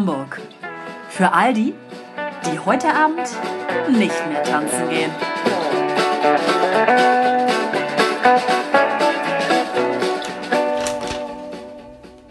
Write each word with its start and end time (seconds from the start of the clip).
Hamburg. 0.00 0.42
Für 1.08 1.32
all 1.32 1.54
die, 1.54 1.72
die 2.44 2.58
heute 2.58 2.94
Abend 2.94 3.26
nicht 3.88 4.28
mehr 4.28 4.42
tanzen 4.42 4.90
gehen. 4.90 5.10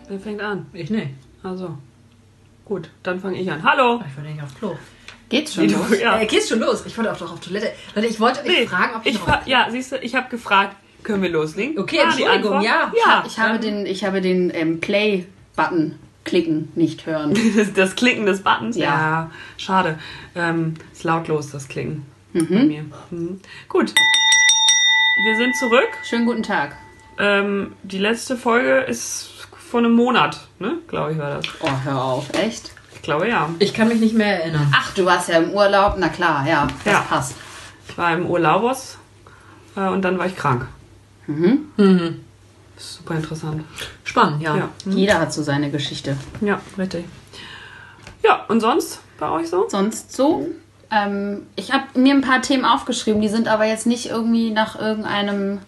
Wer 0.07 0.19
fängt 0.19 0.41
an? 0.41 0.67
Ich 0.73 0.89
nicht. 0.89 1.09
Also. 1.43 1.75
Gut, 2.65 2.89
dann 3.03 3.19
fange 3.19 3.37
ich 3.39 3.51
an. 3.51 3.63
Hallo! 3.63 4.01
Ich 4.07 4.15
wollte 4.15 4.29
nicht 4.31 4.43
aufs 4.43 4.55
Klo. 4.55 4.75
Geht's 5.29 5.55
schon 5.55 5.63
Wie 5.67 5.73
los? 5.73 5.89
du- 5.89 5.99
ja. 6.01 6.19
Äh, 6.19 6.25
geht's 6.27 6.49
schon 6.49 6.59
los? 6.59 6.83
Ich 6.85 6.95
wollte 6.97 7.11
auch 7.11 7.17
doch 7.17 7.33
auf 7.33 7.39
Toilette. 7.39 7.71
Leute, 7.95 8.07
ich 8.07 8.19
wollte 8.19 8.43
mich 8.43 8.59
Nee, 8.59 8.67
fragen, 8.67 8.95
ob 8.95 9.05
ich, 9.05 9.13
ich 9.15 9.19
noch... 9.19 9.25
fra 9.25 9.41
ja, 9.47 9.67
siehst 9.71 9.91
du, 9.91 9.97
ich 9.97 10.13
habe 10.15 10.29
gefragt, 10.29 10.75
können 11.03 11.23
wir 11.23 11.29
loslegen? 11.29 11.79
Okay, 11.79 11.97
Entschuldigung, 12.03 12.61
ja. 12.61 12.91
Ja, 13.05 13.23
Ich 13.25 13.39
habe 13.39 13.57
den, 13.59 13.85
ich 13.87 14.03
habe 14.03 14.21
den 14.21 14.51
ähm, 14.53 14.79
Play-Button 14.79 15.95
klicken 16.25 16.71
nicht 16.75 17.05
hören. 17.05 17.33
das, 17.55 17.71
das 17.73 17.95
Klicken 17.95 18.25
des 18.25 18.41
Buttons? 18.41 18.75
Ja. 18.75 18.83
Ja, 18.85 19.31
schade. 19.57 19.97
Ähm, 20.35 20.73
ist 20.91 21.03
lautlos, 21.05 21.51
das 21.51 21.67
Klicken 21.69 22.05
bei 22.33 22.41
mir. 22.41 22.83
Mhm. 23.11 23.39
Gut. 23.69 23.93
Wir 25.23 25.37
sind 25.37 25.55
zurück. 25.55 25.87
Schönen 26.03 26.25
guten 26.25 26.43
Tag. 26.43 26.75
Ähm, 27.17 27.73
die 27.83 27.99
letzte 27.99 28.35
Folge 28.35 28.79
ist 28.79 29.29
vor 29.69 29.79
einem 29.79 29.93
Monat, 29.93 30.45
ne? 30.59 30.79
Glaube 30.89 31.13
ich, 31.13 31.17
war 31.17 31.35
das. 31.37 31.45
Oh, 31.61 31.69
hör 31.85 32.03
auf, 32.03 32.33
echt? 32.33 32.71
Ich 32.93 33.01
glaube 33.01 33.29
ja. 33.29 33.49
Ich 33.59 33.73
kann 33.73 33.87
mich 33.87 34.01
nicht 34.01 34.15
mehr 34.15 34.41
erinnern. 34.43 34.67
Ach, 34.75 34.93
du 34.93 35.05
warst 35.05 35.29
ja 35.29 35.37
im 35.37 35.51
Urlaub. 35.51 35.95
Na 35.97 36.09
klar, 36.09 36.45
ja, 36.47 36.67
das 36.83 36.93
Ja. 36.93 36.99
passt. 37.01 37.35
Ich 37.87 37.97
war 37.97 38.13
im 38.13 38.25
Urlaubos 38.25 38.97
äh, 39.77 39.87
und 39.87 40.01
dann 40.01 40.17
war 40.17 40.25
ich 40.25 40.35
krank. 40.35 40.67
Mhm. 41.27 42.24
Super 42.77 43.15
interessant. 43.15 43.63
Spannend, 44.03 44.41
ja. 44.41 44.57
Ja. 44.57 44.69
Jeder 44.85 45.19
hat 45.19 45.33
so 45.33 45.43
seine 45.43 45.71
Geschichte. 45.71 46.17
Ja, 46.41 46.61
richtig. 46.77 47.05
Ja, 48.23 48.45
und 48.47 48.59
sonst 48.59 48.99
bei 49.19 49.29
euch 49.29 49.49
so? 49.49 49.67
Sonst 49.69 50.13
so? 50.13 50.47
Ähm, 50.91 51.43
ich 51.55 51.71
habe 51.71 51.99
mir 51.99 52.13
ein 52.13 52.21
paar 52.21 52.41
Themen 52.41 52.65
aufgeschrieben, 52.65 53.21
die 53.21 53.29
sind 53.29 53.47
aber 53.47 53.65
jetzt 53.65 53.87
nicht 53.87 54.07
irgendwie 54.07 54.51
nach 54.51 54.79
irgendeinem 54.79 55.59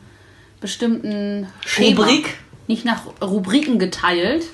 bestimmten 0.59 1.47
Schema. 1.65 2.01
Rubrik? 2.01 2.37
Nicht 2.67 2.85
nach 2.85 3.03
Rubriken 3.21 3.79
geteilt. 3.79 4.45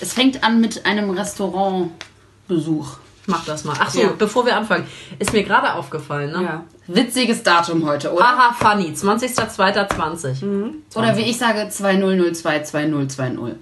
Es 0.00 0.12
fängt 0.12 0.44
an 0.44 0.60
mit 0.60 0.86
einem 0.86 1.10
Restaurantbesuch. 1.10 2.98
Mach 3.26 3.44
das 3.44 3.64
mal. 3.64 3.76
Ach 3.78 3.90
so, 3.90 4.00
Ja. 4.02 4.08
bevor 4.18 4.44
wir 4.46 4.56
anfangen. 4.56 4.86
Ist 5.18 5.32
mir 5.32 5.42
gerade 5.44 5.74
aufgefallen, 5.74 6.32
ne? 6.32 6.42
Ja. 6.42 6.64
Witziges 6.88 7.42
Datum 7.42 7.86
heute, 7.86 8.12
oder? 8.12 8.24
Aha, 8.24 8.52
funny. 8.58 8.92
20.02.20. 8.94 10.44
Mhm. 10.44 10.74
Oder 10.94 11.16
wie 11.16 11.22
ich 11.22 11.38
sage, 11.38 11.68
2002 11.68 12.62
2020. 12.62 13.54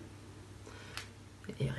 Ja, 1.59 1.73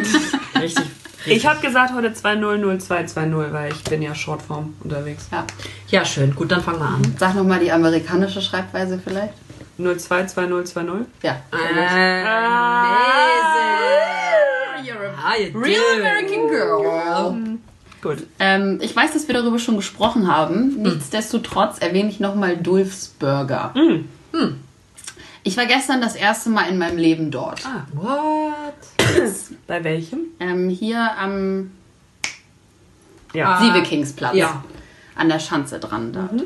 richtig. 0.00 0.22
richtig. 0.60 0.84
Ich 1.26 1.46
habe 1.46 1.60
gesagt 1.60 1.92
heute 1.94 2.12
200220, 2.12 3.52
weil 3.52 3.72
ich 3.72 3.82
bin 3.84 4.02
ja 4.02 4.14
Shortform 4.14 4.74
unterwegs. 4.84 5.26
Ja. 5.32 5.44
Ja, 5.88 6.04
schön. 6.04 6.34
Gut, 6.34 6.52
dann 6.52 6.62
fangen 6.62 6.78
wir 6.78 6.86
an. 6.86 7.16
Sag 7.18 7.34
nochmal 7.34 7.60
die 7.60 7.72
amerikanische 7.72 8.40
Schreibweise 8.42 9.00
vielleicht. 9.02 9.32
022020. 9.78 11.06
Ja. 11.22 11.36
Amazing. 11.50 12.24
You're 14.84 15.06
a 15.06 15.16
How 15.16 15.38
you 15.40 15.58
real 15.58 15.80
doing? 15.80 16.00
American 16.00 16.48
girl. 16.48 17.58
Gut. 18.02 18.26
Ähm, 18.38 18.78
ich 18.82 18.94
weiß, 18.94 19.12
dass 19.14 19.26
wir 19.28 19.34
darüber 19.34 19.58
schon 19.58 19.76
gesprochen 19.76 20.30
haben. 20.30 20.82
Nichtsdestotrotz 20.82 21.78
erwähne 21.78 22.10
ich 22.10 22.20
nochmal 22.20 22.56
Dulfs 22.56 23.08
Burger. 23.18 23.72
Ich 25.42 25.56
war 25.56 25.66
gestern 25.66 26.00
das 26.02 26.14
erste 26.14 26.50
Mal 26.50 26.68
in 26.68 26.76
meinem 26.78 26.98
Leben 26.98 27.30
dort. 27.30 27.64
Ah, 27.66 27.86
What? 27.94 28.74
bei 29.66 29.82
welchem? 29.84 30.20
Ähm, 30.40 30.68
hier 30.68 31.16
am 31.18 31.70
Ja. 33.32 33.58
Sievekingsplatz. 33.60 34.34
Ja. 34.36 34.62
An 35.16 35.28
der 35.28 35.38
Schanze 35.38 35.78
dran 35.80 36.12
dort. 36.12 36.42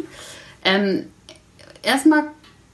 Ähm, 0.64 1.06
erstmal 1.82 2.24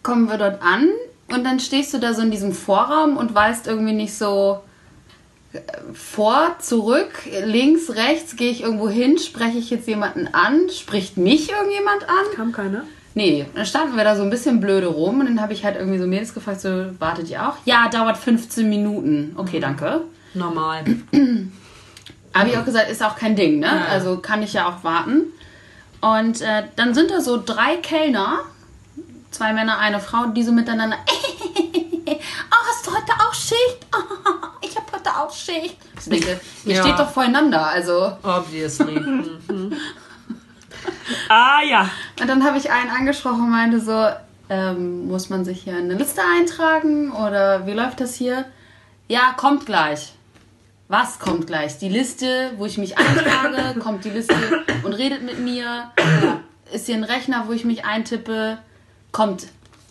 kommen 0.03 0.29
wir 0.29 0.37
dort 0.39 0.61
an 0.63 0.89
und 1.29 1.45
dann 1.45 1.61
stehst 1.61 1.95
du 1.95 1.99
da 1.99 2.13
so 2.13 2.21
in 2.23 2.31
diesem 2.31 2.53
Vorraum 2.53 3.17
und 3.17 3.35
weißt 3.35 3.67
irgendwie 3.67 3.93
nicht 3.95 4.15
so 4.15 4.61
vor, 5.93 6.57
zurück, 6.59 7.11
links, 7.45 7.91
rechts, 7.91 8.37
gehe 8.37 8.51
ich 8.51 8.63
irgendwo 8.63 8.89
hin, 8.89 9.19
spreche 9.19 9.59
ich 9.59 9.71
jetzt 9.71 9.87
jemanden 9.87 10.29
an, 10.33 10.69
spricht 10.71 11.17
mich 11.17 11.51
irgendjemand 11.51 12.09
an? 12.09 12.35
Kam 12.35 12.53
keiner? 12.53 12.85
Nee, 13.15 13.47
dann 13.55 13.65
standen 13.65 13.97
wir 13.97 14.03
da 14.03 14.17
so 14.17 14.23
ein 14.23 14.31
bisschen 14.31 14.61
blöde 14.61 14.89
rum 14.89 15.21
und 15.21 15.27
dann 15.27 15.41
habe 15.41 15.53
ich 15.53 15.65
halt 15.65 15.77
irgendwie 15.77 15.99
so 15.99 16.07
Mädels 16.07 16.35
gefragt, 16.35 16.61
so, 16.61 16.87
wartet 16.99 17.31
ihr 17.31 17.49
auch? 17.49 17.55
Ja, 17.65 17.89
dauert 17.89 18.17
15 18.17 18.69
Minuten. 18.69 19.35
Okay, 19.37 19.61
danke. 19.61 20.03
Normal. 20.35 20.85
Habe 22.35 22.49
ich 22.49 22.59
auch 22.59 22.65
gesagt, 22.65 22.91
ist 22.91 23.01
auch 23.01 23.15
kein 23.15 23.37
Ding, 23.37 23.61
ne? 23.61 23.67
Ja. 23.67 23.85
Also 23.93 24.19
kann 24.19 24.43
ich 24.43 24.55
ja 24.55 24.69
auch 24.69 24.83
warten. 24.83 25.27
Und 26.01 26.41
äh, 26.41 26.65
dann 26.75 26.93
sind 26.93 27.13
da 27.13 27.21
so 27.21 27.41
drei 27.41 27.77
Kellner, 27.77 28.41
zwei 29.31 29.53
Männer, 29.53 29.79
eine 29.79 30.01
Frau, 30.01 30.27
die 30.27 30.43
so 30.43 30.51
miteinander 30.51 30.97
hast 32.75 32.87
du 32.87 32.93
heute 32.93 33.13
auch 33.13 33.35
Schicht? 33.35 33.87
ich 34.63 34.77
habe 34.77 34.87
heute 34.93 35.11
auch 35.11 35.33
Schicht. 35.45 35.77
Ich 35.99 36.05
denke, 36.09 36.41
ihr 36.65 36.75
Ja. 36.77 36.83
steht 36.83 36.99
doch 36.99 37.11
voreinander, 37.11 37.67
also. 37.67 38.17
Obviously. 38.23 38.95
Mhm. 39.49 39.73
Ah 41.29 41.63
ja. 41.63 41.89
Und 42.21 42.29
dann 42.29 42.45
habe 42.45 42.59
ich 42.59 42.71
einen 42.71 42.91
angesprochen 42.91 43.43
und 43.45 43.51
meinte 43.51 43.81
so, 43.81 44.09
ähm, 44.51 45.07
muss 45.09 45.31
man 45.31 45.45
sich 45.45 45.63
hier 45.63 45.75
in 45.79 45.85
eine 45.91 45.95
Liste 45.95 46.21
eintragen 46.39 47.11
oder 47.13 47.67
wie 47.67 47.73
läuft 47.73 48.01
das 48.01 48.15
hier? 48.15 48.45
Ja, 49.09 49.35
kommt 49.37 49.65
gleich. 49.67 50.13
Was 50.89 51.19
kommt 51.19 51.47
gleich? 51.47 51.79
Die 51.79 51.89
Liste, 51.89 52.53
wo 52.59 52.67
ich 52.67 52.77
mich 52.79 52.99
eintrage, 52.99 53.79
kommt 53.81 54.05
die 54.05 54.11
Liste 54.11 54.35
und 54.83 54.93
redet 54.93 55.23
mit 55.23 55.39
mir. 55.39 55.91
Ist 56.73 56.87
hier 56.87 56.97
ein 56.97 57.05
Rechner, 57.05 57.45
wo 57.47 57.53
ich 57.53 57.65
mich 57.65 57.85
eintippe? 57.85 58.59
Kommt, 59.13 59.47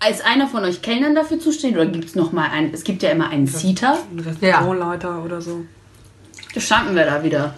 ist 0.09 0.25
einer 0.25 0.47
von 0.47 0.63
euch 0.63 0.81
Kellnern 0.81 1.15
dafür 1.15 1.39
zuständig 1.39 1.79
oder 1.79 1.89
gibt 1.89 2.05
es 2.05 2.15
nochmal 2.15 2.49
einen? 2.51 2.73
Es 2.73 2.83
gibt 2.83 3.03
ja 3.03 3.09
immer 3.09 3.29
einen 3.29 3.47
Seater. 3.47 3.99
Ein 4.11 4.19
Restaurantleiter 4.19 5.23
oder 5.23 5.41
so. 5.41 5.65
Da 6.53 6.59
standen 6.59 6.95
wir 6.95 7.05
da 7.05 7.23
wieder. 7.23 7.55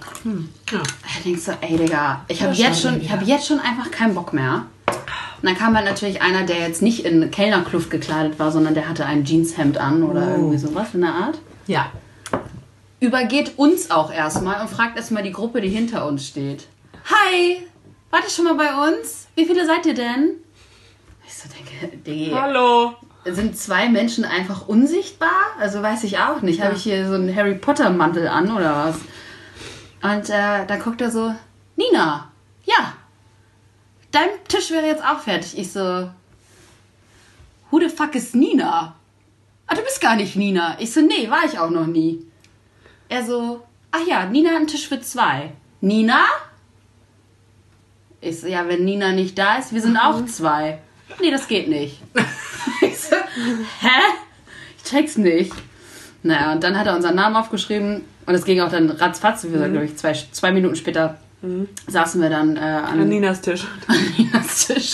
Ja. 0.72 0.80
Da 0.80 1.24
denkst 1.24 1.46
du, 1.46 1.52
ey 1.62 1.78
Digga, 1.78 2.22
ich 2.28 2.42
habe 2.42 2.54
jetzt, 2.54 2.82
schon, 2.82 3.02
ich 3.02 3.12
hab 3.12 3.26
jetzt 3.26 3.48
schon 3.48 3.60
einfach 3.60 3.92
keinen 3.92 4.16
Bock 4.16 4.34
mehr. 4.34 4.66
Und 4.88 5.50
dann 5.50 5.58
kam 5.58 5.76
halt 5.76 5.86
natürlich 5.86 6.22
einer, 6.22 6.44
der 6.44 6.60
jetzt 6.60 6.82
nicht 6.82 7.06
in 7.06 7.30
Kellnerkluft 7.30 7.90
gekleidet 7.90 8.40
war, 8.40 8.52
sondern 8.52 8.74
der 8.74 8.88
hatte 8.88 9.06
ein 9.06 9.26
Jeanshemd 9.26 9.78
an 9.78 10.02
oder 10.04 10.32
irgendwie 10.32 10.58
sowas 10.58 10.88
in 10.94 11.02
der 11.02 11.14
Art. 11.14 11.40
Ja. 11.68 11.92
Übergeht 13.02 13.58
uns 13.58 13.92
auch 13.92 14.12
erstmal 14.12 14.62
und 14.62 14.70
fragt 14.70 14.98
erstmal 14.98 15.24
die 15.24 15.34
Gruppe, 15.34 15.62
die 15.62 15.70
hinter 15.70 16.08
uns 16.08 16.26
steht. 16.26 16.68
Hi, 17.06 17.62
wart 18.10 18.24
ihr 18.24 18.30
schon 18.30 18.46
mal 18.46 18.56
bei 18.56 18.90
uns? 18.90 19.28
Wie 19.36 19.46
viele 19.46 19.66
seid 19.66 19.86
ihr 19.86 19.94
denn? 19.94 20.38
Digga, 22.06 22.42
Hallo. 22.42 22.96
sind 23.26 23.58
zwei 23.58 23.90
Menschen 23.90 24.26
einfach 24.26 24.68
unsichtbar? 24.68 25.30
Also 25.60 25.82
weiß 25.82 26.04
ich 26.04 26.20
auch 26.20 26.42
nicht. 26.42 26.62
Habe 26.62 26.76
ich 26.76 26.84
hier 26.84 27.08
so 27.08 27.16
einen 27.16 27.36
Harry 27.36 27.56
Potter 27.56 27.90
Mantel 27.90 28.28
an 28.28 28.52
oder 28.56 28.76
was? 28.76 28.98
Und 30.02 30.30
äh, 30.30 30.66
dann 30.68 30.80
guckt 30.80 31.02
er 31.02 31.10
so, 31.10 31.34
Nina, 31.76 32.32
ja, 32.64 32.94
dein 34.12 34.30
Tisch 34.48 34.72
wäre 34.72 34.86
jetzt 34.86 35.04
auch 35.04 35.20
fertig. 35.20 35.58
Ich 35.58 35.72
so, 35.72 36.10
who 37.72 37.80
the 37.80 37.90
fuck 37.90 38.16
ist 38.16 38.36
Nina? 38.36 38.96
Ah, 39.68 39.76
du 39.76 39.82
bist 39.82 40.00
gar 40.00 40.16
nicht 40.16 40.36
Nina. 40.36 40.78
Ich 40.80 40.94
so, 40.94 41.02
nee, 41.02 41.30
war 41.30 41.44
ich 41.46 41.58
auch 41.58 41.72
noch 41.72 41.88
nie. 41.88 42.26
Er 43.10 43.26
so, 43.26 43.66
ach 43.92 44.06
ja, 44.08 44.26
Nina 44.26 44.50
hat 44.50 44.58
einen 44.58 44.68
Tisch 44.68 44.88
für 44.88 45.02
zwei. 45.02 45.54
Nina? 45.82 46.24
Ich 48.22 48.42
so, 48.42 48.48
ja, 48.48 48.68
wenn 48.68 48.86
Nina 48.86 49.12
nicht 49.12 49.38
da 49.38 49.58
ist, 49.58 49.74
wir 49.74 49.82
sind 49.82 49.98
auch 49.98 50.24
zwei. 50.26 50.82
Nee, 51.22 51.32
das 51.32 51.48
geht 51.48 51.68
nicht. 51.68 52.02
ich 52.82 52.98
so, 52.98 53.16
hä? 53.16 53.90
Ich 54.78 54.84
check's 54.90 55.18
nicht. 55.18 55.54
Naja, 56.24 56.54
und 56.54 56.64
dann 56.64 56.78
hat 56.78 56.88
er 56.88 56.96
unseren 56.96 57.16
Namen 57.16 57.36
aufgeschrieben 57.36 58.02
und 58.26 58.34
es 58.34 58.46
ging 58.46 58.60
auch 58.62 58.72
dann 58.72 58.90
ratzfatz. 58.90 59.44
Wir 59.44 59.60
sagen, 59.60 59.74
glaube 59.74 59.86
ich, 59.86 59.96
zwei, 59.96 60.14
zwei 60.14 60.52
Minuten 60.52 60.76
später 60.76 61.18
saßen 61.88 62.22
wir 62.22 62.30
dann 62.30 62.56
äh, 62.58 62.60
an, 62.60 63.00
An 63.02 63.10
Ninas 63.10 63.42
Tisch. 63.42 63.66
an 63.88 63.98
Ninas 64.18 64.68
Tisch. 64.68 64.94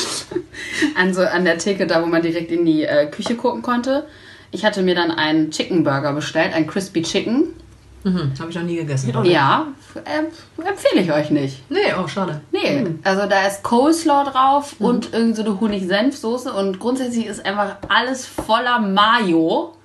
an, 0.95 1.13
so, 1.13 1.21
an 1.21 1.45
der 1.45 1.57
Theke, 1.57 1.87
da 1.87 2.01
wo 2.01 2.05
man 2.05 2.21
direkt 2.21 2.51
in 2.51 2.65
die 2.65 2.83
äh, 2.83 3.07
Küche 3.07 3.35
gucken 3.35 3.61
konnte. 3.61 4.05
Ich 4.51 4.65
hatte 4.65 4.81
mir 4.81 4.95
dann 4.95 5.11
einen 5.11 5.51
Chicken 5.51 5.83
Burger 5.83 6.13
bestellt, 6.13 6.53
ein 6.53 6.67
Crispy 6.67 7.03
Chicken. 7.03 7.53
Mhm. 8.03 8.33
Habe 8.39 8.49
ich 8.49 8.55
noch 8.55 8.63
nie 8.63 8.75
gegessen. 8.77 9.13
Ja, 9.25 9.67
äh, 10.05 10.23
empfehle 10.67 11.01
ich 11.01 11.11
euch 11.11 11.29
nicht. 11.29 11.69
Nee, 11.69 11.93
oh, 12.01 12.07
schade. 12.07 12.41
Nee, 12.51 12.85
also 13.03 13.27
da 13.27 13.45
ist 13.45 13.63
Coleslaw 13.63 14.29
drauf 14.29 14.75
und 14.79 15.13
irgend 15.13 15.35
so 15.35 15.43
eine 15.43 15.59
Honig-Senf-Soße 15.59 16.51
und 16.51 16.79
grundsätzlich 16.79 17.27
ist 17.27 17.45
einfach 17.45 17.77
alles 17.89 18.25
voller 18.25 18.79
Mayo. 18.79 19.75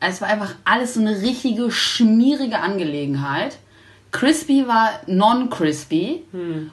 Es 0.00 0.20
war 0.20 0.28
einfach 0.28 0.54
alles 0.64 0.94
so 0.94 1.00
eine 1.00 1.20
richtige 1.20 1.70
schmierige 1.70 2.60
Angelegenheit. 2.60 3.58
Crispy 4.12 4.68
war 4.68 4.90
non-crispy 5.06 6.22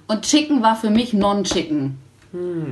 und 0.07 0.21
Chicken 0.21 0.61
war 0.61 0.75
für 0.75 0.89
mich 0.89 1.13
non-chicken. 1.13 1.97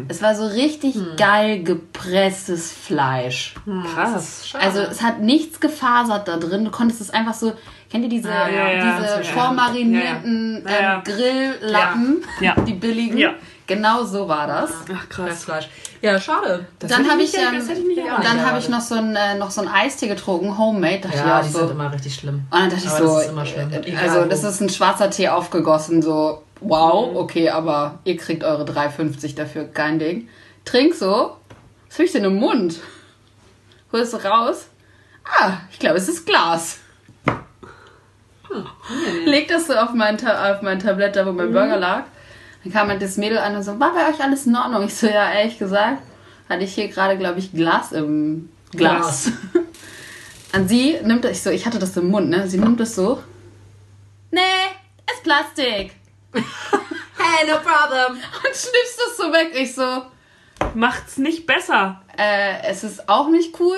Es 0.07 0.21
war 0.21 0.35
so 0.35 0.45
richtig 0.47 0.95
geil 1.17 1.63
gepresstes 1.63 2.71
Fleisch. 2.71 3.55
Krass. 3.93 4.47
Schade. 4.47 4.63
Also 4.63 4.79
es 4.81 5.01
hat 5.01 5.19
nichts 5.21 5.59
gefasert 5.59 6.27
da 6.27 6.37
drin. 6.37 6.65
Du 6.65 6.71
konntest 6.71 7.01
es 7.01 7.09
einfach 7.09 7.33
so. 7.33 7.53
Kennt 7.89 8.03
ihr 8.05 8.09
diese, 8.09 8.29
ja, 8.29 8.47
ja, 8.49 8.97
diese 8.97 9.15
ja. 9.17 9.23
vormarinierten 9.23 10.65
Ja, 10.67 10.95
Ähm, 10.95 11.03
Grilllappen, 11.03 12.23
Ja. 12.39 12.55
Ja. 12.55 12.61
die 12.67 12.73
billigen? 12.73 13.17
Ja. 13.17 13.33
Genau 13.67 14.03
so 14.03 14.27
war 14.27 14.45
das. 14.47 14.71
Ach, 14.93 15.07
krass. 15.09 15.27
Fressfleisch. 15.29 15.69
Ja, 16.01 16.19
schade. 16.19 16.65
dann 16.79 17.09
habe 17.09 17.21
ich, 17.21 17.33
ähm, 17.33 17.43
das 17.55 17.69
ich 17.69 17.85
nicht 17.85 18.01
dann 18.21 18.45
habe 18.45 18.59
ich 18.59 18.67
noch 18.67 18.81
so 18.81 18.95
ein 18.95 19.15
äh, 19.15 19.37
noch 19.37 19.51
so 19.51 19.61
ein 19.61 19.69
Eistee 19.69 20.07
getrunken, 20.07 20.57
Homemade. 20.57 20.99
Dachte 20.99 21.15
ich 21.17 21.23
Ja, 21.23 21.39
auch 21.39 21.43
die 21.43 21.49
so. 21.49 21.59
sind 21.59 21.71
immer 21.71 21.93
richtig 21.93 22.15
schlimm. 22.15 22.41
Und 22.51 22.59
dann 22.59 22.69
dachte 22.69 22.83
ich 22.83 22.89
Aber 22.89 22.97
so, 23.07 23.13
das 23.15 23.23
ist 23.25 23.29
immer 23.31 23.45
schlimm. 23.45 23.71
äh, 23.71 23.95
also 23.95 24.25
das 24.25 24.43
ist 24.43 24.59
ein 24.59 24.69
schwarzer 24.69 25.09
Tee 25.09 25.29
aufgegossen, 25.29 26.01
so 26.01 26.43
wow, 26.63 27.15
okay, 27.15 27.49
aber 27.49 27.99
ihr 28.03 28.17
kriegt 28.17 28.43
eure 28.43 28.63
3,50 28.63 29.35
dafür, 29.35 29.65
kein 29.65 29.99
Ding. 29.99 30.27
Trink 30.65 30.93
so, 30.93 31.37
was 31.87 31.99
hab 31.99 32.05
ich 32.05 32.11
denn 32.11 32.23
im 32.23 32.35
Mund? 32.35 32.79
Holst 33.91 34.13
du 34.13 34.17
raus? 34.17 34.67
Ah, 35.25 35.57
ich 35.71 35.79
glaube, 35.79 35.97
es 35.97 36.09
ist 36.09 36.25
Glas. 36.25 36.79
Leg 39.25 39.47
das 39.47 39.67
so 39.67 39.73
auf 39.73 39.93
mein, 39.93 40.17
Ta 40.17 40.53
auf 40.53 40.61
mein 40.61 40.79
Tablett, 40.79 41.15
da 41.15 41.25
wo 41.25 41.31
mein 41.31 41.51
Burger 41.51 41.77
lag. 41.77 42.03
Dann 42.63 42.73
kam 42.73 42.87
halt 42.87 43.01
das 43.01 43.17
Mädel 43.17 43.37
an 43.37 43.55
und 43.55 43.63
so, 43.63 43.79
war 43.79 43.93
bei 43.93 44.09
euch 44.09 44.21
alles 44.21 44.45
in 44.45 44.55
Ordnung? 44.55 44.83
Ich 44.83 44.95
so, 44.95 45.07
ja, 45.07 45.31
ehrlich 45.31 45.59
gesagt, 45.59 46.01
hatte 46.49 46.63
ich 46.63 46.73
hier 46.73 46.87
gerade, 46.87 47.17
glaube 47.17 47.39
ich, 47.39 47.51
Glas 47.51 47.91
im 47.91 48.49
Glas. 48.71 49.31
An 50.51 50.67
sie 50.67 50.97
nimmt 51.03 51.25
ich 51.25 51.41
so, 51.41 51.49
ich 51.49 51.65
hatte 51.65 51.79
das 51.79 51.97
im 51.97 52.09
Mund, 52.09 52.29
ne? 52.29 52.47
Sie 52.47 52.59
nimmt 52.59 52.79
es 52.79 52.95
so. 52.95 53.21
Nee, 54.31 54.39
ist 55.11 55.23
Plastik. 55.23 55.91
Hey, 57.17 57.47
no 57.47 57.55
problem. 57.57 58.17
Und 58.17 58.55
schnippst 58.55 59.01
es 59.07 59.17
so 59.17 59.31
weg. 59.31 59.51
Ich 59.55 59.73
so, 59.73 60.03
Macht's 60.75 61.17
nicht 61.17 61.45
besser. 61.45 62.01
äh, 62.17 62.63
es 62.67 62.83
ist 62.83 63.07
auch 63.09 63.29
nicht 63.29 63.59
cool. 63.59 63.77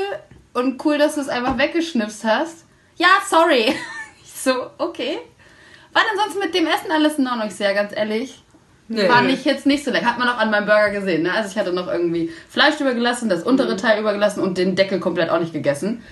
Und 0.53 0.83
cool, 0.85 0.97
dass 0.97 1.15
du 1.15 1.21
es 1.21 1.29
einfach 1.29 1.57
weggeschnipst 1.57 2.23
hast. 2.23 2.65
Ja, 2.97 3.07
sorry. 3.27 3.75
Ich 4.23 4.51
so, 4.51 4.69
okay. 4.77 5.17
War 5.93 6.03
denn 6.03 6.19
sonst 6.23 6.39
mit 6.43 6.53
dem 6.53 6.67
Essen 6.67 6.91
alles 6.91 7.17
in 7.17 7.27
Ordnung? 7.27 7.47
Ich 7.47 7.57
ja, 7.57 7.73
ganz 7.73 7.95
ehrlich. 7.95 8.43
Nee. 8.87 9.07
Fand 9.07 9.29
ich 9.31 9.43
jetzt 9.43 9.65
nicht 9.65 9.83
so 9.83 9.89
lecker. 9.89 10.05
Hat 10.05 10.19
man 10.19 10.29
auch 10.29 10.37
an 10.37 10.51
meinem 10.51 10.67
Burger 10.67 10.91
gesehen. 10.91 11.23
Ne? 11.23 11.33
Also 11.33 11.49
ich 11.49 11.57
hatte 11.57 11.73
noch 11.73 11.87
irgendwie 11.87 12.31
Fleisch 12.49 12.79
übergelassen, 12.79 13.27
das 13.29 13.41
untere 13.43 13.75
Teil 13.75 13.99
übergelassen 13.99 14.43
und 14.43 14.57
den 14.59 14.75
Deckel 14.75 14.99
komplett 14.99 15.31
auch 15.31 15.39
nicht 15.39 15.53
gegessen. 15.53 16.03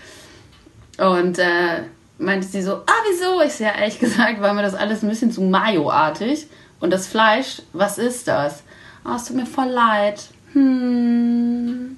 Und 0.97 1.37
äh, 1.37 1.83
meinte 2.23 2.47
sie 2.47 2.61
so, 2.61 2.73
ah, 2.75 3.01
wieso? 3.09 3.41
Ich 3.41 3.53
so, 3.53 3.63
ja, 3.63 3.71
ehrlich 3.75 3.99
gesagt, 3.99 4.41
war 4.41 4.53
mir 4.53 4.61
das 4.63 4.75
alles 4.75 5.03
ein 5.03 5.09
bisschen 5.09 5.31
zu 5.31 5.41
Mayo-artig. 5.41 6.47
Und 6.79 6.91
das 6.91 7.07
Fleisch, 7.07 7.61
was 7.71 7.97
ist 7.97 8.27
das? 8.27 8.63
Oh, 9.05 9.15
es 9.15 9.25
tut 9.25 9.35
mir 9.35 9.45
voll 9.45 9.67
leid. 9.69 10.21
Hm. 10.53 11.97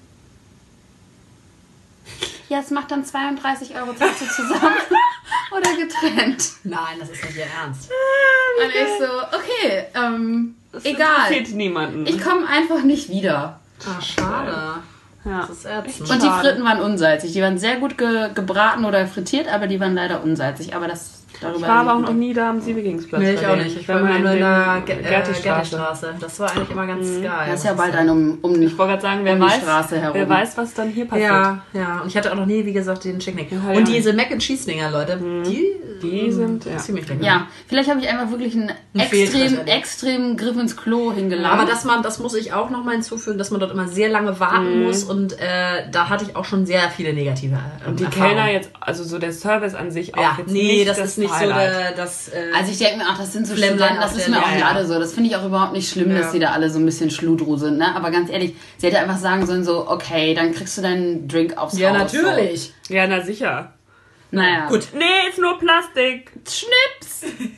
Ja, 2.50 2.60
es 2.60 2.70
macht 2.70 2.92
dann 2.92 3.04
32 3.04 3.76
Euro 3.76 3.94
zusammen 3.94 4.76
oder 5.52 5.70
getrennt. 5.76 6.44
Nein, 6.64 7.00
das 7.00 7.10
ist 7.10 7.24
nicht 7.26 7.38
ihr 7.38 7.46
Ernst. 7.46 7.90
Und 8.64 8.70
ich 8.70 8.88
so, 9.00 9.38
okay, 9.38 9.86
ähm, 9.96 10.56
Das 10.72 10.86
egal. 10.86 11.08
interessiert 11.32 11.56
niemanden. 11.58 12.06
Ich 12.06 12.22
komme 12.22 12.48
einfach 12.48 12.84
nicht 12.84 13.10
wieder. 13.10 13.60
Ah, 13.86 14.00
schade. 14.02 14.84
Ja. 15.26 15.50
Ätzend. 15.86 16.10
Und 16.10 16.24
die. 16.24 16.30
Fritten 16.30 16.64
waren 16.64 16.82
unsalzig. 16.82 17.34
Die 17.34 17.42
waren 17.42 17.58
sehr 17.58 17.78
gut 17.78 17.98
ge 17.98 18.30
gebraten 18.34 18.86
oder 18.86 19.08
frittiert, 19.08 19.52
aber 19.52 19.68
die 19.68 19.80
waren 19.80 19.96
leider 19.96 20.24
unsalzig. 20.24 20.76
Aber 20.76 20.88
das 20.88 21.15
darüber. 21.42 21.60
Ich 21.60 21.64
war 21.68 21.80
aber 21.82 21.96
auch 21.96 22.00
noch 22.00 22.14
nie 22.14 22.34
da 22.34 22.50
am 22.50 22.60
Siebegingsplatz. 22.62 23.22
Nee, 23.22 23.34
ich 23.34 23.46
auch 23.48 23.56
nicht. 23.56 23.78
Ich 23.80 23.88
war 23.88 24.00
immer 24.00 24.20
nur 24.20 24.32
in 24.32 24.40
der 24.40 24.84
Ge- 24.86 24.96
äh, 25.00 25.04
Gertistraße. 25.04 25.44
Gertistraße. 25.44 26.14
Das 26.20 26.40
war 26.40 26.52
eigentlich 26.52 26.72
immer 26.72 26.88
ganz 26.88 27.08
geil. 27.22 27.48
Das 27.50 27.60
ist 27.60 27.66
ja 27.66 27.74
bald 27.74 27.96
ein 27.96 28.10
um, 28.10 28.38
um 28.42 28.62
Ich 28.62 28.78
wollte 28.78 28.92
gerade 28.94 29.02
sagen, 29.02 29.20
wer 29.24 29.34
Um 29.34 29.40
die 29.42 29.46
weiß, 29.46 29.58
Straße 29.62 30.00
herum. 30.00 30.14
wer 30.18 30.30
weiß, 30.30 30.58
was 30.58 30.74
dann 30.74 30.90
hier 30.90 31.06
passiert. 31.06 31.30
Ja, 31.30 31.62
ja. 31.74 32.00
Und 32.02 32.08
ich 32.08 32.18
hatte 32.18 32.32
auch 32.32 32.36
noch 32.38 32.46
nie, 32.46 32.66
wie 32.66 32.74
gesagt, 32.74 33.04
den 33.04 33.20
Chicken 33.20 33.46
Ja, 33.50 33.70
Und 33.78 33.88
ja. 33.88 33.96
diese 33.96 34.14
Mac 34.14 34.32
and 34.32 34.42
Cheese 34.42 34.66
Dinger, 34.66 34.90
Leute, 34.92 35.18
die, 35.46 35.74
Die 36.02 36.32
sind, 36.32 36.66
ja. 36.66 36.78
ziemlich 36.78 37.08
lecker. 37.08 37.24
Ja, 37.24 37.48
vielleicht 37.68 37.90
habe 37.90 38.00
ich 38.02 38.10
einfach 38.10 38.30
wirklich 38.32 38.54
einen 38.56 38.70
Fehltritt 38.96 39.22
extrem, 39.42 39.42
erlebt. 39.60 39.70
extrem 39.70 40.38
Griff 40.38 40.58
ins 40.58 40.76
Klo 40.78 41.14
hingeladen. 41.14 41.46
Aber 41.60 41.70
dass 41.70 41.86
man, 41.86 42.04
das 42.04 42.20
muss 42.20 42.34
ich 42.36 42.54
auch 42.54 42.70
noch 42.70 42.84
mal 42.84 42.92
hinzufügen, 42.92 43.38
dass 43.38 43.52
man 43.52 43.60
dort 43.60 43.72
immer 43.72 43.88
sehr 43.88 44.10
lange 44.10 44.40
warten 44.40 44.84
muss 44.84 45.04
und 45.04 45.34
äh, 45.40 45.90
da 45.92 46.10
hatte 46.10 46.26
ich 46.26 46.36
auch 46.36 46.46
schon 46.46 46.66
sehr 46.66 46.90
viele 46.90 47.14
negative 47.14 47.56
ähm, 47.56 47.92
Und 47.92 48.00
die 48.00 48.04
Erfahrungen. 48.06 48.36
Kellner 48.36 48.52
jetzt, 48.52 48.70
also 48.82 49.04
so 49.04 49.20
der 49.20 49.32
Service 49.32 49.74
an 49.76 49.92
sich 49.92 50.16
auch 50.18 50.22
ja, 50.22 50.36
jetzt 50.38 50.52
nee, 50.52 50.78
nicht 50.80 50.90
das, 50.90 50.98
ist 51.00 51.18
nicht 51.18 51.25
Highlight. 51.32 51.72
so 51.74 51.80
der, 51.80 51.92
das. 51.94 52.28
Äh, 52.30 52.52
Also 52.56 52.72
ich 52.72 52.78
denke 52.78 52.98
mir, 52.98 53.06
ach, 53.08 53.18
das 53.18 53.34
sind 53.34 53.48
so 53.48 53.56
Studenten, 53.56 53.80
das 54.00 54.16
ist 54.16 54.28
mir 54.30 54.38
auch 54.42 54.48
Lippe. 54.48 54.60
gerade 54.62 54.86
so. 54.86 55.00
Das 55.00 55.14
finde 55.14 55.30
ich 55.30 55.36
auch 55.36 55.46
überhaupt 55.46 55.74
nicht 55.74 55.90
schlimm, 55.90 56.12
Ja. 56.12 56.20
dass 56.20 56.32
die 56.32 56.40
da 56.40 56.52
alle 56.52 56.70
so 56.70 56.80
ein 56.80 56.86
bisschen 56.86 57.10
schludru 57.12 57.58
sind, 57.58 57.78
ne? 57.78 57.96
Aber 57.96 58.12
ganz 58.12 58.30
ehrlich, 58.30 58.56
sie 58.78 58.88
hätte 58.88 59.00
einfach 59.00 59.18
sagen 59.18 59.46
sollen 59.46 59.64
so, 59.64 59.90
okay, 59.90 60.34
dann 60.34 60.54
kriegst 60.54 60.78
du 60.78 60.82
deinen 60.82 61.28
Drink 61.28 61.58
aufs 61.58 61.78
ja, 61.78 61.90
Haus. 61.92 62.14
natürlich. 62.14 62.74
Ja, 62.90 63.08
na 63.08 63.22
sicher. 63.22 63.74
So. 64.32 64.38
Naja. 64.38 64.68
Gut. 64.68 64.88
Nee, 64.94 65.30
ist 65.30 65.40
nur 65.40 65.58
Plastik. 65.60 66.32
Schnips! 66.50 67.22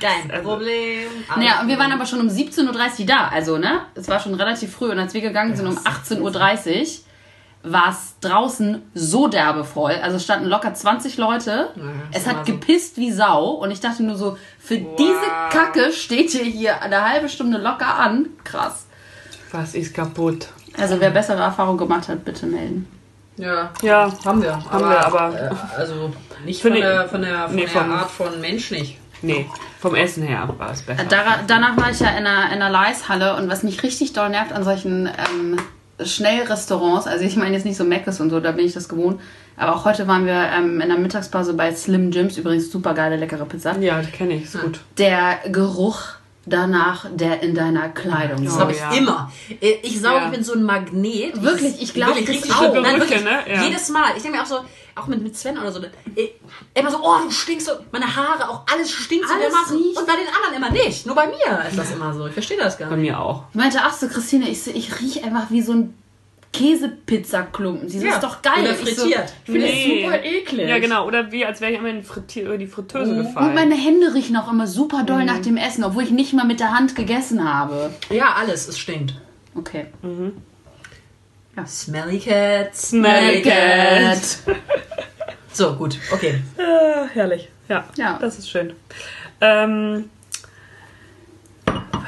Kein 0.00 0.30
Also- 0.30 0.48
Problem. 0.48 1.08
Naja, 1.36 1.60
und 1.60 1.68
wir 1.68 1.78
waren 1.78 1.92
aber 1.92 2.04
schon 2.06 2.20
um 2.20 2.28
17.30 2.28 3.00
Uhr 3.00 3.06
da, 3.06 3.28
also, 3.28 3.58
ne? 3.58 3.82
Es 3.94 4.08
war 4.08 4.18
schon 4.20 4.34
relativ 4.34 4.72
früh 4.74 4.90
und 4.90 4.98
als 4.98 5.14
wir 5.14 5.20
gegangen 5.20 5.54
sind 5.54 5.66
um 5.66 5.76
18.30 5.78 6.20
Uhr, 6.20 7.03
war 7.66 7.88
es 7.90 8.14
draußen 8.20 8.82
so 8.94 9.26
derbe 9.26 9.64
voll. 9.64 9.92
Also 10.02 10.16
es 10.18 10.24
standen 10.24 10.46
locker 10.46 10.74
20 10.74 11.16
Leute. 11.16 11.70
ist 12.12 12.20
es 12.20 12.26
hat 12.26 12.46
so. 12.46 12.52
gepisst 12.52 12.98
wie 12.98 13.10
Sau 13.10 13.46
und 13.52 13.70
ich 13.70 13.80
dachte 13.80 14.02
nur 14.02 14.16
so, 14.16 14.36
für 14.58 14.76
diese 14.76 15.20
Kacke 15.50 15.90
steht 15.92 16.34
ihr 16.34 16.44
hier 16.44 16.82
eine 16.82 17.02
halbe 17.08 17.28
Stunde 17.28 17.58
locker 17.58 17.98
an. 17.98 18.26
Krass. 18.44 18.86
Was 19.50 19.74
ist 19.74 19.94
kaputt? 19.94 20.48
Also 20.76 21.00
wer 21.00 21.10
bessere 21.10 21.40
Erfahrungen 21.42 21.78
gemacht 21.78 22.08
hat, 22.08 22.24
bitte 22.24 22.46
melden. 22.46 22.86
Ja, 23.36 23.70
Ja, 23.82 24.12
haben 24.24 24.42
wir. 24.42 24.54
Haben 24.70 24.88
wir, 24.88 25.06
aber- 25.06 25.34
Äh, 25.40 25.50
also 25.76 26.12
nicht 26.44 26.60
von 26.62 26.72
die- 26.72 26.80
der, 26.80 27.08
von 27.08 27.22
der, 27.22 27.46
von 27.46 27.54
nee, 27.56 27.62
der 27.62 27.70
vom- 27.70 27.92
Art 27.92 28.10
von 28.10 28.40
Mensch 28.40 28.70
nicht. 28.70 28.98
nee, 29.22 29.48
vom 29.80 29.94
Essen 29.94 30.22
her 30.24 30.48
war 30.58 30.70
es 30.70 30.82
besser. 30.82 31.02
Dara- 31.04 31.40
danach 31.46 31.76
war 31.76 31.90
ich 31.90 31.98
ja 32.00 32.10
in 32.10 32.26
einer, 32.26 32.46
in 32.52 32.60
einer 32.62 32.70
Leishalle 32.70 33.36
und 33.36 33.48
was 33.48 33.62
mich 33.62 33.82
richtig 33.82 34.12
doll 34.12 34.28
nervt 34.28 34.52
an 34.52 34.62
solchen 34.64 35.06
ähm, 35.08 35.58
Schnellrestaurants, 36.02 37.06
also 37.06 37.24
ich 37.24 37.36
meine 37.36 37.54
jetzt 37.54 37.64
nicht 37.64 37.76
so 37.76 37.84
Meckes 37.84 38.20
und 38.20 38.30
so, 38.30 38.40
da 38.40 38.52
bin 38.52 38.66
ich 38.66 38.72
das 38.72 38.88
gewohnt, 38.88 39.20
aber 39.56 39.76
auch 39.76 39.84
heute 39.84 40.08
waren 40.08 40.26
wir 40.26 40.50
ähm, 40.56 40.80
in 40.80 40.88
der 40.88 40.98
Mittagspause 40.98 41.54
bei 41.54 41.74
Slim 41.74 42.10
Jims, 42.10 42.36
übrigens 42.36 42.70
super 42.70 42.94
geile, 42.94 43.16
leckere 43.16 43.44
Pizza. 43.44 43.78
ja, 43.78 44.00
das 44.00 44.10
kenne 44.10 44.34
ich, 44.34 44.44
ist 44.44 44.60
gut. 44.60 44.80
Der 44.98 45.38
Geruch 45.50 46.14
danach, 46.46 47.06
der 47.12 47.42
in 47.42 47.54
deiner 47.54 47.88
Kleidung 47.88 48.44
Das 48.44 48.56
Oh, 48.56 48.60
habe 48.60 48.72
ich 48.72 48.78
ja. 48.78 48.90
immer. 48.92 49.32
Äh, 49.60 49.76
Ich 49.82 50.00
sauge, 50.00 50.16
Ja. 50.16 50.24
ich 50.26 50.32
bin 50.32 50.44
so 50.44 50.52
ein 50.54 50.62
Magnet. 50.62 51.42
Wirklich, 51.42 51.80
ich 51.82 51.92
glaub, 51.94 52.10
Wirklich, 52.16 52.26
das 52.42 52.48
richtig 52.50 52.54
auch. 52.68 52.74
Nein, 52.80 53.00
wirklich, 53.00 53.24
ne? 53.24 53.38
Ja. 53.46 53.62
Jedes 53.64 53.88
Mal. 53.88 54.12
Ich 54.16 54.22
denke 54.22 54.36
mir 54.38 54.42
auch 54.42 54.46
so, 54.48 54.58
auch 54.96 55.06
mit, 55.08 55.22
mit 55.22 55.36
Sven 55.36 55.58
oder 55.58 55.72
so, 55.72 55.80
äh, 55.82 56.28
immer 56.74 56.90
so, 56.90 56.98
oh, 57.02 57.16
du 57.24 57.30
stinkst 57.30 57.66
so. 57.66 57.72
Meine 57.90 58.14
Haare, 58.14 58.48
auch 58.48 58.62
alles 58.72 58.90
stinkt 58.92 59.26
so 59.26 59.34
Alles 59.34 59.46
dermaßen. 59.48 59.76
riecht. 59.76 59.98
Und 59.98 60.06
bei 60.06 60.12
den 60.14 60.26
anderen 60.28 60.54
immer 60.56 60.70
nicht. 60.84 61.06
Nur 61.06 61.14
bei 61.16 61.26
mir 61.26 61.66
ist 61.68 61.78
das 61.78 61.90
immer 61.92 62.12
so. 62.14 62.26
Ich 62.26 62.32
verstehe 62.32 62.58
das 62.58 62.78
gar 62.78 62.90
Bei 62.90 62.96
nicht. 62.96 63.10
mir 63.10 63.18
auch. 63.20 63.44
Ich 63.50 63.56
meinte, 63.56 63.78
ach 63.82 63.92
so, 63.92 64.06
Christine, 64.08 64.48
ich, 64.48 64.62
so, 64.62 64.70
ich 64.70 65.00
rieche 65.00 65.24
einfach 65.24 65.50
wie 65.50 65.62
so 65.62 65.72
ein 65.72 65.94
Käsepizzaklumpen. 66.54 67.88
Sie 67.88 67.98
so, 67.98 68.06
Ja, 68.06 68.14
ist 68.14 68.22
doch 68.22 68.40
geil. 68.42 68.62
oder 68.62 68.70
Ich 68.72 68.78
so, 68.78 69.02
frittiert. 69.02 69.32
Ich 69.44 69.52
finde 69.52 69.66
Nee. 69.66 70.02
das 70.02 70.12
super 70.12 70.24
eklig. 70.24 70.68
Ja, 70.68 70.78
genau. 70.78 71.06
Oder 71.06 71.30
wie, 71.32 71.44
als 71.44 71.60
wäre 71.60 71.72
ich 71.72 71.78
immer 71.78 71.88
in 71.90 72.02
Frittier, 72.02 72.44
über 72.44 72.56
die 72.58 72.66
Fritteuse 72.66 73.14
gefallen. 73.16 73.48
Und 73.48 73.54
meine 73.54 73.74
Hände 73.74 74.14
riechen 74.14 74.36
auch 74.36 74.50
immer 74.50 74.66
super 74.66 75.02
doll 75.02 75.24
nach 75.24 75.40
dem 75.40 75.56
Essen, 75.56 75.84
obwohl 75.84 76.04
ich 76.04 76.10
nicht 76.10 76.32
mal 76.32 76.44
mit 76.46 76.60
der 76.60 76.72
Hand 76.72 76.94
gegessen 76.96 77.44
habe. 77.52 77.90
Ja, 78.10 78.34
alles. 78.38 78.68
Es 78.68 78.78
stinkt. 78.78 79.14
Okay. 79.54 79.86
Smelly 81.66 82.18
Cat. 82.18 82.74
Smelly 82.74 83.42
Cat. 83.42 84.20
So, 85.52 85.74
gut. 85.74 85.98
Okay. 86.12 86.40
Ah, 86.58 87.06
herrlich. 87.12 87.48
Ja, 87.68 87.84
Ja. 87.96 88.18
das 88.20 88.38
ist 88.38 88.50
schön. 88.50 88.72
Ähm, 89.40 90.10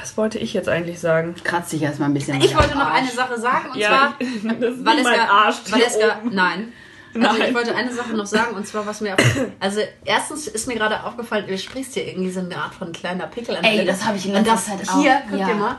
was 0.06 0.16
wollte 0.16 0.38
ich 0.38 0.54
jetzt 0.54 0.68
eigentlich 0.68 1.00
sagen? 1.00 1.34
Kratz 1.42 1.70
dich 1.70 1.82
erstmal 1.82 2.08
ein 2.10 2.14
bisschen. 2.14 2.40
Ich 2.40 2.56
wollte 2.56 2.76
noch 2.78 2.86
Arsch. 2.86 2.98
eine 3.00 3.10
Sache 3.10 3.40
sagen. 3.40 3.70
Und 3.70 3.76
Ja, 3.78 3.88
zwar... 3.88 4.14
das 4.60 4.75
ist 4.75 4.84
Valeska, 4.86 5.10
mein 5.10 5.20
Arsch 5.28 5.56
hier 5.64 5.72
Valeska, 5.75 6.18
oben. 6.22 6.34
nein. 6.34 6.72
Also 7.14 7.38
Nein. 7.38 7.48
ich 7.48 7.54
wollte 7.54 7.75
eine 7.75 7.92
Sache 7.92 8.12
noch 8.14 8.26
sagen 8.26 8.54
und 8.54 8.66
zwar 8.66 8.84
was 8.86 9.00
mir 9.00 9.16
also 9.58 9.80
erstens 10.04 10.48
ist 10.48 10.68
mir 10.68 10.75
gerade 10.75 11.02
aufgefallen, 11.02 11.46
du 11.48 11.56
sprichst 11.56 11.94
hier 11.94 12.06
irgendwie 12.06 12.30
so 12.30 12.40
eine 12.40 12.54
Art 12.56 12.75
von 12.75 12.92
kleiner 12.92 13.26
Pickel 13.26 13.56
an 13.56 13.62
der 13.62 13.72
Ey, 13.72 13.84
das 13.86 14.04
habe 14.04 14.18
ich 14.18 14.26
in 14.26 14.34
und 14.36 14.46
letzter 14.46 14.76
das 14.78 14.86
Zeit 14.86 14.94
auch. 14.94 15.00
hier, 15.00 15.22
guck 15.30 15.38
Ja. 15.40 15.46
dir 15.46 15.54
mal, 15.54 15.76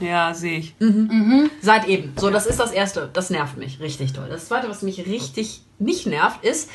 Ja, 0.00 0.34
sehe 0.34 0.58
ich. 0.58 0.74
seit 1.62 1.88
eben. 1.88 2.12
So, 2.16 2.28
das 2.30 2.44
ist 2.46 2.60
das 2.60 2.72
erste. 2.72 3.08
Das 3.12 3.30
nervt 3.30 3.56
mich 3.56 3.80
richtig 3.80 4.12
doll. 4.12 4.28
Das 4.28 4.48
zweite, 4.48 4.68
was 4.68 4.82
mich 4.82 5.06
richtig 5.06 5.62
nicht 5.78 6.06
nervt, 6.06 6.44
ist 6.44 6.68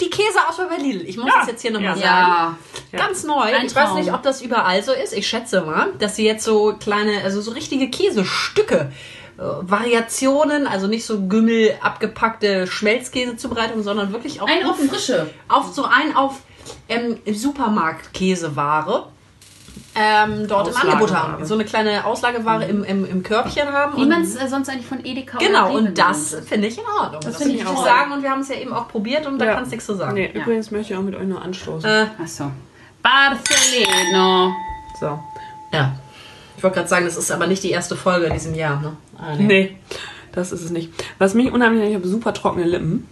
die 0.00 0.10
Käseauswahl 0.10 0.68
bei 0.68 0.76
Lidl. 0.76 1.06
Ich 1.08 1.16
muss 1.16 1.26
Ja. 1.26 1.38
das 1.40 1.48
jetzt 1.48 1.62
hier 1.62 1.70
nochmal 1.70 1.96
Ja. 1.98 2.02
sagen. 2.02 2.58
Ja. 2.92 2.98
Ganz 2.98 3.24
neu. 3.24 3.40
Ein 3.40 3.66
ich 3.66 3.74
weiß 3.74 3.94
nicht, 3.94 4.12
ob 4.12 4.22
das 4.22 4.42
überall 4.42 4.82
so 4.82 4.92
ist. 4.92 5.12
Ich 5.14 5.26
schätze 5.26 5.62
mal, 5.62 5.88
dass 5.98 6.16
sie 6.16 6.24
jetzt 6.26 6.44
so 6.44 6.74
kleine, 6.78 7.22
also 7.24 7.40
so 7.40 7.50
richtige 7.52 7.88
Käsestücke, 7.88 8.92
äh, 9.38 9.42
Variationen, 9.42 10.66
also 10.66 10.86
nicht 10.86 11.04
so 11.06 11.26
Gümmel 11.26 11.74
abgepackte 11.80 12.66
Schmelzkäsezubereitung, 12.66 13.82
sondern 13.82 14.12
wirklich 14.12 14.40
auch 14.40 14.48
Ein 14.48 14.64
auf 14.66 14.76
frische. 14.78 15.30
auf 15.48 15.72
so 15.72 15.84
ein 15.84 16.14
auf 16.16 16.40
ähm, 16.88 17.18
Supermarkt 17.32 18.12
Käseware 18.12 19.08
ähm, 19.94 20.46
dort 20.48 20.68
im 20.68 20.74
Auslageware. 20.74 20.92
Angebot 20.92 21.14
haben. 21.16 21.44
So 21.46 21.54
eine 21.54 21.64
kleine 21.64 22.04
Auslageware 22.04 22.64
im, 22.66 22.84
im, 22.84 23.04
im 23.04 23.22
Körbchen 23.22 23.68
haben. 23.72 23.96
Wie 23.96 24.06
man 24.06 24.22
es 24.22 24.36
äh, 24.36 24.48
sonst 24.48 24.68
eigentlich 24.68 24.86
von 24.86 25.04
Edeka 25.04 25.38
Genau, 25.38 25.74
und 25.76 25.96
das 25.96 26.36
finde 26.46 26.68
ich 26.68 26.78
in 26.78 26.84
Ordnung. 27.00 27.20
Das, 27.22 27.36
finde 27.36 27.54
finde 27.54 27.54
ich 27.56 27.60
ich 27.62 27.66
auch. 27.66 27.84
sagen 27.84 28.12
und 28.12 28.22
wir 28.22 28.30
haben 28.30 28.40
es 28.40 28.48
ja 28.48 28.56
eben 28.56 28.72
auch 28.72 28.88
probiert 28.88 29.26
und 29.26 29.38
da 29.38 29.46
Ja. 29.46 29.54
kannst 29.54 29.70
du 29.72 29.74
nichts 29.76 29.86
zu 29.86 29.94
sagen. 29.96 30.14
Nee, 30.14 30.30
Ja. 30.34 30.42
übrigens 30.42 30.70
möchte 30.70 30.92
ich 30.92 30.98
auch 30.98 31.02
mit 31.02 31.14
euch 31.14 31.26
nur 31.26 31.40
anstoßen. 31.42 31.88
Äh, 31.88 32.06
Achso. 32.22 32.50
Barcelona. 33.02 34.54
so. 35.00 35.18
ja. 35.72 35.92
Ich 36.56 36.62
wollte 36.62 36.76
gerade 36.76 36.88
sagen, 36.88 37.04
das 37.04 37.16
ist 37.16 37.30
aber 37.30 37.46
nicht 37.46 37.62
die 37.62 37.70
erste 37.70 37.96
Folge 37.96 38.26
in 38.26 38.32
diesem 38.32 38.54
Jahr. 38.54 38.80
Ne? 38.80 38.96
Ah, 39.18 39.34
nee. 39.36 39.44
Nee, 39.44 39.76
das 40.32 40.52
ist 40.52 40.62
es 40.62 40.70
nicht. 40.70 40.90
Was 41.18 41.34
mich 41.34 41.52
unheimlich, 41.52 41.88
ich 41.90 41.94
habe 41.94 42.08
super 42.08 42.32
trockene 42.32 42.64
Lippen. 42.64 43.06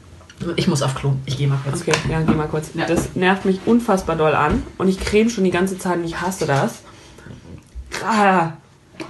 Ich 0.56 0.68
muss 0.68 0.82
auf 0.82 0.94
Klo. 0.94 1.12
Ich 1.26 1.38
gehe 1.38 1.48
mal 1.48 1.58
kurz. 1.64 1.82
Okay, 1.82 1.92
ja, 2.10 2.20
geh 2.22 2.34
mal 2.34 2.48
kurz. 2.48 2.70
Das 2.74 3.14
nervt 3.14 3.44
mich 3.44 3.60
unfassbar 3.66 4.16
doll 4.16 4.34
an. 4.34 4.62
Und 4.78 4.88
ich 4.88 5.00
creme 5.00 5.30
schon 5.30 5.44
die 5.44 5.50
ganze 5.50 5.78
Zeit 5.78 5.96
und 5.96 6.04
ich 6.04 6.20
hasse 6.20 6.46
das. 6.46 6.82
Ah. 8.04 8.52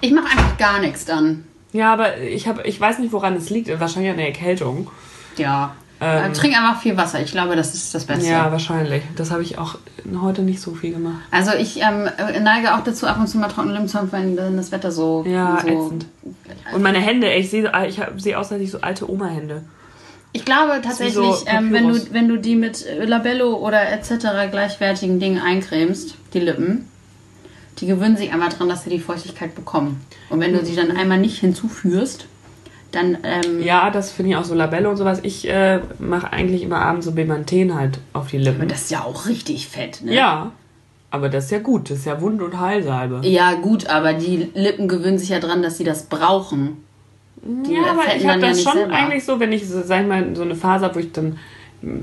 Ich 0.01 0.13
mache 0.13 0.27
einfach 0.27 0.57
gar 0.59 0.81
nichts 0.81 1.05
dann. 1.05 1.45
Ja, 1.73 1.93
aber 1.93 2.19
ich, 2.19 2.47
hab, 2.47 2.65
ich 2.65 2.81
weiß 2.81 2.99
nicht, 2.99 3.13
woran 3.13 3.35
es 3.35 3.51
liegt. 3.51 3.69
Wahrscheinlich 3.81 4.11
an 4.11 4.19
der 4.19 4.27
Erkältung. 4.27 4.91
Ja. 5.37 5.75
Ähm. 6.01 6.31
Äh, 6.31 6.33
Trink 6.33 6.57
einfach 6.57 6.81
viel 6.81 6.97
Wasser. 6.97 7.21
Ich 7.21 7.33
glaube, 7.33 7.57
das 7.57 7.75
ist 7.75 7.95
das 7.95 8.05
Beste. 8.05 8.29
Ja, 8.29 8.53
wahrscheinlich. 8.53 9.03
Das 9.17 9.31
habe 9.31 9.43
ich 9.43 9.59
auch 9.59 9.77
heute 10.21 10.43
nicht 10.43 10.61
so 10.61 10.75
viel 10.75 10.93
gemacht. 10.93 11.23
Also 11.31 11.53
ich 11.53 11.81
ähm, 11.81 12.09
neige 12.43 12.75
auch 12.75 12.85
dazu, 12.85 13.07
ab 13.07 13.19
und 13.19 13.27
zu 13.27 13.39
mal 13.39 13.49
trockene 13.49 13.73
Lippen 13.73 13.89
zu 13.89 13.99
haben, 13.99 14.13
wenn 14.13 14.37
dann 14.37 14.57
das 14.57 14.71
Wetter 14.71 14.93
so... 14.93 15.25
Ja, 15.27 15.59
so 15.61 15.69
ätzend. 15.69 16.07
Und 16.75 16.83
meine 16.83 16.99
Hände, 16.99 17.33
ich 17.33 17.51
sehe 17.51 17.73
ich 17.89 18.01
sehe 18.19 18.39
aus, 18.39 18.53
als 18.53 18.63
ich 18.63 18.71
so 18.71 18.81
alte 18.81 19.11
Oma-Hände. 19.11 19.63
Ich 20.37 20.45
glaube 20.45 20.81
tatsächlich, 20.83 21.15
so 21.15 21.45
ähm, 21.47 21.73
wenn, 21.73 21.89
du, 21.89 22.13
wenn 22.13 22.29
du 22.29 22.37
die 22.39 22.57
mit 22.57 22.85
äh, 22.85 23.05
Labello 23.05 23.55
oder 23.55 23.89
etc. 23.93 24.51
gleichwertigen 24.51 25.21
Dingen 25.21 25.41
eincremst, 25.41 26.17
die 26.35 26.41
Lippen, 26.41 26.89
die 27.79 27.87
gewöhnen 27.87 28.17
sich 28.17 28.33
einmal 28.33 28.49
dran, 28.49 28.69
dass 28.69 28.83
sie 28.83 28.91
die 28.91 28.99
Feuchtigkeit 28.99 29.55
bekommen. 29.55 30.05
Und 30.31 30.41
wenn 30.41 30.53
du 30.53 30.65
sie 30.65 30.75
dann 30.75 30.91
einmal 30.91 31.19
nicht 31.19 31.39
hinzuführst, 31.39 32.27
dann... 32.91 33.19
Ähm, 33.23 33.63
Ja, 33.63 33.91
das 33.91 34.11
finde 34.11 34.33
ich 34.33 34.37
auch 34.37 34.45
so 34.45 34.55
Labello 34.55 34.91
und 34.91 34.97
sowas. 34.97 35.21
Ich 35.23 35.49
äh, 35.49 35.81
mache 36.01 36.33
eigentlich 36.33 36.63
immer 36.63 36.79
abends 36.81 37.07
so 37.07 37.13
Bemanthen 37.13 37.75
halt 37.75 38.01
auf 38.13 38.29
die 38.29 38.39
Lippen. 38.39 38.63
aber 38.63 38.67
das 38.69 38.83
ist 38.83 38.91
ja 38.91 39.05
auch 39.05 39.27
richtig 39.27 39.69
fett, 39.69 40.03
ne? 40.03 40.15
Ja, 40.15 40.51
aber 41.11 41.29
das 41.29 41.45
ist 41.45 41.51
ja 41.53 41.61
gut. 41.61 41.91
Das 41.91 41.99
ist 41.99 42.07
ja 42.07 42.21
Wund- 42.21 42.43
und 42.43 42.59
Heilsalbe. 42.59 43.21
Ja, 43.23 43.55
gut, 43.55 43.87
aber 43.87 44.15
die 44.15 44.51
Lippen 44.55 44.89
gewöhnen 44.89 45.19
sich 45.19 45.29
ja 45.29 45.39
dran, 45.39 45.63
dass 45.63 45.79
sie 45.79 45.85
das 45.85 46.07
brauchen. 46.07 46.84
Die 47.47 47.75
Ja, 47.75 47.91
aber 47.93 48.03
ich 48.17 48.27
habe 48.27 48.41
ja 48.41 48.49
das 48.49 48.57
nicht 48.57 48.65
schon 48.69 48.73
selber. 48.79 48.95
eigentlich 48.95 49.25
so, 49.25 49.39
wenn 49.39 49.53
ich, 49.53 49.69
so, 49.69 49.83
sag 49.83 50.03
ich 50.03 50.07
mal, 50.09 50.35
so 50.35 50.43
eine 50.43 50.55
Phase 50.55 50.85
habe, 50.87 50.95
wo 50.95 50.99
ich 51.01 51.13
dann 51.13 51.39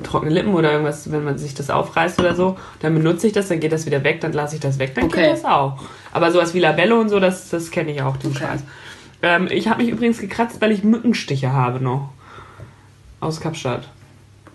trockene 0.04 0.32
Lippen 0.32 0.54
oder 0.54 0.72
irgendwas, 0.74 1.12
wenn 1.12 1.24
man 1.24 1.40
sich 1.40 1.56
das 1.56 1.72
aufreißt 1.72 2.20
oder 2.20 2.36
so, 2.36 2.56
dann 2.82 2.94
benutze 2.94 3.26
ich 3.26 3.34
das, 3.34 3.48
dann 3.48 3.60
geht 3.60 3.72
das 3.72 3.88
wieder 3.88 4.04
weg, 4.04 4.22
dann 4.22 4.32
lasse 4.34 4.54
ich 4.56 4.62
das 4.62 4.78
weg, 4.78 4.94
dann 4.94 5.06
Okay. 5.06 5.24
geht 5.24 5.32
das 5.32 5.46
auch. 5.46 5.80
Aber 6.12 6.32
sowas 6.32 6.54
wie 6.54 6.60
Labello 6.60 7.00
und 7.02 7.10
so, 7.10 7.20
das, 7.20 7.50
das 7.50 7.72
kenne 7.72 7.92
ich 7.92 8.02
auch, 8.04 8.18
den 8.18 8.30
Okay. 8.32 8.44
Scheiß. 8.46 8.62
Ähm, 9.24 9.48
ich 9.50 9.68
habe 9.68 9.82
mich 9.82 9.92
übrigens 9.92 10.20
gekratzt, 10.20 10.62
weil 10.62 10.72
ich 10.72 10.84
Mückenstiche 10.84 11.52
habe 11.52 11.84
noch. 11.84 12.10
Aus 13.20 13.40
Kapstadt. 13.42 13.88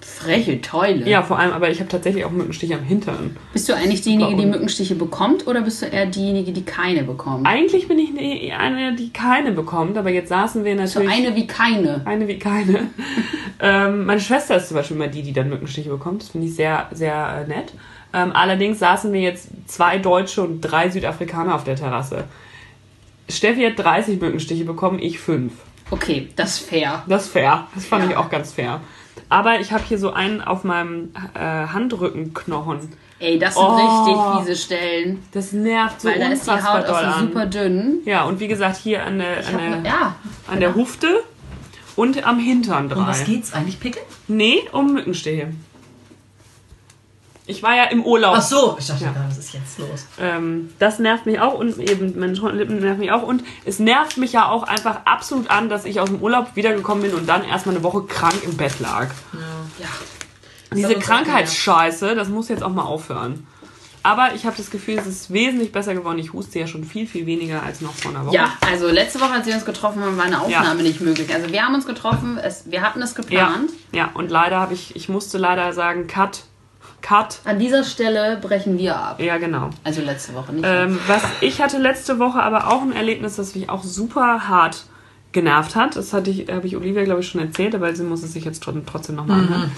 Freche 0.06 0.60
Teule. 0.60 1.08
Ja, 1.08 1.22
vor 1.22 1.38
allem, 1.38 1.52
aber 1.52 1.68
ich 1.70 1.80
habe 1.80 1.90
tatsächlich 1.90 2.24
auch 2.24 2.30
Mückenstiche 2.30 2.74
am 2.74 2.82
Hintern. 2.84 3.36
Bist 3.52 3.68
du 3.68 3.74
eigentlich 3.74 4.02
diejenige, 4.02 4.36
die? 4.36 4.46
Mückenstiche 4.46 4.94
bekommt 4.94 5.46
oder 5.46 5.60
bist 5.62 5.82
du 5.82 5.86
eher 5.86 6.06
diejenige, 6.06 6.52
die 6.52 6.64
keine 6.64 7.02
bekommt? 7.02 7.46
Eigentlich 7.46 7.88
bin 7.88 7.98
ich 7.98 8.12
ne- 8.12 8.52
eine, 8.56 8.94
die 8.94 9.10
keine 9.12 9.52
bekommt, 9.52 9.98
aber 9.98 10.10
jetzt 10.10 10.28
saßen 10.28 10.64
wir 10.64 10.74
So 10.86 11.00
natürlich. 11.00 11.10
eine 11.26 11.36
wie 11.36 11.46
keine. 11.46 12.02
Eine 12.06 12.28
wie 12.28 12.38
keine. 12.38 12.86
ähm, 13.60 14.06
meine 14.06 14.20
Schwester 14.20 14.56
ist 14.56 14.68
zum 14.68 14.76
Beispiel 14.76 14.96
immer 14.96 15.08
die, 15.08 15.22
die 15.22 15.32
dann 15.32 15.48
Mückenstiche 15.48 15.90
bekommt. 15.90 16.22
Das 16.22 16.28
finde 16.30 16.46
ich 16.46 16.54
sehr, 16.54 16.86
sehr 16.92 17.44
äh, 17.44 17.48
nett. 17.48 17.72
Ähm, 18.14 18.30
allerdings 18.32 18.78
saßen 18.78 19.12
wir 19.12 19.20
jetzt 19.20 19.48
zwei 19.66 19.98
Deutsche 19.98 20.42
und 20.42 20.60
drei 20.60 20.88
Südafrikaner 20.88 21.54
auf 21.54 21.64
der 21.64 21.76
Terrasse. 21.76 22.24
Steffi 23.28 23.64
hat 23.64 23.78
30 23.84 24.20
Mückenstiche 24.20 24.64
bekommen, 24.64 24.98
ich 25.00 25.18
fünf. 25.18 25.52
Okay, 25.90 26.28
das 26.36 26.60
ist 26.60 26.68
fair. 26.68 27.02
Das 27.08 27.26
ist 27.26 27.32
fair. 27.32 27.66
Das 27.74 27.84
fand 27.86 28.04
Ja. 28.04 28.10
ich 28.10 28.16
auch 28.16 28.30
ganz 28.30 28.52
fair. 28.52 28.80
Aber 29.28 29.60
ich 29.60 29.72
habe 29.72 29.82
hier 29.84 29.98
so 29.98 30.12
einen 30.12 30.40
auf 30.42 30.62
meinem 30.64 31.12
äh, 31.34 31.38
Handrückenknochen. 31.40 32.92
Ey, 33.18 33.38
das 33.38 33.54
sind 33.54 33.62
Oh. 33.64 33.76
richtig 33.76 34.46
fiese 34.46 34.62
Stellen. 34.62 35.22
Das 35.32 35.52
nervt 35.52 36.02
so 36.02 36.08
Weil 36.08 36.18
da 36.18 36.26
ist 36.28 36.46
die 36.46 36.50
Haut 36.50 36.86
auch 36.86 37.14
so 37.14 37.20
super 37.26 37.46
dünn. 37.46 38.00
Ja, 38.04 38.24
und 38.24 38.40
wie 38.40 38.48
gesagt, 38.48 38.76
hier 38.76 39.04
an 39.04 39.18
der, 39.18 39.40
Ich 39.40 39.48
an 39.48 39.54
hab, 39.54 39.82
der, 39.82 39.90
ja, 39.92 40.16
an 40.48 40.60
der 40.60 40.74
Hufte 40.74 41.22
und 41.96 42.26
am 42.26 42.38
Hintern 42.38 42.88
drei. 42.90 43.00
Um 43.00 43.06
was 43.06 43.24
geht's 43.24 43.52
eigentlich, 43.54 43.80
Pickel? 43.80 44.02
Nee, 44.28 44.62
um 44.72 44.92
Mückenstiche. 44.92 45.48
Ich 47.48 47.62
war 47.62 47.76
ja 47.76 47.84
im 47.84 48.04
Urlaub. 48.04 48.34
Ach 48.38 48.42
so, 48.42 48.76
ich 48.78 48.86
dachte 48.88 49.04
Ja. 49.04 49.12
gerade, 49.12 49.28
was 49.30 49.38
ist 49.38 49.54
jetzt 49.54 49.78
los? 49.78 50.06
Ähm, 50.20 50.70
das 50.80 50.98
nervt 50.98 51.26
mich 51.26 51.38
auch 51.40 51.54
und 51.54 51.78
eben 51.78 52.18
meine 52.18 52.32
Lippen 52.32 52.80
nerven 52.80 52.98
mich 52.98 53.12
auch. 53.12 53.22
Und 53.22 53.44
es 53.64 53.78
nervt 53.78 54.16
mich 54.16 54.32
ja 54.32 54.48
auch 54.48 54.64
einfach 54.64 55.00
absolut 55.04 55.48
an, 55.50 55.68
dass 55.68 55.84
ich 55.84 56.00
aus 56.00 56.08
dem 56.08 56.20
Urlaub 56.20 56.48
wiedergekommen 56.56 57.02
bin 57.04 57.14
und 57.14 57.28
dann 57.28 57.44
erstmal 57.44 57.76
eine 57.76 57.84
Woche 57.84 58.02
krank 58.02 58.42
im 58.42 58.56
Bett 58.56 58.80
lag. 58.80 59.08
Ja. 59.78 59.86
Diese 60.74 60.96
Krankheitsscheiße, 60.96 62.14
das 62.16 62.28
muss 62.28 62.48
jetzt 62.48 62.62
auch 62.62 62.70
mal 62.72 62.82
aufhören. 62.82 63.46
Aber 64.02 64.34
ich 64.36 64.46
habe 64.46 64.56
das 64.56 64.70
Gefühl, 64.70 64.98
es 64.98 65.06
ist 65.06 65.32
wesentlich 65.32 65.72
besser 65.72 65.92
geworden. 65.94 66.18
Ich 66.18 66.32
huste 66.32 66.60
ja 66.60 66.66
schon 66.68 66.84
viel, 66.84 67.08
viel 67.08 67.26
weniger 67.26 67.62
als 67.64 67.80
noch 67.80 67.92
vor 67.92 68.12
einer 68.12 68.24
Woche. 68.26 68.34
ja, 68.36 68.52
also 68.60 68.88
letzte 68.88 69.20
Woche, 69.20 69.32
als 69.32 69.46
wir 69.46 69.54
uns 69.54 69.64
getroffen 69.64 70.00
haben, 70.04 70.16
war 70.16 70.24
eine 70.26 70.40
Aufnahme 70.40 70.76
Ja. 70.76 70.82
nicht 70.82 71.00
möglich. 71.00 71.32
Also 71.34 71.50
wir 71.50 71.62
haben 71.64 71.74
uns 71.74 71.86
getroffen, 71.86 72.38
es, 72.38 72.70
wir 72.70 72.82
hatten 72.82 73.02
es 73.02 73.12
ja, 73.16 73.22
geplant. 73.22 73.70
ja. 73.92 74.10
Und 74.14 74.30
leider 74.30 74.60
habe 74.60 74.74
ich, 74.74 74.94
ich 74.94 75.08
musste 75.08 75.38
leider 75.38 75.72
sagen, 75.72 76.06
Cut, 76.06 76.44
Cut. 77.06 77.38
An 77.44 77.58
dieser 77.60 77.84
Stelle 77.84 78.36
brechen 78.38 78.78
wir 78.78 78.96
ab. 78.96 79.20
Ja, 79.20 79.38
genau. 79.38 79.70
Also 79.84 80.00
letzte 80.02 80.34
Woche 80.34 80.52
nicht. 80.52 80.64
Ähm, 80.66 80.98
was 81.06 81.22
ich 81.40 81.60
hatte 81.62 81.78
letzte 81.78 82.18
Woche 82.18 82.42
aber 82.42 82.66
auch 82.66 82.82
ein 82.82 82.92
Erlebnis, 82.92 83.36
das 83.36 83.54
mich 83.54 83.68
auch 83.70 83.84
super 83.84 84.48
hart 84.48 84.86
genervt 85.32 85.76
hat. 85.76 85.94
Das 85.94 86.12
hatte 86.12 86.30
ich, 86.30 86.50
habe 86.50 86.66
ich 86.66 86.76
Olivia, 86.76 87.04
glaube 87.04 87.20
ich, 87.20 87.28
schon 87.28 87.40
erzählt, 87.40 87.74
aber 87.76 87.94
sie 87.94 88.02
muss 88.02 88.22
es 88.24 88.32
sich 88.32 88.44
jetzt 88.44 88.64
tr- 88.64 88.82
trotzdem 88.86 89.14
nochmal 89.16 89.40
anhören. 89.40 89.70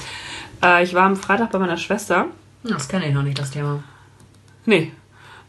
Äh, 0.64 0.84
ich 0.84 0.94
war 0.94 1.02
am 1.04 1.16
Freitag 1.16 1.50
bei 1.50 1.58
meiner 1.58 1.76
Schwester. 1.76 2.26
Das 2.62 2.88
kenne 2.88 3.06
ich 3.08 3.14
noch 3.14 3.22
nicht, 3.22 3.38
das 3.38 3.50
Thema. 3.50 3.82
Nee. 4.64 4.92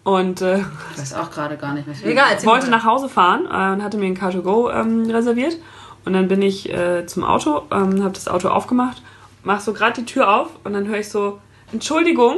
Und 0.03 0.41
äh, 0.41 0.59
ich 0.93 0.99
weiß 0.99 1.13
auch 1.13 1.31
gerade 1.31 1.55
gar 1.57 1.73
nicht, 1.73 1.87
was 1.87 2.03
wir 2.03 2.11
Egal, 2.11 2.31
erzähl 2.31 2.47
wollte 2.49 2.69
nach 2.69 2.83
Hause 2.85 3.07
fahren 3.09 3.45
äh, 3.45 3.73
und 3.73 3.83
hatte 3.83 3.97
mir 3.97 4.07
ein 4.07 4.17
Car2Go 4.17 4.73
ähm, 4.73 5.09
reserviert. 5.09 5.57
Und 6.05 6.13
dann 6.13 6.27
bin 6.27 6.41
ich 6.41 6.69
äh, 6.73 7.05
zum 7.05 7.23
Auto, 7.23 7.61
ähm, 7.71 8.01
habe 8.03 8.13
das 8.13 8.27
Auto 8.27 8.49
aufgemacht, 8.49 9.01
mach 9.43 9.59
so 9.61 9.73
gerade 9.73 10.01
die 10.01 10.05
Tür 10.05 10.29
auf 10.33 10.47
und 10.63 10.73
dann 10.73 10.87
höre 10.87 10.99
ich 10.99 11.09
so, 11.09 11.39
Entschuldigung, 11.71 12.37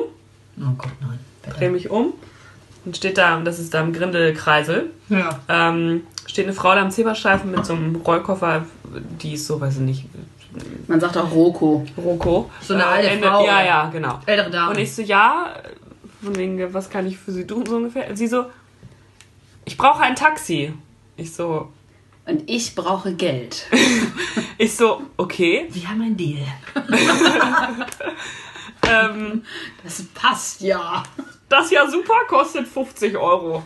Oh 0.59 0.73
Gott, 0.77 0.91
nein. 1.01 1.19
drehe 1.57 1.69
mich 1.71 1.89
um 1.89 2.13
und 2.85 2.97
steht 2.97 3.17
da, 3.17 3.38
und 3.38 3.45
das 3.45 3.59
ist 3.59 3.73
da 3.73 3.81
im 3.81 3.93
Grindelkreisel, 3.93 4.89
Ja. 5.09 5.39
ähm, 5.47 6.03
steht 6.25 6.45
eine 6.45 6.53
Frau 6.53 6.73
da 6.75 6.81
am 6.81 6.91
Zebrastreifen 6.91 7.51
mit 7.51 7.65
so 7.65 7.73
einem 7.73 7.95
Rollkoffer, 7.95 8.65
die 9.21 9.33
ist 9.33 9.47
so, 9.47 9.59
weiß 9.61 9.75
ich 9.75 9.81
nicht, 9.81 10.05
Man 10.88 11.00
sagt 11.00 11.15
auch 11.17 11.31
Roko. 11.31 11.85
Roko. 11.97 12.51
So 12.61 12.73
eine 12.73 12.85
alte 12.85 13.09
Ende- 13.09 13.27
Frau. 13.27 13.45
Ja, 13.45 13.63
ja, 13.63 13.89
genau. 13.89 14.19
Ältere 14.25 14.50
Dame. 14.51 14.71
Und 14.71 14.79
ich 14.79 14.93
so, 14.93 15.01
ja, 15.01 15.53
von 16.21 16.35
wegen, 16.35 16.73
was 16.73 16.89
kann 16.89 17.07
ich 17.07 17.17
für 17.17 17.31
sie 17.31 17.47
tun, 17.47 17.65
so 17.65 17.77
ungefähr. 17.77 18.13
Sie 18.17 18.27
so, 18.27 18.45
ich 19.63 19.77
brauche 19.77 20.01
ein 20.01 20.15
Taxi. 20.17 20.73
Ich 21.15 21.33
so, 21.33 21.71
Und 22.25 22.50
ich 22.50 22.75
brauche 22.75 23.13
Geld. 23.13 23.65
ich 24.57 24.75
so, 24.75 25.01
okay. 25.15 25.67
Wir 25.71 25.88
haben 25.89 26.01
einen 26.01 26.17
Deal. 26.17 26.39
Ähm, 28.88 29.43
Das 29.83 30.03
passt 30.13 30.61
ja. 30.61 31.03
das 31.50 31.65
ist 31.65 31.71
ja 31.71 31.88
super, 31.89 32.13
kostet 32.27 32.67
50 32.67 33.17
Euro. 33.17 33.63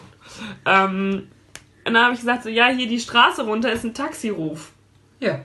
Ähm, 0.65 1.27
und 1.85 1.93
dann 1.93 2.03
habe 2.03 2.13
ich 2.13 2.19
gesagt, 2.19 2.43
so, 2.43 2.49
ja, 2.49 2.67
hier 2.67 2.87
die 2.87 2.99
Straße 2.99 3.43
runter 3.43 3.71
ist 3.71 3.83
ein 3.83 3.93
Taxiruf. 3.93 4.71
Ja. 5.19 5.39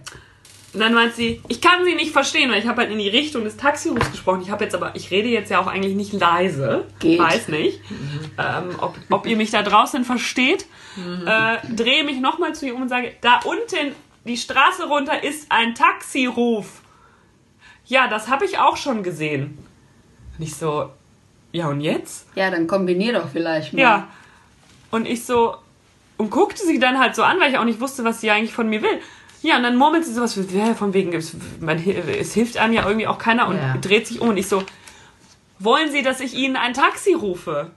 Und 0.73 0.81
dann 0.81 0.95
meint 0.95 1.15
sie, 1.15 1.43
ich 1.49 1.61
kann 1.61 1.85
sie 1.85 1.95
nicht 1.97 2.13
verstehen, 2.13 2.51
weil 2.51 2.61
ich 2.61 2.67
habe 2.67 2.83
halt 2.83 2.91
in 2.93 2.99
die 2.99 3.09
Richtung 3.09 3.43
des 3.45 3.57
Taxirufs 3.57 4.11
gesprochen. 4.13 4.41
Ich 4.43 4.51
habe 4.51 4.65
jetzt 4.65 4.75
aber, 4.75 4.95
ich 4.95 5.11
rede 5.11 5.29
jetzt 5.29 5.51
ja 5.51 5.61
auch 5.61 5.67
eigentlich 5.67 5.97
nicht 5.97 6.13
leise. 6.13 6.87
Geht. 7.01 7.19
Weiß 7.19 7.49
nicht, 7.49 7.81
ähm, 8.39 8.77
ob, 8.81 8.97
ob 9.11 9.27
ihr 9.27 9.37
mich 9.37 9.51
da 9.51 9.63
draußen 9.63 10.05
versteht. 10.05 10.67
Äh, 11.27 11.57
drehe 11.75 12.05
mich 12.05 12.21
nochmal 12.21 12.55
zu 12.55 12.67
ihr 12.67 12.75
um 12.75 12.83
und 12.83 12.89
sage, 12.89 13.15
da 13.21 13.41
unten 13.45 13.95
die 14.25 14.37
Straße 14.37 14.87
runter 14.87 15.23
ist 15.25 15.51
ein 15.51 15.75
Taxiruf. 15.75 16.83
Ja, 17.91 18.07
das 18.09 18.29
habe 18.29 18.45
ich 18.45 18.59
auch 18.59 18.77
schon 18.77 19.03
gesehen. 19.03 19.59
Und 20.39 20.45
ich 20.45 20.55
so, 20.57 20.91
ja 21.53 21.69
und 21.69 21.81
jetzt? 21.81 22.27
Ja, 22.37 22.51
dann 22.51 22.67
kombinier 22.67 23.13
doch 23.13 23.29
vielleicht 23.29 23.73
mal. 23.75 23.81
Ja. 23.81 24.09
Und 24.93 25.07
ich 25.07 25.25
so, 25.25 25.57
und 26.17 26.31
guckte 26.31 26.65
sie 26.65 26.79
dann 26.79 26.99
halt 27.01 27.15
so 27.17 27.23
an, 27.25 27.39
weil 27.41 27.51
ich 27.51 27.59
auch 27.59 27.65
nicht 27.65 27.81
wusste, 27.81 28.05
was 28.05 28.21
sie 28.21 28.31
eigentlich 28.31 28.53
von 28.55 28.69
mir 28.69 28.81
will. 28.83 29.01
Ja, 29.43 29.57
und 29.57 29.65
dann 29.65 29.77
murmelt 29.77 30.05
sie 30.05 30.13
sowas 30.13 30.35
von 30.35 30.95
wegen, 30.95 31.13
es, 31.15 31.35
man, 31.61 31.79
es 31.79 32.33
hilft 32.35 32.59
einem 32.59 32.75
ja 32.75 32.87
irgendwie 32.87 33.07
auch 33.07 33.19
keiner 33.19 33.49
und 33.49 33.57
Ja. 33.57 33.77
dreht 33.79 34.07
sich 34.07 34.21
um 34.21 34.29
und 34.29 34.37
ich 34.37 34.47
so, 34.49 34.63
wollen 35.59 35.91
Sie, 35.91 36.03
dass 36.03 36.21
ich 36.21 36.35
Ihnen 36.35 36.57
ein 36.57 36.75
Taxi 36.75 37.13
rufe? 37.15 37.71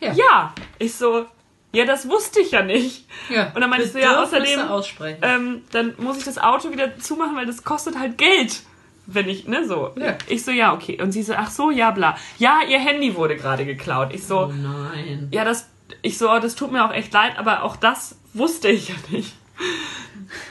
Ja. 0.00 0.12
Ja. 0.12 0.54
Ich 0.78 0.94
so, 0.94 1.26
ja, 1.72 1.84
das 1.84 2.08
wusste 2.08 2.40
ich 2.40 2.52
ja 2.52 2.62
nicht. 2.62 3.06
ja. 3.28 3.52
Und 3.54 3.60
dann 3.60 3.68
meinte 3.70 3.84
ich 3.86 3.92
so, 3.92 3.98
ja, 3.98 4.22
außerdem, 4.22 4.60
aussprechen. 4.68 5.18
ähm, 5.22 5.62
dann 5.72 5.94
muss 5.98 6.16
ich 6.18 6.24
das 6.24 6.38
Auto 6.38 6.70
wieder 6.70 6.98
zumachen, 6.98 7.36
weil 7.36 7.46
das 7.46 7.62
kostet 7.64 7.98
halt 7.98 8.16
Geld. 8.16 8.62
Wenn 9.06 9.28
ich, 9.28 9.46
ne, 9.46 9.66
so. 9.66 9.90
Ja. 9.96 10.16
Ich 10.28 10.44
so, 10.44 10.50
ja, 10.50 10.72
okay. 10.72 11.00
Und 11.00 11.12
sie 11.12 11.22
so, 11.22 11.34
ach 11.34 11.50
so, 11.50 11.70
ja, 11.70 11.90
bla. 11.90 12.16
Ja, 12.38 12.60
ihr 12.68 12.78
Handy 12.78 13.14
wurde 13.16 13.36
gerade 13.36 13.64
geklaut. 13.64 14.14
Ich 14.14 14.24
so, 14.24 14.46
oh 14.46 14.52
nein. 14.52 15.28
ja, 15.30 15.44
das 15.44 15.68
ich 16.02 16.18
so, 16.18 16.30
oh, 16.30 16.38
das 16.38 16.54
tut 16.54 16.72
mir 16.72 16.84
auch 16.84 16.92
echt 16.92 17.12
leid, 17.12 17.38
aber 17.38 17.62
auch 17.62 17.76
das 17.76 18.16
wusste 18.32 18.68
ich 18.68 18.88
ja 18.88 18.94
nicht. 19.10 19.34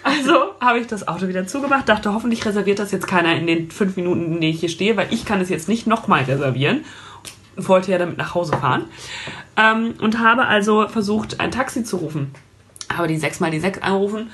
Also 0.04 0.54
habe 0.62 0.80
ich 0.80 0.88
das 0.88 1.08
Auto 1.08 1.28
wieder 1.28 1.46
zugemacht, 1.48 1.90
dachte, 1.90 2.14
hoffentlich 2.14 2.46
reserviert 2.46 2.80
das 2.80 2.92
jetzt 2.92 3.08
keiner 3.08 3.36
in 3.36 3.48
den 3.48 3.72
fünf 3.72 3.96
Minuten, 3.98 4.26
in 4.26 4.42
denen 4.42 4.54
ich 4.54 4.60
hier 4.60 4.70
stehe, 4.70 4.96
weil 4.96 5.08
ich 5.12 5.26
kann 5.26 5.42
es 5.42 5.50
jetzt 5.50 5.68
nicht 5.68 5.88
nochmal 5.88 6.24
reservieren. 6.24 6.86
Wollte 7.56 7.92
ja 7.92 7.98
damit 7.98 8.18
nach 8.18 8.34
Hause 8.34 8.54
fahren. 8.54 8.86
Ähm, 9.58 9.96
und 10.00 10.20
habe 10.20 10.46
also 10.46 10.88
versucht, 10.88 11.40
ein 11.40 11.52
Taxi 11.52 11.84
zu 11.84 11.98
rufen. 11.98 12.34
Habe 12.96 13.08
die 13.08 13.18
sechs 13.18 13.40
mal 13.40 13.52
die 13.52 13.60
sechs 13.60 13.82
angerufen. 13.82 14.32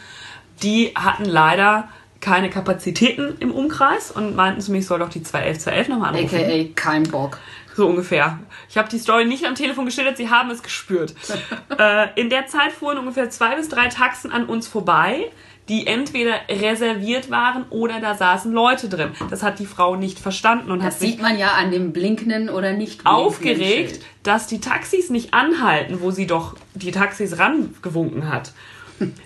Die 0.62 0.94
hatten 0.96 1.26
leider 1.26 1.90
keine 2.22 2.50
Kapazitäten 2.50 3.36
im 3.40 3.52
Umkreis 3.52 4.12
und 4.12 4.36
meinten 4.36 4.62
zu 4.62 4.72
mir, 4.72 4.80
ich 4.80 4.88
soll 4.88 5.00
doch 5.00 5.10
die 5.10 5.24
211 5.24 5.60
211 5.60 5.88
nochmal 5.90 6.16
anrufen. 6.16 6.36
AKA 6.40 6.66
kein 6.76 7.04
Bock. 7.04 7.38
So 7.76 7.88
ungefähr. 7.88 8.40
Ich 8.70 8.78
habe 8.78 8.90
die 8.90 9.00
Story 9.00 9.26
nicht 9.26 9.46
am 9.46 9.56
Telefon 9.56 9.86
geschildert, 9.86 10.18
sie 10.18 10.30
haben 10.30 10.50
es 10.50 10.62
gespürt. 10.64 11.16
äh, 11.80 12.08
in 12.20 12.30
der 12.30 12.48
Zeit 12.48 12.74
fuhren 12.74 12.98
ungefähr 12.98 13.30
zwei 13.30 13.56
bis 13.56 13.70
drei 13.70 13.88
Taxen 13.88 14.32
an 14.32 14.46
uns 14.46 14.68
vorbei, 14.68 15.32
die 15.70 15.86
entweder 15.86 16.34
reserviert 16.50 17.30
waren 17.30 17.64
oder 17.70 18.02
da 18.02 18.16
saßen 18.16 18.52
Leute 18.52 18.90
drin. 18.90 19.12
Das 19.30 19.44
hat 19.44 19.60
die 19.60 19.68
Frau 19.68 19.96
nicht 19.96 20.20
verstanden 20.20 20.72
und 20.72 20.80
Das 20.80 20.96
hat 20.96 21.00
sich 21.00 21.12
sieht 21.12 21.22
man 21.22 21.38
ja 21.38 21.52
an 21.52 21.72
dem 21.72 21.94
blinkenden 21.94 22.50
oder 22.50 22.74
nicht 22.74 23.04
blinkenden 23.04 23.26
aufgeregt, 23.28 23.92
Schild. 23.92 24.06
dass 24.24 24.48
die 24.48 24.60
Taxis 24.60 25.12
nicht 25.12 25.34
anhalten, 25.34 26.02
wo 26.02 26.10
sie 26.12 26.26
doch 26.26 26.56
die 26.74 26.92
Taxis 26.92 27.38
rangewunken 27.38 28.30
hat. 28.30 28.52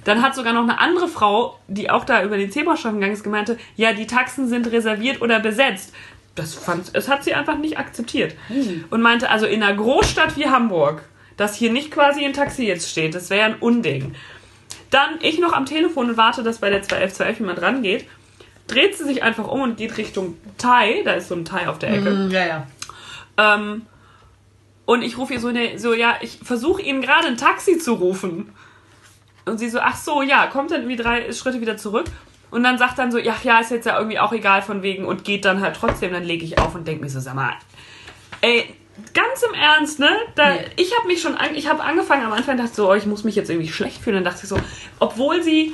Dann 0.03 0.21
hat 0.21 0.35
sogar 0.35 0.53
noch 0.53 0.63
eine 0.63 0.79
andere 0.79 1.07
Frau, 1.07 1.59
die 1.67 1.89
auch 1.89 2.05
da 2.05 2.23
über 2.23 2.37
den 2.37 2.51
Zebrastreifen 2.51 2.99
gegangen 2.99 3.13
ist, 3.13 3.23
gemeinte, 3.23 3.57
ja, 3.75 3.93
die 3.93 4.07
Taxen 4.07 4.47
sind 4.47 4.71
reserviert 4.71 5.21
oder 5.21 5.39
besetzt. 5.39 5.93
Das 6.35 6.55
fand, 6.55 6.91
es 6.93 7.07
hat 7.07 7.23
sie 7.23 7.33
einfach 7.33 7.57
nicht 7.57 7.77
akzeptiert. 7.77 8.35
Und 8.89 9.01
meinte, 9.01 9.29
also 9.29 9.45
in 9.45 9.61
einer 9.61 9.75
Großstadt 9.75 10.35
wie 10.37 10.47
Hamburg, 10.47 11.03
dass 11.37 11.55
hier 11.55 11.71
nicht 11.71 11.91
quasi 11.91 12.25
ein 12.25 12.33
Taxi 12.33 12.65
jetzt 12.65 12.89
steht, 12.89 13.15
das 13.15 13.29
wäre 13.29 13.45
ein 13.45 13.55
Unding. 13.55 14.15
Dann 14.89 15.19
ich 15.21 15.39
noch 15.39 15.53
am 15.53 15.65
Telefon 15.65 16.11
und 16.11 16.17
warte, 16.17 16.43
dass 16.43 16.59
bei 16.59 16.69
der 16.69 16.83
211 16.83 17.13
211 17.13 17.39
jemand 17.39 17.61
rangeht. 17.61 18.05
Dreht 18.67 18.95
sie 18.95 19.03
sich 19.03 19.23
einfach 19.23 19.47
um 19.47 19.61
und 19.61 19.77
geht 19.77 19.97
Richtung 19.97 20.37
Thai. 20.57 21.01
Da 21.03 21.13
ist 21.13 21.27
so 21.27 21.35
ein 21.35 21.45
Thai 21.45 21.67
auf 21.67 21.79
der 21.79 21.93
Ecke. 21.93 22.09
Mm, 22.11 22.31
ja, 22.31 22.45
ja. 22.45 22.67
Ähm, 23.37 23.81
und 24.85 25.01
ich 25.01 25.17
rufe 25.17 25.33
ihr 25.33 25.39
so, 25.39 25.51
ne, 25.51 25.77
so, 25.77 25.93
ja, 25.93 26.15
ich 26.21 26.39
versuche 26.43 26.81
ihnen 26.81 27.01
gerade 27.01 27.27
ein 27.27 27.37
Taxi 27.37 27.77
zu 27.77 27.93
rufen. 27.93 28.53
Und 29.45 29.57
sie 29.57 29.69
so, 29.69 29.79
ach 29.79 29.97
so, 29.97 30.21
ja, 30.21 30.47
kommt 30.47 30.71
dann 30.71 30.81
irgendwie 30.81 31.01
drei 31.01 31.31
Schritte 31.31 31.61
wieder 31.61 31.77
zurück. 31.77 32.05
Und 32.49 32.63
dann 32.63 32.77
sagt 32.77 32.99
dann 32.99 33.11
so, 33.11 33.17
ja, 33.17 33.35
ja, 33.43 33.59
ist 33.59 33.71
jetzt 33.71 33.85
ja 33.85 33.97
irgendwie 33.97 34.19
auch 34.19 34.31
egal 34.31 34.61
von 34.61 34.83
wegen 34.83 35.05
und 35.05 35.23
geht 35.23 35.43
dann 35.43 35.61
halt 35.61 35.75
trotzdem. 35.75 36.13
Dann 36.13 36.23
lege 36.23 36.45
ich 36.45 36.59
auf 36.59 36.75
und 36.75 36.87
denke 36.87 37.03
mir 37.03 37.09
so, 37.09 37.19
sag 37.19 37.33
mal, 37.33 37.53
ey, 38.41 38.75
ganz 39.13 39.41
im 39.41 39.53
Ernst, 39.53 39.99
ne? 39.99 40.09
Da, 40.35 40.51
Nee. 40.51 40.65
Ich 40.77 40.95
habe 40.97 41.07
mich 41.07 41.21
schon, 41.21 41.35
an, 41.35 41.55
ich 41.55 41.67
habe 41.67 41.83
angefangen 41.83 42.25
am 42.25 42.33
Anfang, 42.33 42.57
dachte 42.57 42.73
so, 42.73 42.91
oh, 42.91 42.93
ich 42.93 43.05
muss 43.05 43.23
mich 43.23 43.35
jetzt 43.35 43.49
irgendwie 43.49 43.71
schlecht 43.71 44.01
fühlen. 44.01 44.17
Dann 44.17 44.25
dachte 44.25 44.41
ich 44.43 44.49
so, 44.49 44.57
obwohl 44.99 45.41
sie 45.41 45.73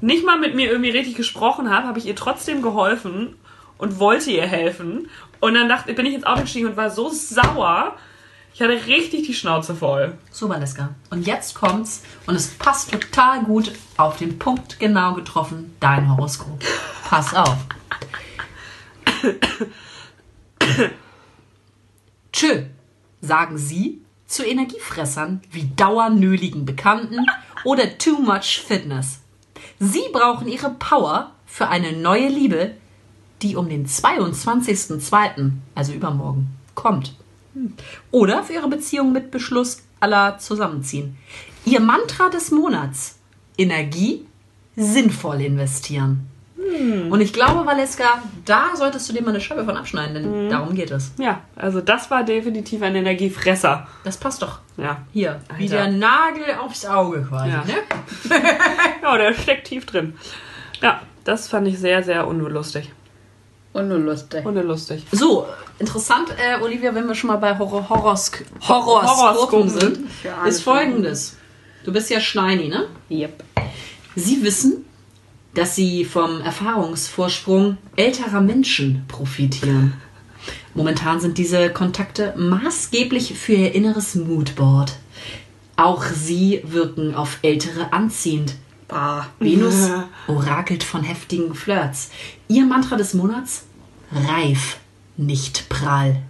nicht 0.00 0.24
mal 0.24 0.38
mit 0.38 0.54
mir 0.54 0.70
irgendwie 0.70 0.90
richtig 0.90 1.16
gesprochen 1.16 1.70
hat, 1.70 1.84
habe 1.84 1.98
ich 1.98 2.06
ihr 2.06 2.14
trotzdem 2.14 2.62
geholfen 2.62 3.36
und 3.78 3.98
wollte 3.98 4.30
ihr 4.30 4.46
helfen. 4.46 5.08
Und 5.40 5.54
dann 5.54 5.68
dachte, 5.68 5.92
bin 5.94 6.06
ich 6.06 6.14
ins 6.14 6.26
Auto 6.26 6.42
gestiegen 6.42 6.66
und 6.68 6.76
war 6.76 6.90
so 6.90 7.08
sauer. 7.08 7.96
Ich 8.58 8.64
hatte 8.64 8.86
richtig 8.88 9.24
die 9.24 9.34
Schnauze 9.34 9.72
voll. 9.72 10.18
So, 10.32 10.48
Valeska. 10.48 10.96
Und 11.10 11.28
jetzt 11.28 11.54
kommt's 11.54 12.02
und 12.26 12.34
es 12.34 12.48
passt 12.48 12.90
total 12.90 13.44
gut 13.44 13.70
auf 13.96 14.16
den 14.16 14.36
Punkt 14.36 14.80
genau 14.80 15.14
getroffen, 15.14 15.76
dein 15.78 16.10
Horoskop. 16.10 16.58
Pass 17.08 17.34
auf. 17.34 17.56
Tschö, 22.32 22.64
sagen 23.20 23.58
sie 23.58 24.00
zu 24.26 24.44
Energiefressern 24.44 25.40
wie 25.52 25.70
dauernöligen 25.76 26.66
Bekannten 26.66 27.24
oder 27.62 27.96
too 27.96 28.18
much 28.18 28.64
Fitness. 28.66 29.20
Sie 29.78 30.02
brauchen 30.12 30.48
ihre 30.48 30.70
Power 30.70 31.30
für 31.46 31.68
eine 31.68 31.92
neue 31.92 32.26
Liebe, 32.26 32.72
die 33.40 33.54
um 33.54 33.68
den 33.68 33.86
22.02., 33.86 35.52
also 35.76 35.92
übermorgen, 35.92 36.48
kommt. 36.74 37.14
Oder 38.10 38.42
für 38.42 38.54
ihre 38.54 38.68
Beziehung 38.68 39.12
mit 39.12 39.30
Beschluss 39.30 39.82
aller 40.00 40.38
zusammenziehen. 40.38 41.16
Ihr 41.64 41.80
Mantra 41.80 42.28
des 42.28 42.50
Monats: 42.50 43.18
Energie 43.56 44.26
sinnvoll 44.76 45.40
investieren. 45.42 46.28
Und 47.10 47.20
ich 47.20 47.32
glaube, 47.32 47.64
Valeska, 47.66 48.22
da 48.44 48.70
solltest 48.74 49.08
du 49.08 49.12
dir 49.12 49.22
mal 49.22 49.30
eine 49.30 49.40
Scheibe 49.40 49.64
von 49.64 49.76
abschneiden, 49.76 50.14
denn 50.14 50.50
darum 50.50 50.74
geht 50.74 50.90
es. 50.90 51.12
Ja, 51.18 51.40
also 51.56 51.80
das 51.80 52.10
war 52.10 52.24
definitiv 52.24 52.82
ein 52.82 52.94
Energiefresser. 52.94 53.86
Das 54.04 54.16
passt 54.16 54.42
doch. 54.42 54.58
Ja. 54.76 55.02
Hier, 55.12 55.40
wie 55.56 55.64
Alter. 55.64 55.76
der 55.76 55.98
Nagel 55.98 56.44
aufs 56.60 56.84
Auge 56.84 57.22
quasi. 57.22 57.50
Ja. 57.50 57.64
Ne? 57.64 57.74
Ja, 59.02 59.16
der 59.16 59.32
steckt 59.32 59.68
tief 59.68 59.86
drin. 59.86 60.14
Ja, 60.82 61.00
das 61.24 61.48
fand 61.48 61.66
ich 61.68 61.78
sehr, 61.78 62.02
sehr 62.02 62.26
unlustig. 62.26 62.92
Und 63.72 63.88
nur 63.88 63.98
lustig. 63.98 64.44
Unlustig. 64.44 65.04
So, 65.12 65.46
interessant, 65.78 66.30
äh, 66.30 66.62
Olivia, 66.62 66.94
wenn 66.94 67.06
wir 67.06 67.14
schon 67.14 67.28
mal 67.28 67.36
bei 67.36 67.58
Horror 67.58 67.88
Horosk 67.88 68.44
Horoskopen 68.66 69.68
sind, 69.68 69.98
ist 70.46 70.62
folgendes. 70.62 71.36
Du 71.84 71.92
bist 71.92 72.10
ja 72.10 72.20
Schneini, 72.20 72.68
ne? 72.68 72.88
Yep. 73.10 73.44
Sie 74.16 74.42
wissen, 74.42 74.84
dass 75.54 75.74
sie 75.74 76.04
vom 76.04 76.40
Erfahrungsvorsprung 76.40 77.78
älterer 77.96 78.40
Menschen 78.40 79.04
profitieren. 79.08 79.94
Momentan 80.74 81.20
sind 81.20 81.38
diese 81.38 81.70
Kontakte 81.70 82.34
maßgeblich 82.36 83.34
für 83.34 83.54
ihr 83.54 83.74
inneres 83.74 84.14
Moodboard. 84.14 84.96
Auch 85.76 86.04
sie 86.04 86.62
wirken 86.64 87.14
auf 87.14 87.38
Ältere 87.42 87.92
anziehend. 87.92 88.54
Bah. 88.88 89.26
Venus 89.38 89.90
orakelt 90.26 90.82
von 90.82 91.04
heftigen 91.04 91.54
Flirts. 91.54 92.10
Ihr 92.48 92.64
Mantra 92.64 92.96
des 92.96 93.14
Monats? 93.14 93.66
Reif, 94.10 94.78
nicht 95.16 95.68
prall. 95.68 96.22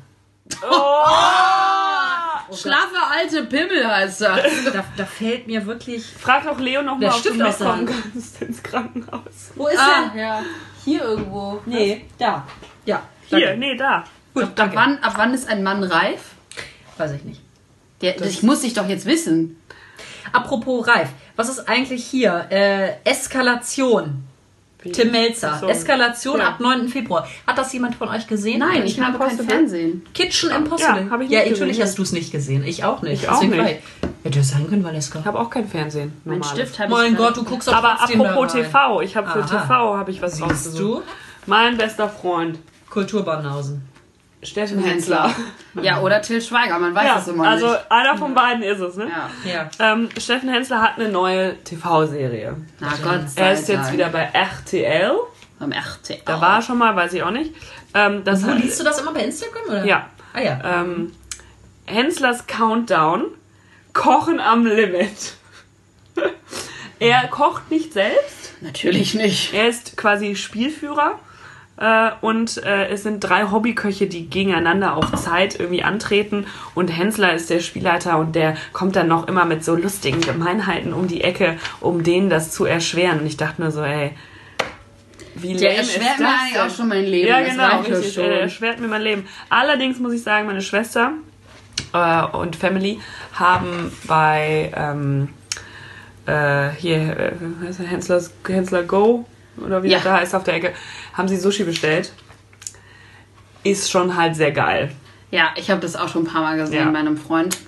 Schlafe 2.53 2.97
alte 3.11 3.45
Pimmel 3.45 3.87
heißt 3.87 4.23
das. 4.23 4.41
Da, 4.73 4.85
da 4.97 5.05
fällt 5.05 5.47
mir 5.47 5.65
wirklich. 5.67 6.05
Frag 6.05 6.45
doch 6.45 6.59
Leo 6.59 6.83
noch 6.83 6.99
mal, 6.99 7.11
ob 7.11 7.23
du 7.23 7.35
mitkommen 7.35 7.87
kannst 7.87 8.43
ins 8.43 8.63
Krankenhaus. 8.63 9.53
Wo 9.55 9.69
ist 9.69 9.79
ah, 9.79 10.11
er? 10.15 10.21
ja. 10.21 10.43
Hier 10.85 11.03
irgendwo. 11.03 11.61
Nee, 11.67 12.07
da. 12.19 12.47
Ja. 12.85 13.03
Hier, 13.27 13.41
danke. 13.41 13.59
nee, 13.59 13.77
da. 13.77 14.05
Gut, 14.35 14.45
Ab 14.45 14.57
danke. 14.57 14.77
wann, 14.77 14.99
ab 14.99 15.15
wann 15.17 15.35
ist 15.35 15.49
ein 15.49 15.63
Mann 15.63 15.83
reif? 15.85 16.21
Weiß 16.97 17.13
ich 17.13 17.25
nicht. 17.25 17.41
Der, 18.01 18.15
das 18.15 18.43
muss 18.43 18.65
ich 18.65 18.75
doch 18.75 18.89
jetzt 18.89 19.07
wissen. 19.07 19.61
Apropos 20.33 20.87
reif, 20.87 21.09
was 21.37 21.49
ist 21.49 21.69
eigentlich 21.69 22.05
hier? 22.05 22.47
Äh, 22.51 22.93
Eskalation. 23.05 24.25
Tim 24.93 25.11
Melzer. 25.11 25.59
So. 25.61 25.67
Eskalation 25.69 26.39
Ja. 26.39 26.51
ab 26.51 26.61
9. 26.61 26.89
Februar. 26.89 27.27
Hat 27.47 27.59
das 27.59 27.73
jemand 27.73 27.97
von 27.97 28.09
euch 28.09 28.29
gesehen? 28.29 28.61
Nein, 28.61 28.85
ich 28.87 29.01
habe 29.01 29.19
kein. 29.19 29.37
Fernsehen. 29.37 30.07
Kitchen 30.15 30.51
Impossible. 30.51 31.05
Ja, 31.07 31.11
hab 31.11 31.21
ich 31.21 31.31
ja 31.31 31.41
natürlich 31.41 31.59
gesehen. 31.71 31.83
hast 31.83 31.99
du 31.99 32.03
es 32.03 32.13
nicht 32.13 32.31
gesehen. 32.31 32.65
Ich 32.65 32.85
auch 32.85 33.03
nicht. 33.03 33.25
Ich 33.25 33.29
auch 33.29 33.41
Deswegen 33.41 33.61
nicht. 33.63 33.81
Hätte 34.23 34.39
es 34.39 34.51
sein 34.51 34.69
können, 34.69 34.85
Valeska. 34.85 35.19
Ich 35.19 35.25
habe 35.27 35.41
auch 35.41 35.51
kein 35.51 35.67
Fernsehen. 35.69 36.13
Mein 36.25 36.39
normales. 36.39 36.57
Stift 36.59 36.79
habe 36.79 36.93
ich. 36.93 36.97
Mein 36.97 37.17
Gott, 37.17 37.37
du 37.37 37.43
guckst 37.45 37.67
doch 37.67 37.75
Aber 37.75 38.01
apropos. 38.01 38.53
TV, 38.53 39.01
ich 39.03 39.17
habe 39.17 39.29
für 39.29 39.41
Aha. 39.43 39.61
TV 39.63 39.97
habe 39.97 40.11
ich 40.13 40.23
was 40.23 40.37
Siehst 40.37 40.49
rausgesucht. 40.49 41.03
du? 41.03 41.03
Mein 41.47 41.77
bester 41.77 42.09
Freund, 42.09 42.59
Kulturbanausen. 42.89 43.83
Steffen 44.43 44.79
Hensler. 44.85 45.35
Ja, 45.83 46.01
oder 46.01 46.23
Till 46.23 46.41
Schweiger, 46.41 46.79
man 46.79 46.95
weiß 46.95 47.05
Ja, 47.05 47.19
es 47.19 47.27
immer 47.29 47.49
also 47.49 47.67
nicht. 47.71 47.91
einer 47.91 48.17
von 48.17 48.35
beiden 48.35 48.63
ist 48.63 48.79
es, 48.81 48.97
ne? 48.97 49.09
Ja. 49.45 49.69
Ja. 49.79 49.93
Ähm, 49.93 50.09
Steffen 50.17 50.49
Hensler 50.49 50.81
hat 50.81 50.97
eine 50.99 51.09
neue 51.09 51.57
TV-Serie. 51.65 52.57
Na 52.79 52.93
Gott 53.03 53.29
sei 53.31 53.41
Er 53.43 53.53
ist 53.53 53.69
jetzt 53.69 53.79
Dank. 53.87 53.93
wieder 53.95 54.09
bei 54.11 54.23
RTL. 54.33 55.13
Am 55.59 55.73
RTL. 55.73 56.21
Da 56.25 56.41
war 56.41 56.59
er 56.59 56.63
schon 56.63 56.79
mal, 56.79 56.95
weiß 56.95 57.13
ich 57.15 57.23
auch 57.25 57.33
nicht. 57.33 57.53
Ähm, 57.95 58.23
das 58.25 58.45
Wo 58.45 58.49
hat- 58.51 58.59
liest 58.61 58.79
du 58.79 58.85
das 58.85 59.01
immer 59.01 59.13
bei 59.13 59.21
Instagram? 59.25 59.63
Oder? 59.69 59.85
Ja. 59.85 60.07
Ah 60.33 60.41
ja. 60.41 60.61
Ähm, 60.83 61.13
Henslers 61.87 62.47
Countdown. 62.47 63.25
Kochen 63.93 64.39
am 64.39 64.65
Limit. 64.67 65.35
er 67.01 67.27
kocht 67.29 67.71
nicht 67.71 67.93
selbst. 67.93 68.53
Natürlich 68.61 69.15
nicht. 69.15 69.53
Er 69.55 69.69
ist 69.69 69.97
quasi 69.97 70.37
Spielführer. 70.37 71.19
Äh, 71.81 72.11
und 72.21 72.63
äh, 72.65 72.89
es 72.89 73.05
sind 73.05 73.21
drei 73.21 73.51
Hobbyköche, 73.51 74.07
die 74.07 74.29
gegeneinander 74.29 74.97
auf 74.97 75.13
Zeit 75.15 75.59
irgendwie 75.59 75.83
antreten. 75.83 76.47
Und 76.75 76.89
Hensler 76.89 77.35
ist 77.35 77.51
der 77.51 77.61
Spielleiter 77.61 78.19
und 78.19 78.35
der 78.35 78.57
kommt 78.73 78.97
dann 78.97 79.09
noch 79.09 79.29
immer 79.29 79.45
mit 79.45 79.65
so 79.65 79.77
lustigen 79.77 80.21
Gemeinheiten 80.21 80.93
um 80.93 81.07
die 81.07 81.23
Ecke, 81.23 81.57
um 81.81 82.03
denen 82.03 82.31
das 82.31 82.51
zu 82.51 82.65
erschweren. 82.65 83.21
Und 83.21 83.27
ich 83.27 83.37
dachte 83.37 83.63
nur 83.63 83.71
so, 83.71 83.83
ey, 83.83 84.13
wie 85.37 85.55
Der 85.55 85.71
lame 85.71 85.83
ist 85.83 85.97
erschwert 85.97 86.19
mir 86.19 86.25
das 86.25 86.35
eigentlich 86.35 86.53
denn? 86.55 86.63
auch 86.63 86.75
schon 86.75 86.89
mein 86.89 87.05
Leben. 87.05 87.29
Ja, 87.29 87.41
das 87.41 87.51
genau, 87.51 87.83
mir 87.83 87.97
richtig. 87.97 88.15
schon. 88.15 88.25
Er 88.25 88.41
erschwert 88.41 88.81
mir 88.81 88.89
mein 88.89 89.03
Leben. 89.03 89.29
Allerdings 89.49 90.01
muss 90.01 90.13
ich 90.13 90.23
sagen, 90.23 90.47
meine 90.47 90.63
Schwester 90.63 91.13
äh, 91.93 92.25
und 92.37 92.57
Family 92.57 92.99
haben 93.35 93.93
bei 94.09 94.73
ähm, 94.75 95.29
äh, 96.27 96.71
hier, 96.71 97.17
äh, 97.17 97.33
Hensler 98.49 98.83
Go 98.83 99.27
oder 99.65 99.83
wie 99.83 99.89
Ja. 99.89 99.99
das 99.99 100.05
da 100.05 100.15
heißt 100.19 100.35
auf 100.35 100.45
der 100.45 100.55
Ecke, 100.55 100.75
haben 101.15 101.29
sie 101.29 101.37
Sushi 101.37 101.65
bestellt. 101.65 102.13
Ist 103.65 103.91
schon 103.91 104.17
halt 104.17 104.37
sehr 104.37 104.53
geil. 104.53 104.93
Ja, 105.31 105.51
ich 105.57 105.71
habe 105.71 105.81
das 105.81 105.97
auch 105.97 106.09
schon 106.09 106.23
ein 106.23 106.27
paar 106.27 106.43
Mal 106.43 106.57
gesehen 106.57 106.87
Ja. 106.87 106.91
bei 106.91 106.99
einem 106.99 107.17
Freund. 107.17 107.59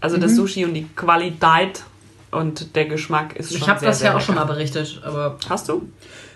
Also 0.00 0.16
das 0.16 0.34
Sushi 0.36 0.64
und 0.64 0.74
die 0.74 0.86
Qualität 0.94 1.82
und 2.30 2.74
der 2.76 2.86
Geschmack 2.86 3.36
ist 3.36 3.50
schon 3.52 3.58
Ich 3.62 3.68
habe 3.68 3.84
das 3.84 3.98
sehr 4.00 4.10
ja 4.10 4.16
auch 4.16 4.20
schon 4.20 4.34
mal 4.34 4.42
lecker. 4.42 4.54
berichtet, 4.54 5.00
aber 5.04 5.38
Hast 5.48 5.68
du? 5.68 5.88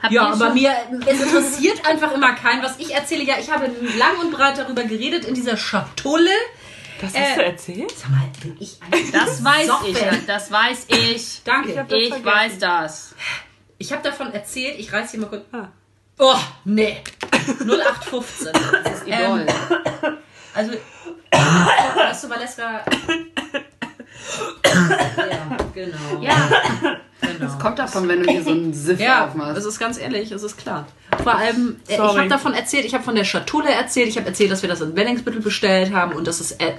Habt 0.03 0.13
Ja, 0.13 0.29
aber 0.29 0.47
schon- 0.47 0.55
mir 0.55 0.73
es 1.07 1.21
interessiert 1.21 1.87
einfach 1.87 2.13
immer 2.13 2.35
keinen, 2.35 2.63
was 2.63 2.79
ich 2.79 2.95
erzähle. 2.95 3.25
Ja, 3.25 3.35
ich 3.41 3.51
habe 3.51 3.67
lang 3.99 4.19
und 4.21 4.31
breit 4.33 4.59
darüber 4.59 4.85
geredet 4.85 5.25
in 5.25 5.35
dieser 5.35 5.57
Schatulle. 5.57 6.31
Das 7.01 7.15
Äh, 7.15 7.19
hast 7.21 7.37
du 7.37 7.45
erzählt? 7.45 7.91
Sag 7.97 8.11
mal, 8.11 8.21
bin 8.43 8.57
ich 8.61 8.79
eigentlich 8.91 9.11
Das 9.13 9.45
weiß 9.45 9.61
besoffen? 9.67 9.89
ich, 9.91 10.27
das 10.27 10.51
weiß 10.51 10.87
ich. 10.89 11.43
Danke. 11.45 11.71
Ich 11.73 11.79
hab 11.79 11.89
das 11.89 11.99
Ich 11.99 12.25
weiß 12.25 12.59
das. 12.59 13.15
Ich 13.79 13.93
habe 13.93 14.03
davon 14.03 14.33
erzählt, 14.33 14.79
ich 14.79 14.93
reiß 14.93 15.13
hier 15.13 15.21
mal 15.21 15.29
kurz. 15.29 15.45
Ah. 15.53 15.69
Oh, 16.19 16.35
nee. 16.65 16.99
0815. 17.61 18.53
Das 18.53 18.93
ist 18.93 19.07
Ähm. 19.07 19.47
Also, 20.53 20.73
weißt 21.31 22.25
du, 22.25 22.31
Valeska. 22.31 22.85
ja, 24.65 25.57
genau. 25.73 26.21
ja, 26.21 26.51
genau. 27.21 27.35
das 27.41 27.59
kommt 27.59 27.79
davon, 27.79 28.09
wenn 28.09 28.23
du 28.23 28.31
hier 28.31 28.43
so 28.43 28.51
einen 28.51 28.73
Siff 28.75 29.01
Ja, 29.01 29.27
aufmachst. 29.27 29.57
es 29.59 29.65
ist 29.65 29.79
ganz 29.79 29.99
ehrlich, 29.99 30.31
es 30.33 30.43
ist 30.43 30.57
klar. 30.57 30.87
Vor 31.23 31.35
allem, 31.35 31.77
äh, 31.89 31.93
ich 31.93 31.97
Sorry. 31.97 32.19
habe 32.19 32.29
davon 32.29 32.53
erzählt, 32.53 32.85
ich 32.85 32.93
habe 32.95 33.03
von 33.03 33.15
der 33.15 33.25
Schatulle 33.25 33.71
erzählt, 33.71 34.09
ich 34.09 34.17
habe 34.19 34.27
erzählt, 34.27 34.51
dass 34.51 34.61
wir 34.63 34.69
das 34.69 34.81
in 34.83 34.95
Wellingsbüttel 34.95 35.41
bestellt 35.41 35.93
haben 35.93 36.13
und 36.13 36.27
dass 36.27 36.39
es 36.41 36.53
äh, 36.53 36.75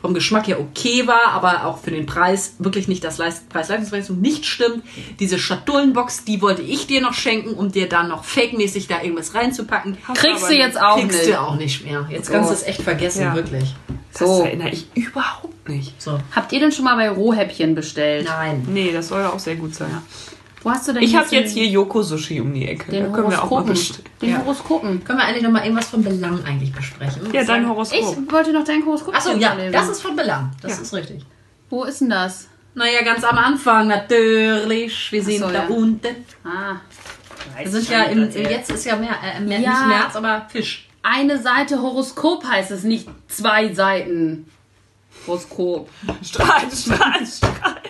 vom 0.00 0.14
Geschmack 0.14 0.46
her 0.46 0.60
okay 0.60 1.06
war, 1.06 1.32
aber 1.32 1.64
auch 1.66 1.78
für 1.78 1.90
den 1.90 2.06
Preis 2.06 2.54
wirklich 2.60 2.86
nicht 2.88 3.02
das 3.04 3.18
Leist 3.18 3.48
Preis-Leistungsverhältnis 3.48 4.16
nicht 4.18 4.46
stimmt. 4.46 4.84
Diese 5.18 5.38
Schatullenbox, 5.38 6.24
die 6.24 6.40
wollte 6.40 6.62
ich 6.62 6.86
dir 6.86 7.00
noch 7.00 7.14
schenken, 7.14 7.54
um 7.54 7.72
dir 7.72 7.88
dann 7.88 8.08
noch 8.08 8.24
fake-mäßig 8.24 8.86
da 8.86 9.02
irgendwas 9.02 9.34
reinzupacken. 9.34 9.98
Kriegst 10.14 10.48
du 10.48 10.54
jetzt 10.54 10.80
auch 10.80 10.96
Kriegst 11.00 11.18
nicht. 11.18 11.30
du 11.34 11.40
auch 11.40 11.56
nicht 11.56 11.84
mehr. 11.84 12.06
Jetzt 12.10 12.30
kannst 12.30 12.50
du 12.50 12.54
es 12.54 12.62
echt 12.62 12.82
vergessen, 12.82 13.22
Ja. 13.22 13.34
wirklich. 13.34 13.74
Das 14.12 14.20
So. 14.20 14.42
erinnere 14.44 14.70
ich 14.70 14.86
überhaupt 14.94 15.68
nicht. 15.68 16.00
So. 16.00 16.18
Habt 16.34 16.50
ihr 16.52 16.60
denn 16.60 16.72
schon 16.72 16.84
mal 16.84 16.96
bei 16.96 17.10
Rohhäppchen 17.10 17.74
bestellt? 17.74 18.26
Nein. 18.26 18.66
Nee, 18.68 18.90
das 18.92 19.08
soll 19.08 19.20
ja 19.20 19.28
auch 19.30 19.38
sehr 19.38 19.54
gut 19.58 19.74
sein. 19.74 19.90
Wo 20.62 20.70
hast 20.72 20.88
du 20.88 20.92
denn 20.92 21.02
Ich 21.02 21.14
habe 21.14 21.28
jetzt 21.30 21.52
hier 21.52 21.66
Yoko 21.66 22.02
Sushi 22.02 22.40
um 22.40 22.52
die 22.52 22.66
Ecke. 22.66 22.90
den 22.90 23.04
da 23.04 23.10
können 23.10 23.30
wir 23.30 23.38
auch 23.42 23.44
mal 23.44 23.50
Horoskopen? 23.50 23.66
bestellen. 23.68 24.08
Den 24.20 24.30
Ja. 24.30 24.38
Horoskopen. 24.38 25.04
Können 25.04 25.18
wir 25.18 25.24
eigentlich 25.24 25.42
noch 25.44 25.50
mal 25.52 25.62
irgendwas 25.64 25.88
von 25.88 26.02
Belang 26.02 26.44
eigentlich 26.44 26.72
besprechen? 26.72 27.32
Ja, 27.32 27.44
dein 27.44 27.62
Ich 27.62 27.68
Horoskop. 27.68 28.32
wollte 28.32 28.52
noch 28.52 28.64
dein 28.64 28.84
Horoskop 28.84 29.14
Achso, 29.14 29.34
ja, 29.36 29.50
vorlesen. 29.50 29.72
das 29.72 29.88
ist 29.88 30.02
von 30.02 30.16
Belang. 30.16 30.50
Das 30.60 30.76
Ja. 30.76 30.82
ist 30.82 30.94
richtig. 30.94 31.22
Wo 31.70 31.84
ist 31.84 32.00
denn 32.00 32.10
das? 32.10 32.48
Naja, 32.74 33.02
ganz 33.02 33.22
am 33.24 33.38
Anfang 33.38 33.86
natürlich. 33.88 35.12
Wir 35.12 35.22
sind 35.22 35.38
so, 35.40 35.46
da 35.48 35.52
ja. 35.64 35.66
unten. 35.68 36.24
Ah. 36.44 36.76
Wir 37.56 37.70
sind 37.70 37.88
ja 37.88 38.02
im, 38.04 38.30
jetzt 38.30 38.70
ist 38.70 38.84
ja 38.84 38.96
mehr, 38.96 39.16
äh, 39.22 39.40
mehr 39.40 39.60
Ja. 39.60 39.70
nicht 39.70 39.86
März, 39.88 40.16
aber 40.16 40.46
Fisch. 40.48 40.88
Eine 41.02 41.38
Seite 41.40 41.80
Horoskop 41.80 42.44
heißt 42.44 42.70
es, 42.72 42.82
nicht 42.82 43.08
zwei 43.28 43.72
Seiten 43.72 44.46
Horoskop. 45.26 45.88
Streit, 46.22 46.72
Streit, 46.72 47.26
Streit. 47.28 47.82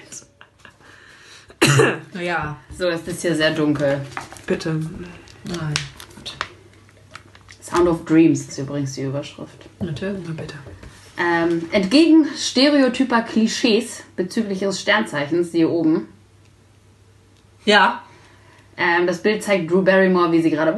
Naja, 2.14 2.56
So, 2.76 2.90
das 2.90 3.06
ist 3.06 3.22
hier 3.22 3.34
sehr 3.34 3.52
dunkel. 3.52 4.00
Bitte. 4.46 4.80
nein. 5.44 5.74
Sound 7.62 7.86
of 7.88 8.04
Dreams 8.06 8.48
ist 8.48 8.58
übrigens 8.58 8.94
die 8.94 9.02
Überschrift. 9.02 9.68
Natürlich. 9.80 10.22
Na 10.26 10.32
bitte. 10.32 10.54
Ähm, 11.18 11.68
entgegen 11.72 12.26
stereotyper 12.36 13.22
Klischees 13.22 14.04
bezüglich 14.16 14.62
ihres 14.62 14.80
Sternzeichens, 14.80 15.50
hier 15.52 15.68
oben, 15.70 16.08
Ja. 17.64 18.02
ähm, 18.76 19.06
das 19.06 19.20
Bild 19.22 19.42
zeigt 19.42 19.70
Drew 19.70 19.82
Barrymore, 19.82 20.32
wie 20.32 20.40
sie 20.40 20.50
gerade 20.50 20.74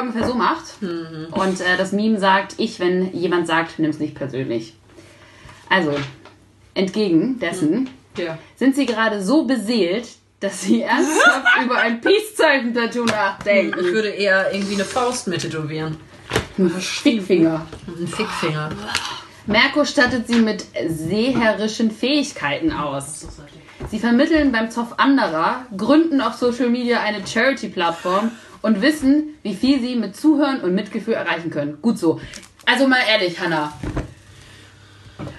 ungefähr 0.00 0.26
so 0.26 0.34
macht. 0.34 0.64
Und 0.80 1.60
äh, 1.60 1.76
das 1.76 1.92
Meme 1.92 2.18
sagt, 2.18 2.54
ich, 2.58 2.80
wenn 2.80 3.12
jemand 3.14 3.46
sagt, 3.46 3.78
nimm's 3.78 3.98
nicht 3.98 4.14
persönlich. 4.14 4.74
Also, 5.68 5.94
entgegen 6.74 7.38
dessen 7.38 7.90
Ja. 8.18 8.38
sind 8.56 8.74
sie 8.76 8.86
gerade 8.86 9.22
so 9.22 9.44
beseelt, 9.44 10.08
dass 10.40 10.62
sie 10.62 10.82
ernsthaft 10.82 11.46
über 11.64 11.78
ein 11.78 12.00
Peace-Zeichen-Tattoo 12.00 13.04
Ich 13.06 13.10
nachdenken. 13.10 13.84
würde 13.84 14.08
eher 14.10 14.52
irgendwie 14.52 14.74
eine 14.74 14.84
Faust 14.84 15.26
mit 15.28 15.40
tätowieren. 15.42 15.96
Ein 16.58 16.72
Stickfinger. 16.80 17.66
Und 17.86 17.96
einen 17.98 18.08
Fickfinger. 18.08 18.70
Merkur 19.46 19.84
stattet 19.86 20.26
sie 20.28 20.40
mit 20.40 20.64
seherischen 20.88 21.90
Fähigkeiten 21.90 22.72
aus. 22.72 23.26
Sie 23.90 23.98
vermitteln 23.98 24.52
beim 24.52 24.70
Zoff 24.70 24.98
anderer, 24.98 25.64
gründen 25.76 26.20
auf 26.20 26.34
Social 26.34 26.68
Media 26.68 27.00
eine 27.00 27.26
Charity-Plattform 27.26 28.32
und 28.60 28.82
wissen, 28.82 29.34
wie 29.42 29.54
viel 29.54 29.80
sie 29.80 29.94
mit 29.96 30.16
Zuhören 30.16 30.60
und 30.60 30.74
Mitgefühl 30.74 31.14
erreichen 31.14 31.50
können. 31.50 31.78
Gut 31.80 31.96
so. 31.98 32.20
Also 32.66 32.86
mal 32.86 32.98
ehrlich, 33.08 33.40
Hannah. 33.40 33.72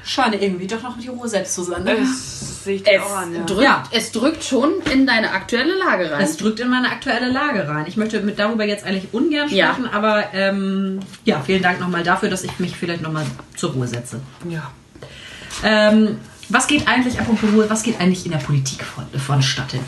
Scheine 0.04 0.42
irgendwie 0.42 0.68
doch 0.68 0.82
noch 0.82 0.98
die 0.98 1.08
Ruhe 1.08 1.28
selbst 1.28 1.56
zu 1.56 1.64
sein. 1.64 1.84
Ne? 1.84 1.98
Das 2.00 2.64
sehe 2.64 2.76
ich 2.78 2.88
Es, 2.88 3.02
auch 3.02 3.18
an. 3.18 3.34
Ja. 3.36 3.44
drückt, 3.44 3.62
Ja. 3.62 3.84
es 3.92 4.12
drückt 4.12 4.44
schon 4.44 4.74
in 4.92 5.06
deine 5.08 5.32
aktuelle 5.32 5.78
Lage 5.78 6.12
rein. 6.12 6.22
Es 6.22 6.38
drückt 6.38 6.60
in 6.60 6.70
meine 6.70 6.90
aktuelle 6.90 7.30
Lage 7.32 7.68
rein. 7.68 7.86
Ich 7.88 7.98
möchte 7.98 8.20
mit 8.22 8.40
darüber 8.40 8.66
jetzt 8.66 8.86
eigentlich 8.86 9.08
ungern 9.14 9.50
Ja. 9.50 9.74
sprechen, 9.74 9.90
aber 9.94 10.34
ähm, 10.34 11.00
ja, 11.26 11.42
vielen 11.46 11.62
Dank 11.64 11.80
nochmal 11.80 12.04
dafür, 12.04 12.30
dass 12.30 12.44
ich 12.44 12.58
mich 12.60 12.76
vielleicht 12.76 13.02
nochmal 13.02 13.26
zur 13.56 13.72
Ruhe 13.72 13.88
setze. 13.88 14.20
ja. 14.50 14.72
Ähm, 15.64 16.18
was 16.52 16.66
geht 16.68 16.88
eigentlich, 16.88 17.20
apropos 17.20 17.50
Ruhe, 17.54 17.70
was 17.70 17.84
geht 17.84 18.00
eigentlich 18.00 18.26
in 18.26 18.32
der 18.32 18.40
Politik 18.40 18.84
von, 18.84 19.06
vonstatten? 19.20 19.80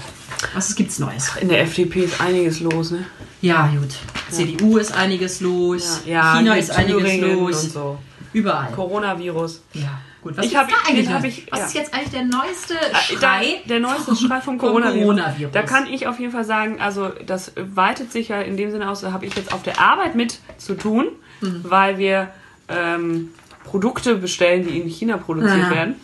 Was 0.54 0.76
gibt's 0.76 1.00
Neues? 1.00 1.32
In 1.40 1.50
der 1.50 1.62
FDP 1.62 2.02
ist 2.04 2.20
einiges 2.22 2.60
los, 2.60 2.92
ne? 2.92 3.06
Ja, 3.42 3.68
gut. 3.68 3.90
CDU 4.30 4.78
ist 4.78 4.94
einiges 4.94 5.40
los. 5.42 6.02
Ja, 6.06 6.36
China 6.38 6.54
hier 6.54 6.62
ist 6.62 6.72
einiges 6.72 7.04
Thüringen 7.04 7.40
los. 7.40 7.64
Und 7.64 7.72
so. 7.74 8.00
Überall. 8.34 8.72
Coronavirus. 8.74 9.62
Ja, 9.74 10.00
gut. 10.22 10.38
Was 10.38 10.46
Ich 10.46 10.52
ist 10.54 10.58
hab- 10.58 10.70
da 10.70 10.76
eigentlich? 10.88 11.06
den 11.08 11.14
hab 11.16 11.24
ich- 11.26 11.48
was 11.52 11.60
ja. 11.60 11.66
ist 11.66 11.74
jetzt 11.76 11.94
eigentlich 11.94 12.12
der 12.12 12.24
neueste 12.26 12.74
Äh, 12.76 12.96
Schrei? 12.96 13.62
Der 13.68 13.80
neueste 13.80 14.16
Schrei 14.16 14.40
vom 14.42 14.58
vom 14.58 14.58
Coronavirus. 14.70 15.04
Coronavirus. 15.04 15.52
Da 15.54 15.64
kann 15.64 15.88
ich 15.88 16.08
auf 16.08 16.20
jeden 16.20 16.32
Fall 16.32 16.44
sagen, 16.46 16.80
also 16.80 17.10
das 17.26 17.52
weitet 17.58 18.12
sich 18.12 18.30
ja 18.30 18.42
in 18.42 18.58
dem 18.58 18.72
Sinne 18.72 18.90
aus, 18.90 19.02
da 19.02 19.12
habe 19.12 19.26
ich 19.26 19.36
jetzt 19.36 19.54
auf 19.54 19.64
der 19.64 19.80
Arbeit 19.80 20.16
mit 20.16 20.40
zu 20.58 20.76
tun, 20.76 21.08
Mhm. 21.42 21.62
weil 21.64 21.98
wir 21.98 22.30
ähm, 22.70 23.30
Produkte 23.66 24.16
bestellen, 24.16 24.66
die 24.66 24.80
in 24.80 24.88
China 24.88 25.18
produziert 25.18 25.58
Ja. 25.58 25.72
werden. 25.72 25.96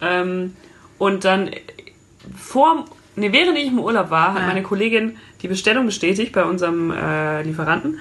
Ähm, 0.00 0.56
und 0.98 1.24
dann 1.24 1.50
vor, 2.36 2.84
nee, 3.16 3.32
während 3.32 3.58
ich 3.58 3.66
im 3.68 3.78
Urlaub 3.80 4.10
war, 4.10 4.34
hat 4.34 4.42
Ja. 4.42 4.46
meine 4.46 4.62
Kollegin 4.62 5.16
die 5.42 5.48
Bestellung 5.48 5.86
bestätigt 5.86 6.32
bei 6.32 6.44
unserem 6.44 6.90
äh, 6.90 7.42
Lieferanten. 7.42 7.98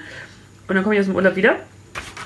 Und 0.67 0.75
dann 0.75 0.83
komme 0.83 0.95
ich 0.95 1.01
aus 1.01 1.07
dem 1.07 1.15
Urlaub 1.15 1.36
wieder. 1.36 1.55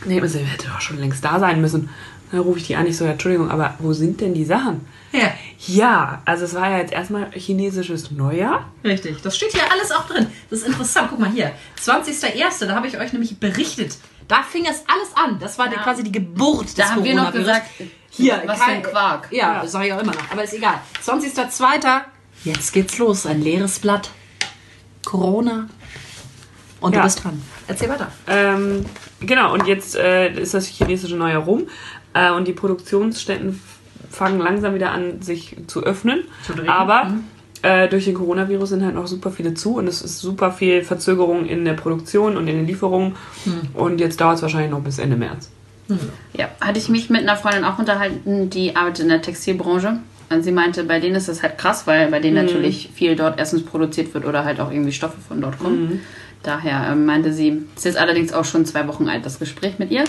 Nee, 0.05 0.25
sie 0.27 0.39
hätte 0.39 0.67
doch 0.67 0.81
schon 0.81 0.99
längst 0.99 1.23
da 1.25 1.39
sein 1.39 1.59
müssen. 1.61 1.89
Dann 2.31 2.41
rufe 2.41 2.59
ich 2.59 2.67
die 2.67 2.75
an, 2.75 2.85
ich 2.85 2.97
so, 2.97 3.05
ja, 3.05 3.11
Entschuldigung, 3.11 3.49
aber 3.49 3.75
wo 3.79 3.93
sind 3.93 4.19
denn 4.21 4.33
die 4.33 4.43
Sachen? 4.45 4.85
Ja, 5.13 5.31
Ja, 5.65 6.21
also 6.25 6.43
es 6.45 6.53
war 6.53 6.69
ja 6.69 6.77
jetzt 6.79 6.91
erstmal 6.93 7.31
chinesisches 7.31 8.11
Neujahr. 8.11 8.69
richtig. 8.83 9.21
Das 9.21 9.35
steht 9.37 9.53
hier 9.53 9.63
alles 9.71 9.91
auch 9.91 10.05
drin. 10.07 10.27
Das 10.49 10.59
ist 10.59 10.67
interessant. 10.67 11.07
Guck 11.09 11.19
mal 11.19 11.31
hier. 11.31 11.51
20.01., 11.83 12.65
da 12.65 12.75
habe 12.75 12.87
ich 12.87 12.97
euch 12.97 13.13
nämlich 13.13 13.39
berichtet. 13.39 13.97
Da 14.27 14.43
fing 14.43 14.65
es 14.65 14.83
alles 14.87 15.15
an. 15.15 15.39
Das 15.39 15.57
war 15.57 15.71
Ja. 15.71 15.81
quasi 15.81 16.03
die 16.03 16.11
Geburt 16.11 16.65
des 16.65 16.75
Da 16.75 16.89
haben 16.91 17.03
wir 17.05 17.15
noch 17.15 17.31
gesagt, 17.31 17.67
Hier, 18.09 18.43
was 18.45 18.59
für 18.59 18.65
kein- 18.65 18.75
ein 18.77 18.83
Quark. 18.83 19.29
Ja, 19.31 19.61
das 19.61 19.71
sage 19.71 19.87
ich 19.87 19.93
auch 19.93 20.01
immer 20.01 20.13
noch. 20.13 20.31
Aber 20.31 20.43
ist 20.43 20.53
egal. 20.53 20.81
20.02. 21.01 22.01
Jetzt 22.43 22.73
geht's 22.73 22.97
los. 22.97 23.25
Ein 23.25 23.41
leeres 23.41 23.79
Blatt. 23.79 24.09
Corona. 25.05 25.67
Und 26.81 26.93
Ja. 26.93 26.99
du 26.99 27.05
bist 27.05 27.23
dran. 27.23 27.41
Erzähl 27.67 27.89
weiter. 27.89 28.11
Ähm, 28.27 28.85
genau, 29.19 29.53
und 29.53 29.67
jetzt 29.67 29.95
äh, 29.95 30.31
ist 30.33 30.53
das 30.53 30.67
chinesische 30.67 31.15
Neujahr 31.15 31.43
rum 31.43 31.63
äh, 32.13 32.31
und 32.31 32.47
die 32.47 32.53
Produktionsstätten 32.53 33.61
fangen 34.09 34.39
langsam 34.39 34.73
wieder 34.73 34.91
an, 34.91 35.21
sich 35.21 35.55
zu 35.67 35.83
öffnen. 35.83 36.23
Zu. 36.45 36.53
Aber 36.67 37.05
Mhm. 37.05 37.23
äh, 37.61 37.87
durch 37.89 38.05
den 38.05 38.13
Coronavirus 38.13 38.69
sind 38.69 38.85
halt 38.85 38.95
noch 38.95 39.07
super 39.07 39.31
viele 39.31 39.53
zu 39.53 39.75
und 39.75 39.87
es 39.87 40.01
ist 40.01 40.19
super 40.19 40.51
viel 40.51 40.83
Verzögerung 40.83 41.45
in 41.45 41.65
der 41.65 41.73
Produktion 41.73 42.37
und 42.37 42.47
in 42.47 42.55
den 42.57 42.67
Lieferungen. 42.67 43.15
Mhm. 43.45 43.61
Und 43.73 43.99
jetzt 43.99 44.21
dauert 44.21 44.35
es 44.37 44.41
wahrscheinlich 44.41 44.71
noch 44.71 44.81
bis 44.81 44.99
Ende 44.99 45.17
März. 45.17 45.49
Ja, 46.33 46.49
hatte 46.59 46.79
ich 46.79 46.89
mich 46.89 47.09
mit 47.09 47.21
einer 47.21 47.37
Freundin 47.37 47.63
auch 47.63 47.79
unterhalten, 47.79 48.49
die 48.49 48.75
arbeitet 48.75 49.03
in 49.03 49.09
der 49.09 49.21
Textilbranche. 49.21 49.99
Und 50.29 50.43
sie 50.43 50.51
meinte, 50.51 50.83
bei 50.83 50.99
denen 50.99 51.15
ist 51.15 51.29
das 51.29 51.41
halt 51.41 51.57
krass, 51.57 51.87
weil 51.87 52.11
bei 52.11 52.19
denen 52.19 52.45
natürlich 52.45 52.89
viel 52.93 53.15
dort 53.15 53.39
erstens 53.39 53.63
produziert 53.63 54.13
wird 54.13 54.25
oder 54.25 54.43
halt 54.43 54.59
auch 54.59 54.69
irgendwie 54.69 54.91
Stoffe 54.91 55.15
von 55.25 55.39
dort 55.39 55.57
kommen. 55.59 56.01
Daher 56.43 56.91
ähm, 56.91 57.05
meinte 57.05 57.33
sie, 57.33 57.63
ist 57.75 57.85
jetzt 57.85 57.97
allerdings 57.97 58.31
auch 58.33 58.45
schon 58.45 58.65
zwei 58.65 58.87
Wochen 58.87 59.09
alt, 59.09 59.25
das 59.25 59.39
Gespräch 59.39 59.79
mit 59.79 59.91
ihr. 59.91 60.03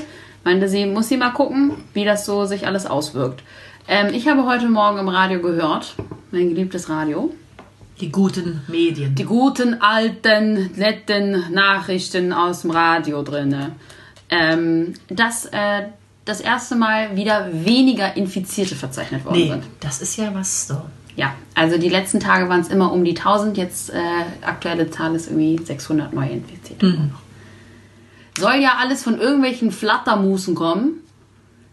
Meinte 0.44 0.68
sie, 0.68 0.86
muss 0.86 1.08
sie 1.08 1.16
mal 1.16 1.30
gucken, 1.30 1.72
wie 1.94 2.04
das 2.04 2.24
so 2.24 2.44
sich 2.46 2.66
alles 2.66 2.86
auswirkt. 2.86 3.42
Ähm, 3.88 4.12
ich 4.14 4.28
habe 4.28 4.44
heute 4.46 4.68
Morgen 4.68 4.98
im 4.98 5.08
Radio 5.08 5.40
gehört, 5.40 5.94
mein 6.30 6.50
geliebtes 6.50 6.88
Radio, 6.88 7.34
Die 8.00 8.12
guten 8.12 8.60
Medien. 8.68 9.14
die 9.14 9.24
guten, 9.24 9.80
alten, 9.80 10.70
netten 10.76 11.52
Nachrichten 11.52 12.32
aus 12.32 12.62
dem 12.62 12.70
Radio 12.70 13.22
drinne. 13.22 13.72
Ähm, 14.30 14.94
dass 15.08 15.46
äh, 15.46 15.84
das 16.26 16.40
erste 16.42 16.76
Mal 16.76 17.16
wieder 17.16 17.48
weniger 17.64 18.14
Infizierte 18.16 18.74
verzeichnet 18.74 19.24
worden 19.24 19.38
nee, 19.38 19.48
sind. 19.48 19.64
das 19.80 20.02
ist 20.02 20.16
ja 20.18 20.32
was 20.34 20.68
so. 20.68 20.82
Ja, 21.18 21.34
also 21.56 21.78
die 21.78 21.88
letzten 21.88 22.20
Tage 22.20 22.48
waren 22.48 22.60
es 22.60 22.68
immer 22.68 22.92
um 22.92 23.04
die 23.04 23.16
1000, 23.16 23.56
jetzt 23.56 23.90
äh, 23.90 23.96
aktuelle 24.40 24.88
Zahl 24.88 25.16
ist 25.16 25.26
irgendwie 25.26 25.58
600 25.60 26.12
neue 26.12 26.30
Infizierte. 26.30 26.86
Mhm. 26.86 27.10
Soll 28.38 28.60
ja 28.60 28.74
alles 28.80 29.02
von 29.02 29.20
irgendwelchen 29.20 29.72
Flattermusen 29.72 30.54
kommen, 30.54 31.02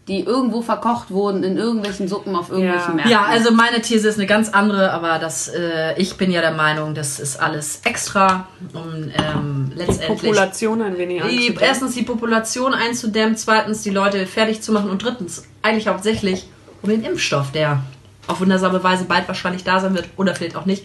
die 0.08 0.18
irgendwo 0.24 0.62
verkocht 0.62 1.12
wurden 1.12 1.44
in 1.44 1.56
irgendwelchen 1.56 2.08
Suppen 2.08 2.34
auf 2.34 2.50
irgendwelchen 2.50 2.88
Ja. 2.88 2.94
Märkten. 2.94 3.12
Ja, 3.12 3.22
also 3.22 3.52
meine 3.52 3.80
These 3.82 4.08
ist 4.08 4.18
eine 4.18 4.26
ganz 4.26 4.48
andere, 4.48 4.90
aber 4.90 5.20
das, 5.20 5.46
äh, 5.46 5.94
ich 5.96 6.16
bin 6.16 6.32
ja 6.32 6.40
der 6.40 6.50
Meinung, 6.50 6.96
das 6.96 7.20
ist 7.20 7.40
alles 7.40 7.82
extra, 7.84 8.48
um 8.74 9.12
ähm, 9.14 9.70
letztendlich 9.76 10.08
Population 10.08 10.82
ein 10.82 10.98
wenig 10.98 11.22
die, 11.22 11.56
erstens 11.60 11.94
die 11.94 12.02
Population 12.02 12.74
einzudämmen, 12.74 13.36
zweitens 13.36 13.82
die 13.82 13.90
Leute 13.90 14.26
fertig 14.26 14.60
zu 14.60 14.72
machen 14.72 14.90
und 14.90 15.04
drittens 15.04 15.44
eigentlich 15.62 15.86
hauptsächlich 15.86 16.48
um 16.82 16.90
den 16.90 17.04
Impfstoff, 17.04 17.52
der 17.52 17.82
auf 18.26 18.40
wundersame 18.40 18.82
Weise 18.82 19.04
bald 19.04 19.28
wahrscheinlich 19.28 19.64
da 19.64 19.80
sein 19.80 19.94
wird 19.94 20.08
oder 20.16 20.34
vielleicht 20.34 20.56
auch 20.56 20.66
nicht, 20.66 20.84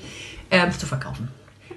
ähm, 0.49 0.71
zu 0.71 0.86
verkaufen. 0.86 1.30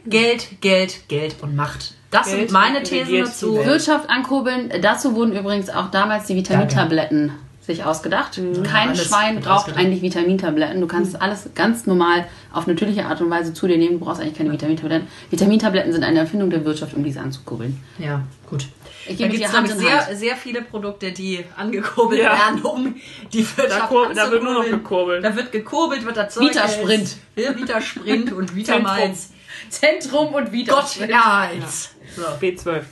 Geld, 0.07 0.61
Geld, 0.61 1.09
Geld 1.09 1.37
und 1.41 1.57
Macht. 1.57 1.95
Das 2.11 2.27
Geld 2.27 2.39
sind 2.39 2.53
meine 2.53 2.83
Thesen 2.83 3.25
dazu. 3.25 3.57
Wirtschaft 3.57 4.11
ankurbeln. 4.11 4.71
Dazu 4.83 5.15
wurden 5.15 5.37
übrigens 5.37 5.71
auch 5.71 5.91
damals 5.91 6.27
die 6.27 6.37
Vitamintabletten 6.37 7.33
sich 7.67 7.85
ausgedacht. 7.85 8.39
Kein 8.65 8.91
alles 8.91 9.07
Schwein 9.07 9.37
braucht 9.41 9.61
ausgedacht. 9.61 9.81
eigentlich 9.81 10.03
Vitamintabletten. 10.03 10.81
Du 10.81 10.87
kannst 10.87 11.21
alles 11.21 11.49
ganz 11.55 11.87
normal 11.87 12.27
auf 12.53 12.67
natürliche 12.67 13.07
Art 13.07 13.23
und 13.23 13.31
Weise 13.31 13.55
zu 13.55 13.67
dir 13.67 13.79
nehmen. 13.79 13.99
Du 13.99 14.05
brauchst 14.05 14.21
eigentlich 14.21 14.37
keine 14.37 14.53
Vitamintabletten. 14.53 15.09
Vitamintabletten 15.31 15.93
sind 15.93 16.05
eine 16.05 16.19
Erfindung 16.19 16.51
der 16.51 16.65
Wirtschaft, 16.65 16.95
um 16.95 17.03
diese 17.03 17.21
anzukurbeln. 17.21 17.81
Ja, 17.99 18.23
gut. 18.51 18.67
Ich 19.07 19.19
Da 19.19 19.29
gibt 19.29 19.45
es 19.45 19.51
sehr, 19.79 20.07
Hand. 20.07 20.17
sehr 20.19 20.37
viele 20.37 20.63
Produkte, 20.63 21.13
die 21.13 21.45
angekurbelt 21.57 22.21
Ja. 22.23 22.33
werden, 22.33 22.63
um 22.63 22.95
die 23.33 23.47
Wirtschaft 23.57 23.93
Da 23.93 24.13
da 24.15 24.31
wird 24.31 24.43
nur 24.43 24.55
noch 24.55 24.65
gekurbelt. 24.65 25.23
Da 25.25 25.37
wird 25.37 25.53
gekurbelt, 25.53 26.05
wird 26.07 26.17
das 26.17 26.35
Zeug 26.35 26.51
Vitasprint. 26.51 27.03
ist. 27.03 27.19
Ja, 27.37 27.55
Vitasprint 27.57 28.33
und 28.33 28.55
Vitamals. 28.57 29.31
Zentrum 29.69 30.35
und 30.35 30.53
wieder. 30.53 30.75
Gott, 30.75 30.97
Ehrgeiz. 31.01 31.91
So. 32.17 32.23
B12. 32.41 32.77
Äh, 32.77 32.83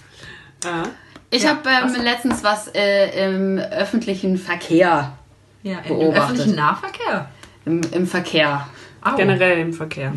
Ich 1.31 1.47
habe 1.47 1.61
ähm, 1.69 1.95
letztens 2.03 2.45
was 2.45 2.69
äh, 2.75 3.25
im 3.27 3.59
öffentlichen 3.59 4.37
Verkehr, 4.37 5.17
Ja, 5.62 5.79
im, 5.79 5.85
im 5.85 5.88
Beobachtet. 5.99 6.23
öffentlichen 6.25 6.55
Nahverkehr. 6.57 7.31
im, 7.65 7.81
im 7.93 8.07
Verkehr, 8.07 8.69
Au. 9.03 9.17
generell 9.17 9.59
im 9.59 9.73
Verkehr. 9.73 10.12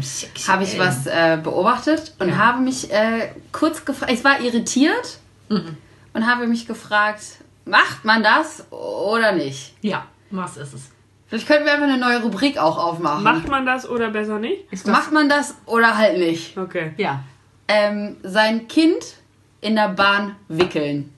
habe 0.47 0.63
ich 0.63 0.77
was 0.77 1.07
äh, 1.07 1.37
beobachtet 1.41 2.13
und 2.19 2.29
Ja. 2.29 2.37
habe 2.37 2.61
mich 2.61 2.91
äh, 2.91 3.29
kurz 3.51 3.85
gefragt, 3.85 4.11
ich 4.11 4.23
war 4.23 4.39
irritiert 4.41 5.19
und 5.49 6.27
habe 6.27 6.47
mich 6.47 6.67
gefragt, 6.67 7.23
macht 7.65 8.05
man 8.05 8.23
das 8.23 8.71
oder 8.71 9.31
nicht? 9.31 9.75
Ja, 9.81 10.05
was 10.31 10.57
ist 10.57 10.73
es? 10.73 10.89
Vielleicht 11.27 11.47
könnten 11.47 11.65
wir 11.65 11.73
einfach 11.73 11.87
eine 11.87 11.97
neue 11.97 12.21
Rubrik 12.21 12.57
auch 12.57 12.77
aufmachen. 12.77 13.23
Macht 13.23 13.47
man 13.47 13.65
das 13.65 13.89
oder 13.89 14.09
besser 14.09 14.39
nicht? 14.39 14.71
Ist 14.71 14.87
Macht 14.87 15.11
man 15.11 15.27
das 15.27 15.55
oder 15.65 15.97
halt 15.97 16.19
nicht? 16.19 16.57
Okay. 16.57 16.93
Ja. 16.97 17.23
Ähm, 17.67 18.17
sein 18.21 18.67
Kind 18.67 19.15
in 19.61 19.75
der 19.75 19.89
Bahn 19.89 20.35
wickeln. 20.47 21.11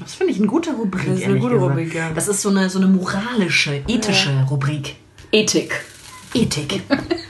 Das 0.00 0.14
finde 0.14 0.32
ich 0.32 0.38
eine 0.38 0.48
gute 0.48 0.72
Rubrik. 0.72 1.06
Das 1.06 1.18
ist 1.18 1.24
eine 1.26 1.38
gute 1.38 1.54
gesagt. 1.54 1.70
Rubrik, 1.70 1.94
ja. 1.94 2.10
Das 2.12 2.28
ist 2.28 2.42
so 2.42 2.48
eine, 2.48 2.70
so 2.70 2.78
eine 2.78 2.88
moralische, 2.88 3.84
ethische 3.86 4.46
Rubrik. 4.50 4.96
Ethik. 5.30 5.84
Ethik. 6.34 6.82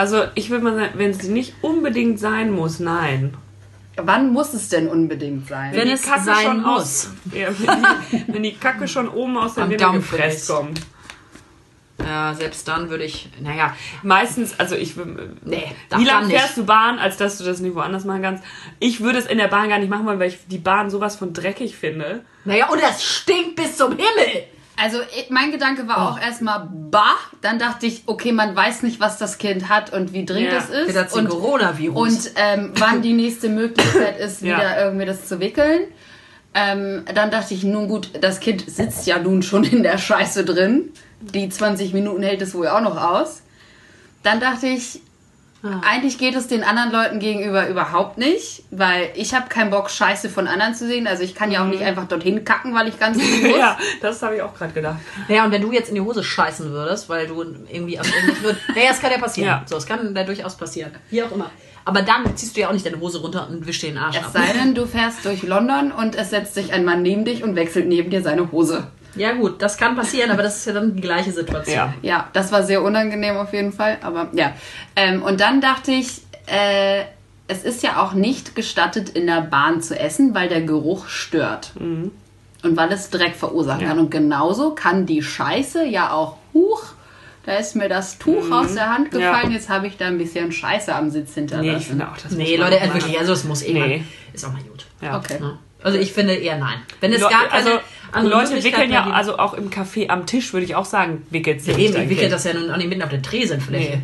Also 0.00 0.22
ich 0.34 0.48
würde 0.48 0.64
mal 0.64 0.74
sagen, 0.74 0.92
wenn 0.94 1.10
es 1.10 1.24
nicht 1.24 1.52
unbedingt 1.60 2.18
sein 2.18 2.50
muss, 2.52 2.80
nein. 2.80 3.34
Wann 3.96 4.32
muss 4.32 4.54
es 4.54 4.70
denn 4.70 4.88
unbedingt 4.88 5.46
sein? 5.46 5.74
Wenn 5.74 5.88
die 5.88 5.92
es 5.92 6.04
Kacke 6.04 6.22
sein 6.22 6.42
schon 6.42 6.62
muss. 6.62 6.80
Aus, 6.80 7.10
ja, 7.34 7.48
wenn, 7.48 7.82
die, 7.82 8.32
wenn 8.32 8.42
die 8.42 8.54
Kacke 8.54 8.88
schon 8.88 9.10
oben 9.10 9.36
aus 9.36 9.56
der 9.56 9.66
Daumen 9.66 10.00
gepresst 10.00 10.48
kommt. 10.48 10.80
Ja, 12.02 12.32
selbst 12.32 12.66
dann 12.66 12.88
würde 12.88 13.04
ich, 13.04 13.28
naja, 13.42 13.76
Meistens, 14.02 14.58
also 14.58 14.74
ich 14.74 14.94
Nee, 15.44 15.70
Wie 15.94 16.04
lange 16.06 16.30
fährst 16.30 16.56
du 16.56 16.64
Bahn, 16.64 16.98
als 16.98 17.18
dass 17.18 17.36
du 17.36 17.44
das 17.44 17.60
nicht 17.60 17.74
woanders 17.74 18.06
machen 18.06 18.22
kannst? 18.22 18.42
Ich 18.78 19.02
würde 19.02 19.18
es 19.18 19.26
in 19.26 19.36
der 19.36 19.48
Bahn 19.48 19.68
gar 19.68 19.78
nicht 19.78 19.90
machen 19.90 20.06
wollen, 20.06 20.18
weil 20.18 20.30
ich 20.30 20.38
die 20.46 20.56
Bahn 20.56 20.88
sowas 20.88 21.16
von 21.16 21.34
dreckig 21.34 21.76
finde. 21.76 22.24
naja, 22.46 22.70
und 22.70 22.78
es 22.78 23.04
stinkt 23.04 23.56
bis 23.56 23.76
zum 23.76 23.90
Himmel. 23.90 24.46
Also 24.82 24.98
mein 25.28 25.50
Gedanke 25.52 25.86
war 25.88 25.96
Oh. 25.98 26.10
auch 26.12 26.20
erstmal 26.20 26.68
bah. 26.90 27.16
Dann 27.42 27.58
dachte 27.58 27.86
ich, 27.86 28.02
okay, 28.06 28.32
man 28.32 28.54
weiß 28.56 28.82
nicht, 28.82 28.98
was 29.00 29.18
das 29.18 29.38
Kind 29.38 29.68
hat 29.68 29.92
und 29.92 30.12
wie 30.12 30.24
dringend 30.24 30.52
Ja, 30.52 30.58
es 30.58 30.70
ist. 30.70 30.96
Das 30.96 31.08
ist 31.08 31.16
und, 31.16 31.28
Coronavirus. 31.28 31.96
und 32.26 32.30
ähm, 32.36 32.72
wann 32.76 33.02
die 33.02 33.12
nächste 33.12 33.48
Möglichkeit 33.60 34.18
ist, 34.18 34.42
Ja. 34.42 34.56
wieder 34.56 34.84
irgendwie 34.84 35.06
das 35.06 35.26
zu 35.26 35.38
wickeln. 35.40 35.82
Ähm, 36.54 37.04
dann 37.14 37.30
dachte 37.30 37.54
ich, 37.54 37.62
nun 37.62 37.88
gut, 37.88 38.10
das 38.20 38.40
Kind 38.40 38.68
sitzt 38.68 39.06
ja 39.06 39.18
nun 39.18 39.42
schon 39.42 39.64
in 39.64 39.82
der 39.82 39.98
Scheiße 39.98 40.44
drin. 40.44 40.90
Die 41.20 41.48
20 41.48 41.92
Minuten 41.92 42.22
hält 42.22 42.42
es 42.42 42.54
wohl 42.54 42.66
auch 42.68 42.80
noch 42.80 42.96
aus. 43.00 43.42
Dann 44.22 44.40
dachte 44.40 44.66
ich, 44.66 45.00
Ah. 45.62 45.80
eigentlich 45.86 46.16
geht 46.16 46.34
es 46.34 46.46
den 46.48 46.64
anderen 46.64 46.90
Leuten 46.90 47.18
gegenüber 47.18 47.68
überhaupt 47.68 48.16
nicht, 48.16 48.62
weil 48.70 49.10
ich 49.14 49.34
habe 49.34 49.48
keinen 49.48 49.70
Bock, 49.70 49.90
Scheiße 49.90 50.30
von 50.30 50.46
anderen 50.46 50.74
zu 50.74 50.86
sehen. 50.86 51.06
Also 51.06 51.22
ich 51.22 51.34
kann 51.34 51.50
ja 51.50 51.62
auch 51.62 51.68
nicht 51.68 51.82
einfach 51.82 52.08
dorthin 52.08 52.44
kacken, 52.44 52.74
weil 52.74 52.88
ich 52.88 52.98
ganz 52.98 53.20
viel 53.22 53.48
muss. 53.48 53.58
Ja, 53.58 53.76
das 54.00 54.22
habe 54.22 54.36
ich 54.36 54.42
auch 54.42 54.54
gerade 54.54 54.72
gedacht. 54.72 54.96
Naja, 55.28 55.44
und 55.44 55.52
wenn 55.52 55.60
du 55.62 55.70
jetzt 55.72 55.90
in 55.90 55.96
die 55.96 56.00
Hose 56.00 56.24
scheißen 56.24 56.70
würdest, 56.70 57.08
weil 57.08 57.26
du 57.26 57.42
irgendwie. 57.70 57.98
Naja, 58.74 58.88
das 58.88 59.00
kann 59.00 59.10
ja 59.10 59.18
passieren. 59.18 59.48
Ja. 59.48 59.62
So, 59.66 59.76
es 59.76 59.86
kann 59.86 60.14
da 60.14 60.24
durchaus 60.24 60.56
passieren. 60.56 60.92
Wie 61.10 61.22
auch 61.22 61.30
immer. 61.32 61.50
Aber 61.84 62.02
dann 62.02 62.36
ziehst 62.36 62.56
du 62.56 62.60
ja 62.60 62.68
auch 62.68 62.72
nicht 62.72 62.86
deine 62.86 63.00
Hose 63.00 63.20
runter 63.20 63.48
und 63.50 63.66
wischst 63.66 63.82
dir 63.82 63.88
den 63.88 63.98
Arsch 63.98 64.16
Es 64.16 64.24
ab. 64.24 64.30
sei 64.34 64.52
denn, 64.52 64.74
du 64.74 64.86
fährst 64.86 65.24
durch 65.24 65.42
London 65.42 65.92
und 65.92 66.14
es 66.14 66.30
setzt 66.30 66.54
sich 66.54 66.72
ein 66.72 66.84
Mann 66.84 67.02
neben 67.02 67.24
dich 67.24 67.42
und 67.42 67.56
wechselt 67.56 67.86
neben 67.88 68.10
dir 68.10 68.22
seine 68.22 68.52
Hose. 68.52 68.86
Ja, 69.16 69.32
gut, 69.32 69.60
das 69.60 69.76
kann 69.76 69.96
passieren, 69.96 70.30
aber 70.30 70.42
das 70.42 70.56
ist 70.58 70.66
ja 70.66 70.72
dann 70.72 70.94
die 70.94 71.00
gleiche 71.02 71.32
Situation. 71.32 71.74
Ja. 71.76 71.94
Ja, 72.02 72.28
das 72.32 72.52
war 72.52 72.62
sehr 72.62 72.82
unangenehm 72.82 73.36
auf 73.36 73.52
jeden 73.52 73.72
Fall, 73.72 73.98
aber 74.02 74.28
ja. 74.32 74.52
Ähm, 74.96 75.22
und 75.22 75.40
dann 75.40 75.60
dachte 75.60 75.90
ich, 75.92 76.22
äh, 76.46 77.02
es 77.48 77.64
ist 77.64 77.82
ja 77.82 78.00
auch 78.02 78.12
nicht 78.12 78.54
gestattet, 78.54 79.08
in 79.10 79.26
der 79.26 79.40
Bahn 79.40 79.82
zu 79.82 79.98
essen, 79.98 80.34
weil 80.34 80.48
der 80.48 80.60
Geruch 80.62 81.08
stört. 81.08 81.72
Und 81.76 82.12
weil 82.76 82.92
es 82.92 83.10
Dreck 83.10 83.34
verursachen 83.34 83.80
Ja. 83.82 83.88
kann. 83.88 83.98
Und 83.98 84.10
genauso 84.10 84.70
kann 84.74 85.06
die 85.06 85.22
Scheiße 85.22 85.84
ja 85.84 86.12
auch, 86.12 86.36
huch, 86.54 86.82
da 87.46 87.54
ist 87.56 87.74
mir 87.74 87.88
das 87.88 88.18
Tuch 88.18 88.50
aus 88.52 88.74
der 88.74 88.90
Hand 88.94 89.10
gefallen, 89.10 89.50
Ja. 89.50 89.56
jetzt 89.56 89.68
habe 89.68 89.86
ich 89.88 89.96
da 89.96 90.06
ein 90.06 90.18
bisschen 90.18 90.52
Scheiße 90.52 90.94
am 90.94 91.10
Sitz 91.10 91.34
hinterlassen. 91.34 91.70
Nee, 91.70 91.76
ich 91.78 91.86
finde 91.86 92.06
auch, 92.08 92.16
das 92.16 92.32
Nee, 92.32 92.56
Leute, 92.56 92.80
also 92.80 92.94
wirklich, 92.94 93.18
also 93.18 93.32
es 93.32 93.44
muss 93.44 93.62
eh 93.62 93.72
Nee. 93.72 93.80
mal- 93.80 94.00
Ist 94.32 94.44
auch 94.44 94.52
mal 94.52 94.62
gut. 94.62 94.84
Ja. 95.00 95.16
Okay. 95.18 95.40
Ne? 95.40 95.58
Also 95.82 95.98
ich 95.98 96.12
finde 96.12 96.34
eher 96.34 96.58
nein. 96.58 96.78
Wenn 97.00 97.12
es 97.12 97.20
Le- 97.20 97.28
gar 97.28 97.48
keine 97.48 97.52
also 97.52 97.70
andere 98.12 98.34
Leute 98.34 98.62
wickeln 98.64 98.90
ja, 98.90 99.10
also 99.10 99.38
auch 99.38 99.54
im 99.54 99.70
Café 99.70 100.08
am 100.08 100.26
Tisch 100.26 100.52
würde 100.52 100.64
ich 100.64 100.74
auch 100.74 100.84
sagen, 100.84 101.26
wickelt 101.30 101.58
Ja, 101.64 101.74
sich 101.74 101.78
eben, 101.84 101.94
dein 101.94 102.04
ich 102.04 102.10
wickel 102.10 102.22
Kind. 102.24 102.32
das 102.34 102.44
ja 102.44 102.54
nun 102.54 102.70
auch 102.70 102.76
nicht 102.76 102.88
mitten 102.88 103.02
auf 103.02 103.08
der 103.10 103.22
Tresenfläche. 103.22 103.98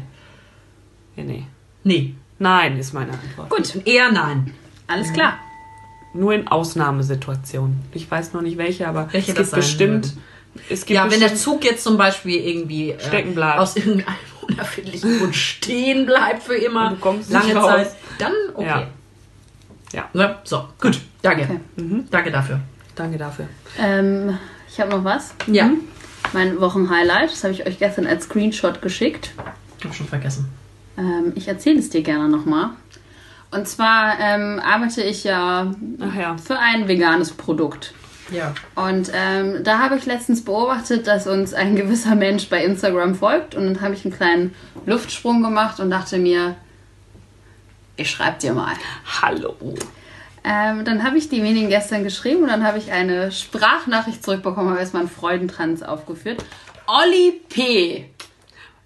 Nee. 1.17 1.23
Ja, 1.23 1.25
nee. 1.25 1.45
Nee. 1.85 2.15
Nein, 2.39 2.79
ist 2.79 2.93
meine 2.93 3.13
Antwort. 3.13 3.51
Gut. 3.51 3.87
Eher 3.87 4.11
nein. 4.13 4.53
Alles 4.87 5.13
klar. 5.13 5.39
Nur 6.15 6.33
in 6.35 6.47
Ausnahmesituationen. 6.49 7.81
Ich 7.93 8.11
weiß 8.11 8.33
noch 8.33 8.43
nicht 8.43 8.57
welche, 8.59 8.87
aber 8.89 9.09
Welche 9.13 9.33
es 9.33 9.37
gibt 9.39 9.51
bestimmt. 9.53 10.07
würden. 10.07 10.23
Es 10.71 10.87
gibt 10.87 10.97
Ja, 10.97 11.11
wenn 11.11 11.21
der 11.21 11.35
Zug 11.35 11.65
jetzt 11.65 11.83
zum 11.85 11.99
Beispiel 11.99 12.37
irgendwie 12.41 12.93
äh, 12.93 13.01
Stecken 13.01 13.35
bleibt. 13.35 13.59
aus 13.59 13.77
irgendeinem 13.77 14.15
unerfindlichen 14.49 15.19
Grund 15.19 15.35
stehen 15.37 16.07
bleibt 16.07 16.43
für 16.45 16.55
immer, 16.55 16.97
lange 17.29 17.55
raus. 17.55 17.67
Zeit, 17.71 17.97
dann 18.19 18.33
okay. 18.55 18.67
Ja. 18.67 18.87
Ja. 19.93 20.09
Ne? 20.13 20.37
So, 20.45 20.65
gut. 20.81 21.01
Danke. 21.23 21.43
Okay. 21.43 22.05
Danke 22.11 22.31
dafür. 22.31 22.61
Danke 22.95 23.19
dafür. 23.19 23.47
Ähm, 23.79 24.39
ich 24.69 24.81
habe 24.81 24.91
noch 24.91 25.05
was. 25.05 25.35
Ja. 25.47 25.71
Mein 26.33 26.61
Wochenhighlight, 26.61 27.31
das 27.31 27.45
habe 27.45 27.55
ich 27.55 27.67
euch 27.67 27.79
gestern 27.79 28.07
als 28.07 28.25
Screenshot 28.25 28.83
geschickt. 28.83 29.33
Hab 29.85 29.95
schon 29.95 30.09
vergessen. 30.09 30.49
Ähm, 30.99 31.33
ich 31.35 31.47
erzähle 31.47 31.79
es 31.79 31.91
dir 31.91 32.03
gerne 32.03 32.29
nochmal. 32.29 32.71
Und 33.51 33.69
zwar 33.69 34.19
ähm, 34.21 34.61
arbeite 34.61 35.03
ich 35.03 35.25
ja 35.25 35.73
Ach 36.01 36.15
ja. 36.15 36.37
für 36.37 36.59
ein 36.59 36.89
veganes 36.89 37.33
Produkt. 37.33 37.95
Ja. 38.31 38.55
Und 38.75 39.11
ähm, 39.15 39.63
da 39.63 39.79
habe 39.79 39.97
ich 39.97 40.07
letztens 40.07 40.45
beobachtet, 40.45 41.07
dass 41.07 41.27
uns 41.27 41.55
ein 41.55 41.77
gewisser 41.77 42.17
Mensch 42.17 42.49
bei 42.49 42.65
Instagram 42.65 43.15
folgt. 43.15 43.55
Und 43.55 43.67
dann 43.67 43.81
habe 43.81 43.95
ich 43.95 44.05
einen 44.05 44.15
kleinen 44.15 44.55
Luftsprung 44.85 45.43
gemacht 45.43 45.79
und 45.79 45.91
dachte 45.91 46.19
mir, 46.19 46.57
ich 47.97 48.11
schreibe 48.11 48.39
dir 48.39 48.53
mal. 48.53 48.75
Hallo. 49.23 49.55
Ähm, 50.45 50.85
dann 50.85 51.03
habe 51.03 51.19
ich 51.19 51.29
demjenigen 51.29 51.69
gestern 51.69 52.05
geschrieben 52.05 52.43
und 52.43 52.49
dann 52.49 52.65
habe 52.65 52.79
ich 52.79 52.93
eine 52.93 53.33
Sprachnachricht 53.33 54.25
zurückbekommen, 54.25 54.71
habe 54.71 54.81
erstmal 54.81 55.03
einen 55.03 55.11
Freudentanz 55.11 55.83
aufgeführt. 55.83 56.45
Olli 56.87 57.41
P. 57.49 58.11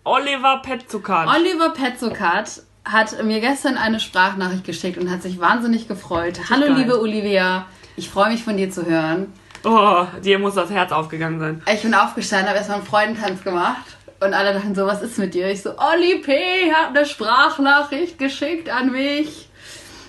Oliver 0.04 0.62
Petzukan. 0.62 1.28
Oliver 1.28 1.70
Petzokat 1.70 2.62
hat 2.84 3.22
mir 3.22 3.40
gestern 3.40 3.76
eine 3.76 4.00
Sprachnachricht 4.00 4.64
geschickt 4.64 4.96
und 4.96 5.10
hat 5.10 5.22
sich 5.22 5.38
wahnsinnig 5.38 5.86
gefreut. 5.86 6.40
Hallo 6.48 6.66
geil. 6.68 6.76
liebe 6.76 6.98
Olivia, 6.98 7.66
ich 7.96 8.08
freue 8.08 8.30
mich 8.30 8.42
von 8.42 8.56
dir 8.56 8.70
zu 8.70 8.86
hören. 8.86 9.32
Oh, 9.62 10.06
dir 10.24 10.38
muss 10.38 10.54
das 10.54 10.70
Herz 10.70 10.90
aufgegangen 10.90 11.38
sein. 11.38 11.62
Ich 11.70 11.82
bin 11.82 11.92
aufgestanden, 11.92 12.48
habe 12.48 12.56
erstmal 12.56 12.78
einen 12.78 12.86
Freudentanz 12.86 13.44
gemacht 13.44 13.84
und 14.20 14.34
alle 14.34 14.52
dachten 14.52 14.74
so, 14.74 14.86
was 14.86 15.02
ist 15.02 15.18
mit 15.18 15.34
dir? 15.34 15.48
Ich 15.50 15.62
so, 15.62 15.70
Olli 15.78 16.18
P. 16.18 16.72
hat 16.72 16.96
eine 16.96 17.06
Sprachnachricht 17.06 18.18
geschickt 18.18 18.68
an 18.68 18.92
mich. 18.92 19.48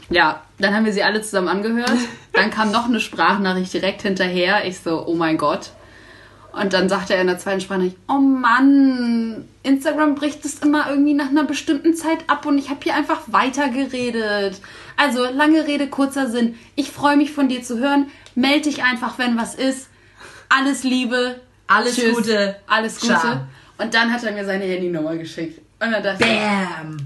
Ja, 0.10 0.42
dann 0.60 0.76
haben 0.76 0.86
wir 0.86 0.92
sie 0.92 1.04
alle 1.04 1.22
zusammen 1.22 1.48
angehört. 1.48 1.92
Dann 2.34 2.50
kam 2.50 2.72
noch 2.72 2.86
eine 2.86 3.00
Sprachnachricht 3.00 3.74
direkt 3.74 4.02
hinterher. 4.04 4.66
Ich 4.66 4.80
so, 4.80 5.06
oh 5.06 5.16
mein 5.16 5.38
Gott. 5.38 5.72
Und 6.54 6.74
dann 6.74 6.90
sagte 6.90 7.14
er 7.14 7.22
in 7.22 7.28
der 7.28 7.38
zweiten 7.38 7.62
Sprache, 7.62 7.94
oh 8.10 8.20
Mann, 8.20 9.48
Instagram 9.64 10.16
bricht 10.16 10.44
es 10.44 10.60
immer 10.60 10.90
irgendwie 10.90 11.14
nach 11.14 11.30
einer 11.30 11.46
bestimmten 11.46 11.94
Zeit 11.94 12.20
ab 12.28 12.46
und 12.46 12.58
ich 12.58 12.70
habe 12.70 12.80
hier 12.84 12.96
einfach 12.96 13.22
weitergeredet. 13.28 14.60
Also 14.98 15.26
lange 15.26 15.66
Rede, 15.66 15.88
kurzer 15.88 16.30
Sinn. 16.30 16.58
Ich 16.76 16.92
freue 16.92 17.16
mich 17.16 17.32
von 17.32 17.48
dir 17.48 17.64
zu 17.64 17.80
hören. 17.80 18.08
Meld 18.36 18.66
dich 18.66 18.84
einfach, 18.84 19.18
wenn 19.18 19.38
was 19.38 19.56
ist. 19.56 19.90
Alles 20.50 20.84
Liebe. 20.84 21.40
Alles 21.68 21.96
Tschüss. 21.96 22.16
Gute. 22.16 22.58
Alles 22.68 23.00
Gute. 23.00 23.14
Ciao. 23.14 23.40
Und 23.78 23.94
dann 23.94 24.12
hat 24.12 24.24
er 24.24 24.32
mir 24.32 24.46
seine 24.46 24.66
Handynummer 24.66 25.16
geschickt. 25.16 25.60
Und 25.80 25.92
dann 25.92 26.04
dachte 26.04 26.24
ich, 26.24 26.30
Bam. 26.30 26.98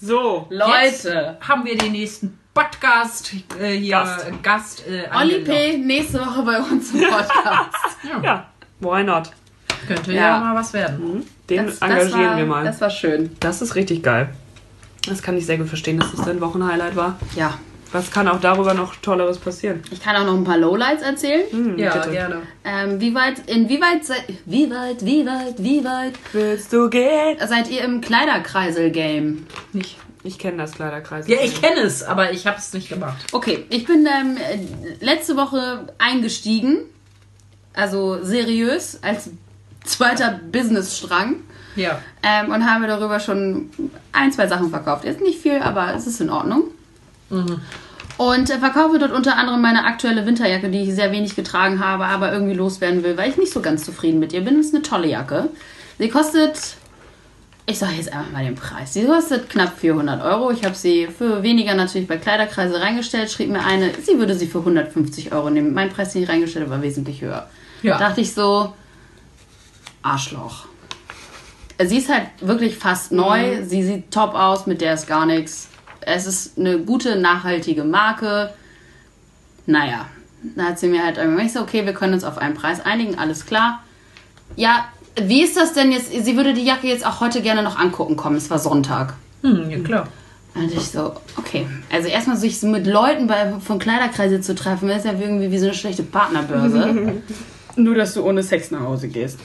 So, 0.00 0.46
Leute. 0.50 1.38
Haben 1.40 1.64
wir 1.64 1.76
den 1.76 1.92
nächsten 1.92 2.38
Podcast 2.54 3.32
äh, 3.60 3.72
hier 3.76 3.92
Gast. 3.96 4.26
Gast 4.42 4.86
äh, 4.88 5.04
Olli. 5.14 5.40
P. 5.40 5.78
nächste 5.78 6.20
Woche 6.20 6.42
bei 6.42 6.58
uns 6.58 6.92
im 6.94 7.00
Podcast. 7.00 7.96
ja, 8.22 8.46
why 8.80 9.02
not? 9.02 9.30
Könnte 9.86 10.12
Ja. 10.12 10.20
ja. 10.22 10.38
mal 10.40 10.54
was 10.54 10.72
werden. 10.72 11.24
Den 11.50 11.66
Das- 11.66 11.78
das 11.78 11.88
engagieren 11.90 12.30
war, 12.30 12.36
wir 12.36 12.46
mal. 12.46 12.64
Das 12.64 12.80
war 12.80 12.90
schön. 12.90 13.34
Das 13.40 13.62
ist 13.62 13.74
richtig 13.74 14.02
geil. 14.02 14.28
Das 15.08 15.22
kann 15.22 15.36
ich 15.36 15.46
sehr 15.46 15.58
gut 15.58 15.68
verstehen, 15.68 15.98
dass 15.98 16.12
das 16.14 16.24
dein 16.24 16.40
Wochenhighlight 16.40 16.96
war. 16.96 17.18
Ja. 17.36 17.58
Was 17.92 18.10
kann 18.10 18.26
auch 18.28 18.40
darüber 18.40 18.74
noch 18.74 18.96
Tolleres 18.96 19.38
passieren? 19.38 19.82
Ich 19.90 20.00
kann 20.02 20.16
auch 20.16 20.26
noch 20.26 20.34
ein 20.34 20.44
paar 20.44 20.58
Lowlights 20.58 21.02
erzählen. 21.02 21.42
Hm, 21.50 21.78
Ja, 21.78 21.92
bitte. 21.96 22.10
gerne. 22.10 22.42
Ähm, 22.64 23.00
wie 23.00 23.14
weit, 23.14 23.48
inwieweit 23.48 24.00
wie 24.44 24.68
weit, 24.70 25.04
wie 25.04 25.24
weit, 25.24 25.54
wie 25.62 25.84
weit 25.84 26.14
Willst 26.32 26.72
du 26.72 26.90
gehen? 26.90 27.36
seid 27.46 27.70
ihr 27.70 27.82
im 27.82 28.00
Kleiderkreisel-Game? 28.00 29.46
Nicht. 29.72 29.96
Ich 30.24 30.38
kenne 30.40 30.56
das 30.58 30.72
Kleiderkreis. 30.72 31.28
Ja, 31.28 31.36
ich 31.40 31.62
kenne 31.62 31.80
es, 31.82 32.02
aber 32.02 32.32
ich 32.32 32.46
habe 32.48 32.58
es 32.58 32.72
nicht 32.72 32.88
gemacht. 32.88 33.24
Okay, 33.32 33.64
ich 33.70 33.86
bin 33.86 34.06
ähm, 34.06 34.36
letzte 35.00 35.36
Woche 35.36 35.86
eingestiegen, 35.98 36.78
also 37.74 38.22
seriös, 38.24 38.98
als 39.02 39.30
zweiter 39.84 40.40
Businessstrang 40.50 41.36
Ja. 41.76 42.00
ähm, 42.24 42.50
und 42.50 42.68
habe 42.68 42.88
darüber 42.88 43.20
schon 43.20 43.70
ein, 44.10 44.32
zwei 44.32 44.48
Sachen 44.48 44.70
verkauft. 44.70 45.04
Jetzt 45.04 45.20
nicht 45.20 45.40
viel, 45.40 45.58
aber 45.60 45.94
es 45.94 46.08
ist 46.08 46.20
in 46.20 46.30
Ordnung. 46.30 46.64
Und 48.18 48.50
äh, 48.50 48.58
verkaufe 48.58 48.98
dort 48.98 49.12
unter 49.12 49.36
anderem 49.36 49.60
meine 49.60 49.84
aktuelle 49.84 50.24
Winterjacke, 50.24 50.70
die 50.70 50.82
ich 50.82 50.94
sehr 50.94 51.12
wenig 51.12 51.36
getragen 51.36 51.84
habe, 51.84 52.06
aber 52.06 52.32
irgendwie 52.32 52.54
loswerden 52.54 53.02
will, 53.02 53.16
weil 53.16 53.30
ich 53.30 53.36
nicht 53.36 53.52
so 53.52 53.60
ganz 53.60 53.84
zufrieden 53.84 54.18
mit 54.20 54.32
ihr 54.32 54.42
bin. 54.42 54.58
Es 54.58 54.66
ist 54.66 54.74
eine 54.74 54.82
tolle 54.82 55.08
Jacke. 55.08 55.50
Sie 55.98 56.08
kostet, 56.08 56.76
ich 57.66 57.78
sage 57.78 57.94
jetzt 57.96 58.12
einfach 58.12 58.32
mal 58.32 58.44
den 58.44 58.54
Preis. 58.54 58.94
Sie 58.94 59.04
kostet 59.04 59.50
knapp 59.50 59.78
400 59.78 60.24
Euro. 60.24 60.50
Ich 60.50 60.64
habe 60.64 60.74
sie 60.74 61.08
für 61.08 61.42
weniger 61.42 61.74
natürlich 61.74 62.08
bei 62.08 62.16
Kleiderkreise 62.16 62.80
reingestellt. 62.80 63.30
Schrieb 63.30 63.50
mir 63.50 63.64
eine, 63.64 63.90
sie 64.02 64.18
würde 64.18 64.34
sie 64.34 64.46
für 64.46 64.60
150 64.60 65.32
Euro 65.32 65.50
nehmen. 65.50 65.74
Mein 65.74 65.90
Preis, 65.90 66.12
den 66.12 66.22
ich 66.22 66.28
reingestellt 66.28 66.66
habe, 66.66 66.76
war 66.76 66.82
wesentlich 66.82 67.20
höher. 67.20 67.48
Ja. 67.82 67.98
Dachte 67.98 68.22
ich 68.22 68.32
so, 68.32 68.72
Arschloch. 70.02 70.66
Sie 71.84 71.98
ist 71.98 72.08
halt 72.08 72.28
wirklich 72.40 72.76
fast 72.76 73.12
neu. 73.12 73.62
Sie 73.62 73.82
sieht 73.82 74.10
top 74.10 74.34
aus, 74.34 74.66
mit 74.66 74.80
der 74.80 74.94
ist 74.94 75.06
gar 75.06 75.26
nichts. 75.26 75.68
Es 76.06 76.26
ist 76.26 76.56
eine 76.56 76.78
gute, 76.78 77.16
nachhaltige 77.16 77.84
Marke. 77.84 78.54
Naja, 79.66 80.06
da 80.54 80.64
hat 80.66 80.78
sie 80.78 80.88
mir 80.88 81.04
halt 81.04 81.18
ich 81.44 81.52
so, 81.52 81.60
okay, 81.60 81.84
wir 81.84 81.92
können 81.92 82.14
uns 82.14 82.24
auf 82.24 82.38
einen 82.38 82.54
Preis 82.54 82.80
einigen, 82.80 83.18
alles 83.18 83.44
klar. 83.44 83.82
Ja, 84.54 84.86
wie 85.20 85.42
ist 85.42 85.56
das 85.56 85.72
denn 85.72 85.90
jetzt? 85.90 86.12
Sie 86.12 86.36
würde 86.36 86.54
die 86.54 86.64
Jacke 86.64 86.86
jetzt 86.86 87.04
auch 87.04 87.20
heute 87.20 87.42
gerne 87.42 87.62
noch 87.62 87.76
angucken 87.78 88.16
kommen. 88.16 88.36
Es 88.36 88.48
war 88.50 88.58
Sonntag. 88.58 89.14
Hm, 89.42 89.68
ja, 89.68 89.78
klar. 89.80 90.08
Und 90.54 90.72
ich 90.72 90.90
so, 90.90 91.14
okay. 91.36 91.66
Also 91.92 92.08
erstmal 92.08 92.36
sich 92.36 92.60
so 92.60 92.68
mit 92.68 92.86
Leuten 92.86 93.26
bei, 93.26 93.54
von 93.60 93.78
Kleiderkreise 93.78 94.40
zu 94.40 94.54
treffen, 94.54 94.88
ist 94.88 95.04
ja 95.04 95.12
irgendwie 95.12 95.50
wie 95.50 95.58
so 95.58 95.66
eine 95.66 95.74
schlechte 95.74 96.04
Partnerbörse. 96.04 97.22
Nur, 97.76 97.94
dass 97.94 98.14
du 98.14 98.22
ohne 98.22 98.42
Sex 98.42 98.70
nach 98.70 98.80
Hause 98.80 99.08
gehst. 99.08 99.38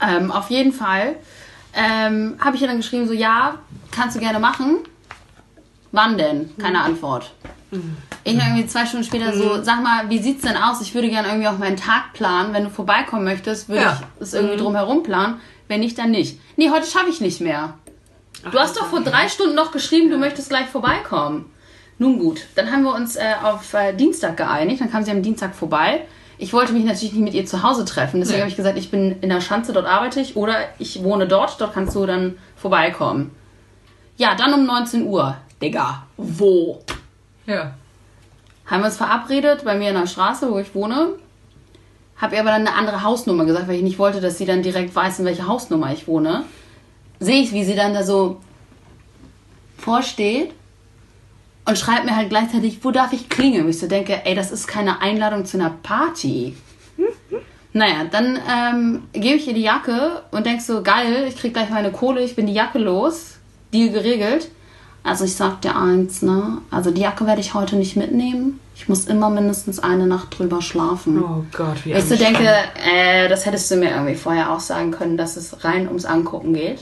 Ähm, 0.00 0.30
auf 0.30 0.50
jeden 0.50 0.72
Fall 0.72 1.16
ähm, 1.74 2.36
habe 2.38 2.56
ich 2.56 2.62
ihr 2.62 2.68
dann 2.68 2.76
geschrieben, 2.76 3.08
so 3.08 3.14
ja, 3.14 3.56
kannst 3.90 4.16
du 4.16 4.20
gerne 4.20 4.38
machen. 4.38 4.78
Wann 5.92 6.18
denn? 6.18 6.50
Keine 6.58 6.80
Antwort. 6.82 7.32
Ich 8.24 8.34
irgendwie 8.34 8.66
zwei 8.66 8.86
Stunden 8.86 9.04
später 9.04 9.32
so, 9.34 9.62
sag 9.62 9.82
mal, 9.82 10.08
wie 10.08 10.18
sieht's 10.18 10.42
denn 10.42 10.56
aus? 10.56 10.80
Ich 10.80 10.94
würde 10.94 11.08
gerne 11.08 11.28
irgendwie 11.28 11.48
auch 11.48 11.58
meinen 11.58 11.76
Tag 11.76 12.12
planen. 12.14 12.52
Wenn 12.54 12.64
du 12.64 12.70
vorbeikommen 12.70 13.24
möchtest, 13.24 13.68
würde 13.68 13.82
Ja. 13.82 14.00
ich 14.16 14.22
es 14.22 14.34
irgendwie 14.34 14.56
drumherum 14.56 15.02
planen. 15.02 15.40
Wenn 15.68 15.80
nicht, 15.80 15.98
dann 15.98 16.10
nicht. 16.10 16.38
Nee, 16.56 16.70
heute 16.70 16.86
schaffe 16.86 17.08
ich 17.10 17.20
nicht 17.20 17.40
mehr. 17.40 17.74
Du 18.50 18.58
hast 18.58 18.76
doch 18.76 18.86
vor 18.86 19.00
drei 19.00 19.28
Stunden 19.28 19.54
noch 19.54 19.72
geschrieben, 19.72 20.10
du 20.10 20.16
möchtest 20.18 20.48
gleich 20.48 20.66
vorbeikommen. 20.66 21.46
Nun 21.98 22.18
gut, 22.18 22.42
dann 22.54 22.70
haben 22.70 22.84
wir 22.84 22.94
uns 22.94 23.16
äh, 23.16 23.34
auf 23.42 23.74
äh, 23.74 23.92
Dienstag 23.92 24.36
geeinigt. 24.36 24.80
Dann 24.80 24.90
kam 24.90 25.02
sie 25.04 25.10
am 25.10 25.22
Dienstag 25.22 25.54
vorbei. 25.54 26.02
Ich 26.38 26.52
wollte 26.52 26.72
mich 26.72 26.84
natürlich 26.84 27.12
nicht 27.14 27.24
mit 27.24 27.34
ihr 27.34 27.44
zu 27.46 27.62
Hause 27.64 27.84
treffen. 27.84 28.20
Deswegen 28.20 28.36
Nee. 28.36 28.42
habe 28.42 28.50
ich 28.50 28.56
gesagt, 28.56 28.78
ich 28.78 28.90
bin 28.92 29.16
in 29.20 29.28
der 29.28 29.40
Schanze, 29.40 29.72
dort 29.72 29.86
arbeite 29.86 30.20
ich. 30.20 30.36
Oder 30.36 30.54
ich 30.78 31.02
wohne 31.02 31.26
dort, 31.26 31.60
dort 31.60 31.74
kannst 31.74 31.96
du 31.96 32.06
dann 32.06 32.38
vorbeikommen. 32.56 33.32
Ja, 34.16 34.36
dann 34.36 34.54
um 34.54 34.64
19 34.64 35.04
Uhr. 35.06 35.36
Digga, 35.60 36.06
wo? 36.16 36.82
Ja. 37.46 37.74
Haben 38.66 38.82
wir 38.82 38.86
uns 38.86 38.96
verabredet 38.96 39.64
bei 39.64 39.76
mir 39.76 39.88
in 39.88 39.94
der 39.94 40.06
Straße, 40.06 40.50
wo 40.50 40.58
ich 40.58 40.74
wohne. 40.74 41.14
Habe 42.16 42.34
ihr 42.34 42.40
aber 42.40 42.50
dann 42.50 42.66
eine 42.66 42.76
andere 42.76 43.02
Hausnummer 43.02 43.44
gesagt, 43.44 43.68
weil 43.68 43.76
ich 43.76 43.82
nicht 43.82 43.98
wollte, 43.98 44.20
dass 44.20 44.38
sie 44.38 44.44
dann 44.44 44.62
direkt 44.62 44.94
weiß, 44.94 45.20
in 45.20 45.24
welcher 45.24 45.46
Hausnummer 45.46 45.92
ich 45.92 46.06
wohne. 46.06 46.44
Sehe 47.20 47.42
ich, 47.42 47.52
wie 47.52 47.64
sie 47.64 47.74
dann 47.74 47.94
da 47.94 48.02
so 48.02 48.40
vorsteht 49.76 50.52
und 51.64 51.78
schreibt 51.78 52.04
mir 52.04 52.16
halt 52.16 52.30
gleichzeitig, 52.30 52.80
wo 52.82 52.90
darf 52.90 53.12
ich 53.12 53.28
klingeln? 53.28 53.64
Und 53.64 53.70
ich 53.70 53.78
so 53.78 53.88
denke, 53.88 54.24
ey, 54.24 54.34
das 54.34 54.50
ist 54.50 54.66
keine 54.66 55.00
Einladung 55.00 55.44
zu 55.44 55.58
einer 55.58 55.70
Party. 55.70 56.56
Naja, 57.72 58.04
dann 58.10 58.38
ähm, 58.50 59.02
gebe 59.12 59.36
ich 59.36 59.46
ihr 59.46 59.54
die 59.54 59.62
Jacke 59.62 60.22
und 60.30 60.46
denk 60.46 60.60
so, 60.60 60.82
geil, 60.82 61.26
ich 61.28 61.36
krieg 61.36 61.52
gleich 61.52 61.70
meine 61.70 61.92
Kohle, 61.92 62.22
ich 62.22 62.34
bin 62.34 62.46
die 62.46 62.54
Jacke 62.54 62.78
los. 62.78 63.36
Deal 63.72 63.90
geregelt. 63.90 64.50
Also 65.02 65.24
ich 65.24 65.34
sag 65.36 65.62
dir 65.62 65.76
eins, 65.76 66.22
ne? 66.22 66.58
Also 66.70 66.90
die 66.90 67.00
Jacke 67.00 67.26
werde 67.26 67.40
ich 67.40 67.54
heute 67.54 67.76
nicht 67.76 67.96
mitnehmen. 67.96 68.60
Ich 68.74 68.88
muss 68.88 69.06
immer 69.06 69.30
mindestens 69.30 69.78
eine 69.80 70.06
Nacht 70.06 70.38
drüber 70.38 70.60
schlafen. 70.62 71.22
Oh 71.22 71.44
Gott, 71.56 71.84
wie 71.84 71.92
Ich 71.92 72.04
so 72.04 72.14
denke, 72.16 72.46
äh, 72.84 73.28
das 73.28 73.46
hättest 73.46 73.70
du 73.70 73.76
mir 73.76 73.90
irgendwie 73.90 74.14
vorher 74.14 74.52
auch 74.52 74.60
sagen 74.60 74.90
können, 74.90 75.16
dass 75.16 75.36
es 75.36 75.64
rein 75.64 75.86
ums 75.88 76.04
Angucken 76.04 76.52
geht. 76.52 76.80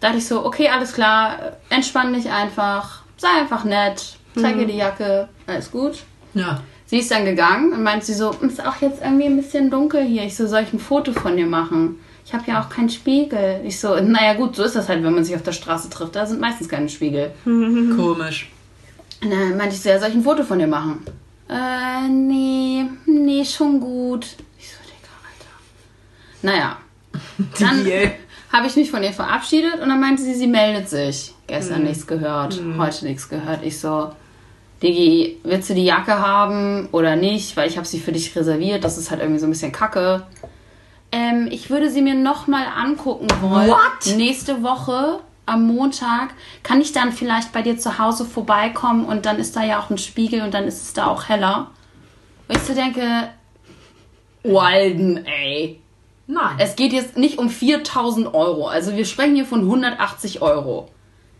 Da 0.00 0.08
dachte 0.08 0.18
ich 0.18 0.26
so, 0.26 0.44
okay, 0.44 0.68
alles 0.68 0.92
klar, 0.94 1.36
entspann 1.68 2.12
dich 2.14 2.30
einfach, 2.30 3.02
sei 3.16 3.28
einfach 3.38 3.64
nett, 3.64 4.16
zeig 4.34 4.54
Mhm. 4.56 4.60
ihr 4.62 4.66
die 4.66 4.76
Jacke, 4.76 5.28
alles 5.46 5.70
gut. 5.70 6.02
Ja. 6.34 6.60
Sie 6.86 6.98
ist 6.98 7.10
dann 7.10 7.24
gegangen 7.24 7.72
und 7.72 7.82
meint 7.82 8.02
sie 8.04 8.14
so, 8.14 8.30
ist 8.40 8.66
auch 8.66 8.76
jetzt 8.80 9.00
irgendwie 9.02 9.26
ein 9.26 9.36
bisschen 9.36 9.70
dunkel 9.70 10.02
hier. 10.02 10.24
Ich 10.24 10.36
so, 10.36 10.46
soll 10.48 10.62
ich 10.62 10.72
ein 10.72 10.80
Foto 10.80 11.12
von 11.12 11.36
dir 11.36 11.46
machen? 11.46 12.00
Ich 12.30 12.34
habe 12.34 12.44
ja 12.46 12.62
auch 12.62 12.68
keinen 12.68 12.88
Spiegel. 12.88 13.60
Ich 13.64 13.80
so, 13.80 13.96
naja 14.00 14.34
gut, 14.34 14.54
so 14.54 14.62
ist 14.62 14.76
das 14.76 14.88
halt, 14.88 15.02
wenn 15.02 15.12
man 15.12 15.24
sich 15.24 15.34
auf 15.34 15.42
der 15.42 15.50
Straße 15.50 15.90
trifft. 15.90 16.14
Da 16.14 16.26
sind 16.26 16.40
meistens 16.40 16.68
keine 16.68 16.88
Spiegel. 16.88 17.32
Komisch. 17.44 18.52
Und 19.20 19.32
dann 19.32 19.56
meinte 19.56 19.74
ich 19.74 19.82
so, 19.82 19.88
ja, 19.88 19.98
soll 19.98 20.10
ich 20.10 20.14
ein 20.14 20.22
Foto 20.22 20.44
von 20.44 20.60
dir 20.60 20.68
machen? 20.68 21.04
Äh, 21.48 22.08
nee, 22.08 22.84
nee, 23.06 23.44
schon 23.44 23.80
gut. 23.80 24.26
Ich 24.60 24.68
so, 24.68 24.76
Digga, 24.84 25.10
Alter. 25.26 25.56
Naja. 26.42 26.76
Dann 27.58 27.84
habe 28.52 28.68
ich 28.68 28.76
mich 28.76 28.92
von 28.92 29.02
ihr 29.02 29.12
verabschiedet 29.12 29.80
und 29.80 29.88
dann 29.88 30.00
meinte 30.00 30.22
sie, 30.22 30.34
sie 30.34 30.46
meldet 30.46 30.88
sich. 30.88 31.34
Gestern 31.48 31.82
nichts 31.82 32.06
gehört, 32.06 32.60
heute 32.78 33.04
nichts 33.04 33.28
gehört. 33.28 33.64
Ich 33.64 33.80
so, 33.80 34.12
Digi, 34.82 35.38
willst 35.42 35.70
du 35.70 35.74
die 35.74 35.84
Jacke 35.84 36.18
haben 36.20 36.88
oder 36.92 37.16
nicht? 37.16 37.56
Weil 37.56 37.68
ich 37.68 37.76
habe 37.76 37.86
sie 37.86 37.98
für 37.98 38.12
dich 38.12 38.34
reserviert. 38.36 38.84
Das 38.84 38.98
ist 38.98 39.10
halt 39.10 39.20
irgendwie 39.20 39.40
so 39.40 39.46
ein 39.46 39.50
bisschen 39.50 39.72
kacke. 39.72 40.24
Ähm, 41.12 41.48
ich 41.50 41.70
würde 41.70 41.90
sie 41.90 42.02
mir 42.02 42.14
nochmal 42.14 42.64
angucken 42.76 43.26
wollen. 43.40 43.68
What? 43.70 44.16
Nächste 44.16 44.62
Woche 44.62 45.20
am 45.46 45.66
Montag 45.66 46.30
kann 46.62 46.80
ich 46.80 46.92
dann 46.92 47.12
vielleicht 47.12 47.52
bei 47.52 47.62
dir 47.62 47.76
zu 47.78 47.98
Hause 47.98 48.24
vorbeikommen 48.24 49.04
und 49.04 49.26
dann 49.26 49.38
ist 49.38 49.56
da 49.56 49.64
ja 49.64 49.80
auch 49.80 49.90
ein 49.90 49.98
Spiegel 49.98 50.42
und 50.42 50.54
dann 50.54 50.64
ist 50.64 50.82
es 50.82 50.92
da 50.92 51.06
auch 51.08 51.28
heller. 51.28 51.70
Und 52.48 52.56
ich 52.56 52.62
so 52.62 52.74
denke, 52.74 53.02
Walden, 54.44 55.24
ey. 55.26 55.80
Nein. 56.26 56.56
Es 56.58 56.76
geht 56.76 56.92
jetzt 56.92 57.16
nicht 57.16 57.38
um 57.38 57.50
4000 57.50 58.32
Euro. 58.34 58.68
Also 58.68 58.96
wir 58.96 59.04
sprechen 59.04 59.34
hier 59.34 59.44
von 59.46 59.60
180 59.62 60.40
Euro. 60.42 60.88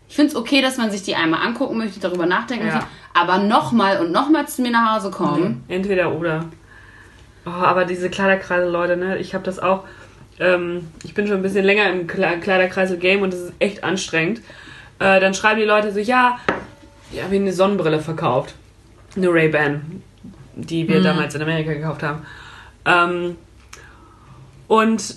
Ich 0.09 0.15
finde 0.17 0.31
es 0.31 0.35
okay, 0.35 0.61
dass 0.61 0.75
man 0.77 0.91
sich 0.91 1.03
die 1.03 1.15
einmal 1.15 1.45
angucken 1.47 1.77
möchte, 1.77 2.01
darüber 2.01 2.25
nachdenken 2.25 2.67
Ja. 2.67 2.73
möchte. 2.75 2.87
Aber 3.13 3.37
nochmal 3.37 4.01
und 4.01 4.11
nochmal 4.11 4.47
zu 4.47 4.61
mir 4.61 4.71
nach 4.71 4.95
Hause 4.95 5.09
kommen. 5.11 5.63
Entweder 5.69 6.13
oder. 6.13 6.45
Oh, 7.45 7.49
aber 7.49 7.85
diese 7.85 8.09
Kleiderkreise, 8.09 8.69
Leute, 8.69 8.97
ne? 8.97 9.17
Ich 9.17 9.33
habe 9.33 9.43
das 9.43 9.59
auch. 9.59 9.85
Ähm, 10.39 10.87
ich 11.03 11.13
bin 11.13 11.27
schon 11.27 11.37
ein 11.37 11.41
bisschen 11.41 11.65
länger 11.65 11.89
im 11.89 12.07
Kle 12.07 12.39
Kleiderkreisel-Game 12.39 13.21
und 13.21 13.33
das 13.33 13.39
ist 13.39 13.53
echt 13.59 13.83
anstrengend. 13.83 14.39
Äh, 14.99 15.19
dann 15.19 15.33
schreiben 15.33 15.59
die 15.59 15.65
Leute 15.65 15.91
so, 15.91 15.99
ja, 15.99 16.39
wir 17.11 17.23
haben 17.23 17.33
eine 17.33 17.53
Sonnenbrille 17.53 17.99
verkauft. 17.99 18.55
Eine 19.15 19.29
Ray-Ban, 19.29 20.03
die 20.55 20.87
wir 20.87 21.01
damals 21.01 21.35
in 21.35 21.41
Amerika 21.41 21.73
gekauft 21.73 22.03
haben. 22.03 22.25
Ähm, 22.85 23.35
und 24.67 25.15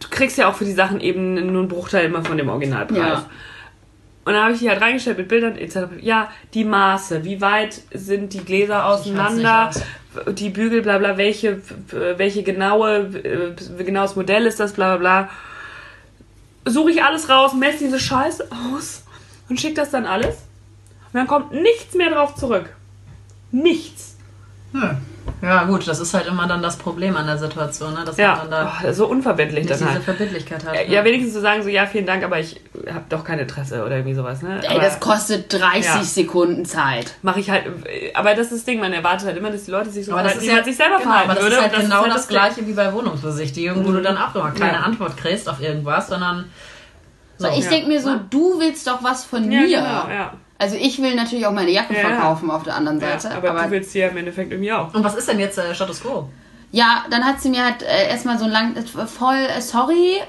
du 0.00 0.08
kriegst 0.10 0.38
ja 0.38 0.48
auch 0.48 0.56
für 0.56 0.64
die 0.64 0.72
Sachen 0.72 1.00
eben 1.00 1.34
nur 1.34 1.60
einen 1.60 1.68
Bruchteil 1.68 2.06
immer 2.06 2.24
von 2.24 2.36
dem 2.36 2.48
Originalpreis. 2.48 2.98
Ja. 2.98 3.30
Und 4.24 4.32
dann 4.32 4.42
habe 4.44 4.54
ich 4.54 4.60
die 4.60 4.70
halt 4.70 4.80
reingestellt 4.80 5.18
mit 5.18 5.28
Bildern 5.28 5.56
etc. 5.56 6.00
Ja, 6.00 6.30
die 6.54 6.64
Maße, 6.64 7.24
wie 7.24 7.40
weit 7.40 7.82
sind 7.92 8.32
die 8.32 8.44
Gläser 8.44 8.86
auseinander? 8.86 9.68
aus. 9.68 9.82
die 10.34 10.48
Bügel, 10.48 10.80
bla 10.80 10.98
bla, 10.98 11.18
welche, 11.18 11.60
welche 12.16 12.42
genaue, 12.42 13.10
äh, 13.22 13.84
genaues 13.84 14.16
Modell 14.16 14.46
ist 14.46 14.60
das, 14.60 14.72
bla 14.72 14.96
bla 14.96 15.26
bla. 15.26 15.30
Suche 16.64 16.92
ich 16.92 17.02
alles 17.02 17.28
raus, 17.28 17.52
messe 17.52 17.84
diese 17.84 18.00
Scheiße 18.00 18.48
aus 18.50 19.04
und 19.50 19.60
schicke 19.60 19.74
das 19.74 19.90
dann 19.90 20.06
alles. 20.06 20.36
Und 21.12 21.18
dann 21.18 21.26
kommt 21.26 21.52
nichts 21.52 21.94
mehr 21.94 22.10
drauf 22.10 22.34
zurück. 22.34 22.70
Nichts. 23.52 24.16
Hm. 24.72 24.96
Ja, 25.42 25.64
gut, 25.64 25.86
das 25.86 26.00
ist 26.00 26.14
halt 26.14 26.26
immer 26.26 26.46
dann 26.46 26.62
das 26.62 26.76
Problem 26.76 27.16
an 27.16 27.26
der 27.26 27.36
Situation, 27.38 27.92
ne? 27.94 28.02
dass 28.04 28.16
Ja, 28.16 28.36
man 28.36 28.50
dann 28.50 28.66
da 28.66 28.88
oh, 28.88 28.92
so 28.92 29.06
unverbindlich 29.06 29.60
nicht 29.64 29.70
dann 29.70 29.78
diese 29.78 29.90
halt. 29.92 30.02
Verbindlichkeit 30.02 30.64
hat. 30.64 30.88
Ja, 30.88 31.04
wenigstens 31.04 31.34
zu 31.34 31.40
sagen, 31.40 31.62
so, 31.62 31.68
ja, 31.68 31.86
vielen 31.86 32.06
Dank, 32.06 32.24
aber 32.24 32.38
ich 32.40 32.60
habe 32.88 33.04
doch 33.08 33.24
kein 33.24 33.38
Interesse 33.38 33.84
oder 33.84 33.96
irgendwie 33.96 34.14
sowas, 34.14 34.42
ne? 34.42 34.60
Ey, 34.62 34.68
aber 34.70 34.80
das 34.80 35.00
kostet 35.00 35.52
30 35.52 35.84
Ja. 35.84 36.02
Sekunden 36.02 36.64
Zeit. 36.64 37.14
mache 37.22 37.40
ich 37.40 37.50
halt, 37.50 37.64
aber 38.14 38.30
das 38.34 38.46
ist 38.48 38.52
das 38.52 38.64
Ding, 38.64 38.80
man 38.80 38.92
erwartet 38.92 39.26
halt 39.26 39.36
immer, 39.36 39.50
dass 39.50 39.64
die 39.64 39.70
Leute 39.70 39.90
sich 39.90 40.06
so 40.06 40.12
aber 40.12 40.22
das 40.22 40.32
verhalten, 40.34 40.40
ist 40.40 40.46
wie 40.46 40.50
ja 40.50 40.56
man 40.56 40.64
sich 40.64 40.76
selber 40.76 40.96
genau, 40.98 41.10
verhalten 41.10 41.30
aber 41.30 41.40
das 41.40 41.44
würde. 41.44 41.56
ist 41.56 41.62
halt 41.62 41.74
und 41.76 41.82
genau 41.82 42.02
halt 42.02 42.14
das, 42.14 42.26
Ding. 42.26 42.36
gleiche 42.36 42.66
wie 42.66 42.72
bei 42.72 42.92
Wohnungsbesichtigung, 42.92 43.86
wo 43.86 43.92
du 43.92 44.02
dann 44.02 44.16
auch 44.16 44.34
immer 44.34 44.50
keine 44.52 44.72
Ja. 44.74 44.80
Antwort 44.80 45.16
kriegst 45.16 45.48
auf 45.48 45.60
irgendwas, 45.60 46.08
sondern 46.08 46.46
so. 47.38 47.48
Ich 47.48 47.64
Ja. 47.64 47.70
denke 47.70 47.88
mir 47.88 48.00
so, 48.00 48.10
du 48.30 48.60
willst 48.60 48.86
doch 48.86 49.02
was 49.02 49.24
von 49.24 49.50
Ja, 49.50 49.60
mir. 49.60 49.66
genau, 49.68 50.08
ja. 50.08 50.32
Also 50.58 50.76
ich 50.76 51.00
will 51.02 51.14
natürlich 51.14 51.46
auch 51.46 51.52
meine 51.52 51.70
Jacke 51.70 51.94
Ja, 51.94 52.00
ja. 52.00 52.08
verkaufen 52.08 52.50
auf 52.50 52.62
der 52.62 52.76
anderen 52.76 53.00
ja. 53.00 53.18
Seite. 53.18 53.36
Aber, 53.36 53.50
aber 53.50 53.62
du 53.64 53.70
willst 53.72 53.92
sie 53.92 54.00
ja 54.00 54.08
im 54.08 54.16
Endeffekt 54.16 54.52
irgendwie 54.52 54.72
auch. 54.72 54.94
Und 54.94 55.04
was 55.04 55.14
ist 55.14 55.28
denn 55.28 55.38
jetzt 55.40 55.58
äh, 55.58 55.74
Status 55.74 56.00
Quo? 56.02 56.28
Ja, 56.70 57.04
dann 57.10 57.24
hat 57.24 57.40
sie 57.40 57.50
mir 57.50 57.64
halt 57.64 57.82
äh, 57.82 58.08
erstmal 58.08 58.38
so 58.38 58.44
ein 58.44 58.50
lang, 58.50 58.76
äh, 58.76 59.06
voll, 59.06 59.36
äh, 59.36 59.60
sorry. 59.60 60.20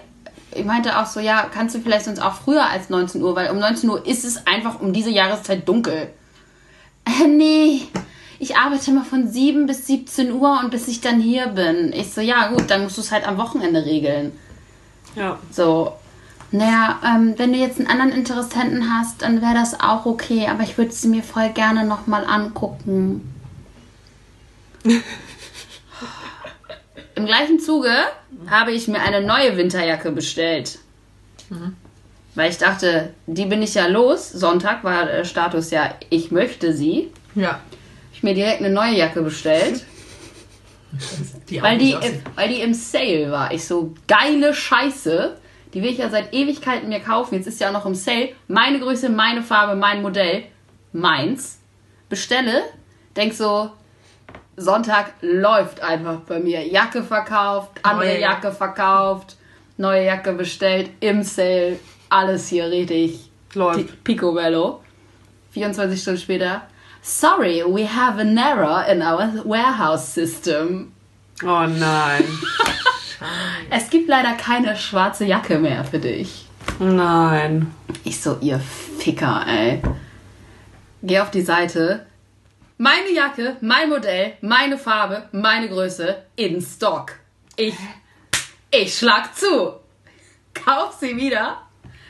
Ich 0.52 0.66
meinte 0.66 0.98
auch 0.98 1.06
so, 1.06 1.20
ja, 1.20 1.50
kannst 1.54 1.76
du 1.76 1.80
vielleicht 1.80 2.06
sonst 2.06 2.20
auch 2.20 2.34
früher 2.34 2.70
als 2.70 2.90
19 2.90 3.22
Uhr, 3.22 3.36
weil 3.36 3.50
um 3.50 3.60
19 3.60 3.90
Uhr 3.90 4.06
ist 4.06 4.24
es 4.24 4.48
einfach 4.48 4.80
um 4.80 4.94
diese 4.94 5.10
Jahreszeit 5.10 5.68
dunkel. 5.68 6.10
Äh, 7.06 7.28
nee, 7.28 7.82
ich 8.40 8.58
arbeite 8.58 8.92
mal 8.92 9.04
von 9.04 9.28
7 9.28 9.66
bis 9.66 9.88
17 9.88 10.34
Uhr 10.34 10.60
und 10.64 10.72
bis 10.72 10.88
ich 10.88 11.02
dann 11.02 11.20
hier 11.20 11.48
bin. 11.48 11.94
Ich 11.94 12.14
so, 12.14 12.22
ja 12.22 12.48
gut, 12.48 12.70
dann 12.70 12.84
musst 12.84 12.98
du 12.98 13.02
es 13.02 13.12
halt 13.12 13.28
am 13.28 13.38
Wochenende 13.38 13.86
regeln. 13.86 14.32
Ja. 15.16 15.40
So, 15.52 15.94
naja, 16.52 17.00
ähm, 17.06 17.34
wenn 17.38 17.52
du 17.54 17.60
jetzt 17.60 17.80
einen 17.80 17.88
anderen 17.90 18.12
Interessenten 18.12 18.92
hast, 18.94 19.22
dann 19.22 19.42
wäre 19.42 19.54
das 19.54 19.80
auch 19.80 20.06
okay, 20.06 20.48
aber 20.48 20.64
ich 20.64 20.78
würde 20.78 20.92
sie 20.92 21.08
mir 21.08 21.24
voll 21.24 21.50
gerne 21.50 21.86
nochmal 21.86 22.26
angucken. 22.26 23.34
Im 27.16 27.26
gleichen 27.26 27.60
Zuge 27.60 27.92
habe 28.50 28.72
ich 28.72 28.88
mir 28.88 29.00
eine 29.02 29.22
neue 29.22 29.58
Winterjacke 29.58 30.12
bestellt. 30.12 30.80
Weil 32.36 32.50
ich 32.50 32.58
dachte, 32.58 33.14
die 33.28 33.46
bin 33.46 33.62
ich 33.62 33.74
ja 33.76 33.88
los. 33.88 34.30
Sonntag 34.32 34.84
war 34.84 35.06
der 35.06 35.24
Status 35.24 35.72
ja, 35.72 35.94
ich 36.10 36.32
möchte 36.32 36.74
sie. 36.74 37.12
Ja. 37.36 37.62
Ich 38.14 38.24
mir 38.24 38.34
direkt 38.34 38.60
eine 38.60 38.70
neue 38.70 38.96
Jacke 38.96 39.22
bestellt. 39.22 39.86
Die 41.50 41.62
Weil 41.62 41.76
auch 41.76 41.80
die, 41.80 41.96
aussieht. 41.96 42.22
weil 42.36 42.50
die 42.50 42.62
im 42.62 42.74
Sale 42.74 43.30
war. 43.30 43.52
Ich 43.52 43.66
so, 43.66 43.94
geile 44.08 44.54
Scheiße. 44.54 45.38
Die 45.76 45.84
will 45.84 45.92
ich 45.92 45.98
ja 45.98 46.10
seit 46.10 46.34
Ewigkeiten 46.34 46.88
mir 46.88 47.02
kaufen. 47.02 47.36
Jetzt 47.36 47.48
ist 47.48 47.60
ja 47.60 47.68
auch 47.68 47.74
noch 47.74 47.86
im 47.86 47.96
Sale. 47.96 48.30
Meine 48.48 48.80
Größe, 48.80 49.10
meine 49.10 49.44
Farbe, 49.44 49.76
mein 49.76 50.02
Modell. 50.02 50.46
Meins. 50.94 51.60
Bestelle. 52.08 52.64
Denk 53.18 53.34
so, 53.34 53.72
Sonntag 54.56 55.14
läuft 55.20 55.82
einfach 55.82 56.22
bei 56.22 56.40
mir. 56.40 56.66
Jacke 56.66 57.04
verkauft, 57.04 57.72
andere 57.84 58.06
Neue 58.06 58.20
Jacke 58.22 58.52
verkauft, 58.54 59.36
neue 59.78 60.06
Jacke 60.06 60.32
bestellt, 60.32 60.92
im 61.02 61.24
Sale. 61.24 61.78
Alles 62.10 62.48
hier 62.48 62.70
richtig. 62.70 63.30
Läuft. 63.54 64.04
Picobello. 64.06 64.82
24 65.52 66.02
Stunden 66.02 66.20
später. 66.22 66.62
Sorry, 67.02 67.64
we 67.66 67.86
have 67.86 68.20
an 68.20 68.38
error 68.38 68.86
in 68.90 69.02
our 69.02 69.46
warehouse 69.46 70.14
system. 70.14 70.94
Oh 71.44 71.66
nein. 71.68 72.24
Es 73.70 73.90
gibt 73.90 74.08
leider 74.08 74.34
keine 74.34 74.76
schwarze 74.76 75.26
Jacke 75.26 75.60
mehr 75.60 75.84
für 75.84 76.00
dich. 76.00 76.46
Nein. 76.80 77.74
Ich 78.04 78.22
so, 78.22 78.38
ihr 78.42 78.60
Ficker, 78.60 79.46
ey. 79.48 79.82
Geh 81.04 81.20
auf 81.20 81.32
die 81.32 81.42
Seite. 81.42 82.06
Meine 82.78 83.12
Jacke, 83.14 83.56
mein 83.62 83.90
Modell, 83.90 84.34
meine 84.42 84.78
Farbe, 84.78 85.30
meine 85.32 85.70
Größe 85.70 86.24
in 86.36 86.62
Stock. 86.62 87.14
Ich, 87.56 87.76
ich 88.72 88.98
schlag 88.98 89.34
zu. 89.36 89.76
Kauf 90.54 90.98
sie 91.00 91.16
wieder. 91.16 91.62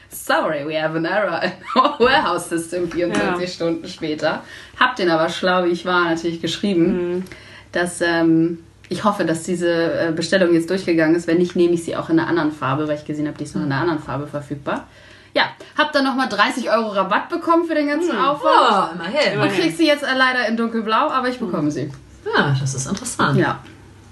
Sorry, 0.09 0.65
we 0.65 0.81
have 0.81 0.95
an 0.95 1.05
error 1.05 1.41
in 1.43 1.51
our 1.75 1.99
warehouse 1.99 2.47
system 2.49 2.89
24 2.89 3.41
Ja. 3.41 3.47
Stunden 3.47 3.87
später. 3.87 4.43
Hab 4.79 4.95
den 4.95 5.09
aber 5.09 5.29
schlau, 5.29 5.65
wie 5.65 5.69
ich 5.71 5.85
war, 5.85 6.05
natürlich 6.05 6.41
geschrieben, 6.41 7.25
dass 7.71 8.01
ähm, 8.01 8.63
ich 8.89 9.03
hoffe, 9.03 9.25
dass 9.25 9.43
diese 9.43 9.69
äh, 10.07 10.11
Bestellung 10.11 10.53
jetzt 10.53 10.69
durchgegangen 10.69 11.15
ist. 11.15 11.27
Wenn 11.27 11.37
nicht, 11.37 11.55
nehme 11.55 11.73
ich 11.73 11.83
sie 11.83 11.95
auch 11.95 12.09
in 12.09 12.19
einer 12.19 12.27
anderen 12.29 12.51
Farbe, 12.51 12.87
weil 12.87 12.97
ich 12.97 13.05
gesehen 13.05 13.27
habe, 13.27 13.37
die 13.37 13.43
ist 13.45 13.55
noch 13.55 13.63
in 13.63 13.71
einer 13.71 13.81
anderen 13.81 13.99
Farbe 14.01 14.27
verfügbar. 14.27 14.85
Ja, 15.33 15.43
hab 15.77 15.91
dann 15.91 16.05
nochmal 16.05 16.29
30 16.29 16.69
Euro 16.69 16.89
Rabatt 16.89 17.27
bekommen 17.29 17.65
für 17.65 17.75
den 17.75 17.87
ganzen 17.87 18.17
Aufwand. 18.17 18.55
Oh, 18.71 18.93
immerhin. 18.95 19.39
Und 19.39 19.49
krieg 19.51 19.75
sie 19.75 19.85
jetzt 19.87 20.03
äh, 20.03 20.15
leider 20.17 20.47
in 20.47 20.55
dunkelblau, 20.55 21.09
aber 21.09 21.27
ich 21.29 21.39
bekomme 21.39 21.69
sie. 21.71 21.91
Ja, 22.35 22.55
das 22.59 22.73
ist 22.73 22.87
interessant. 22.87 23.37
Ja. 23.37 23.59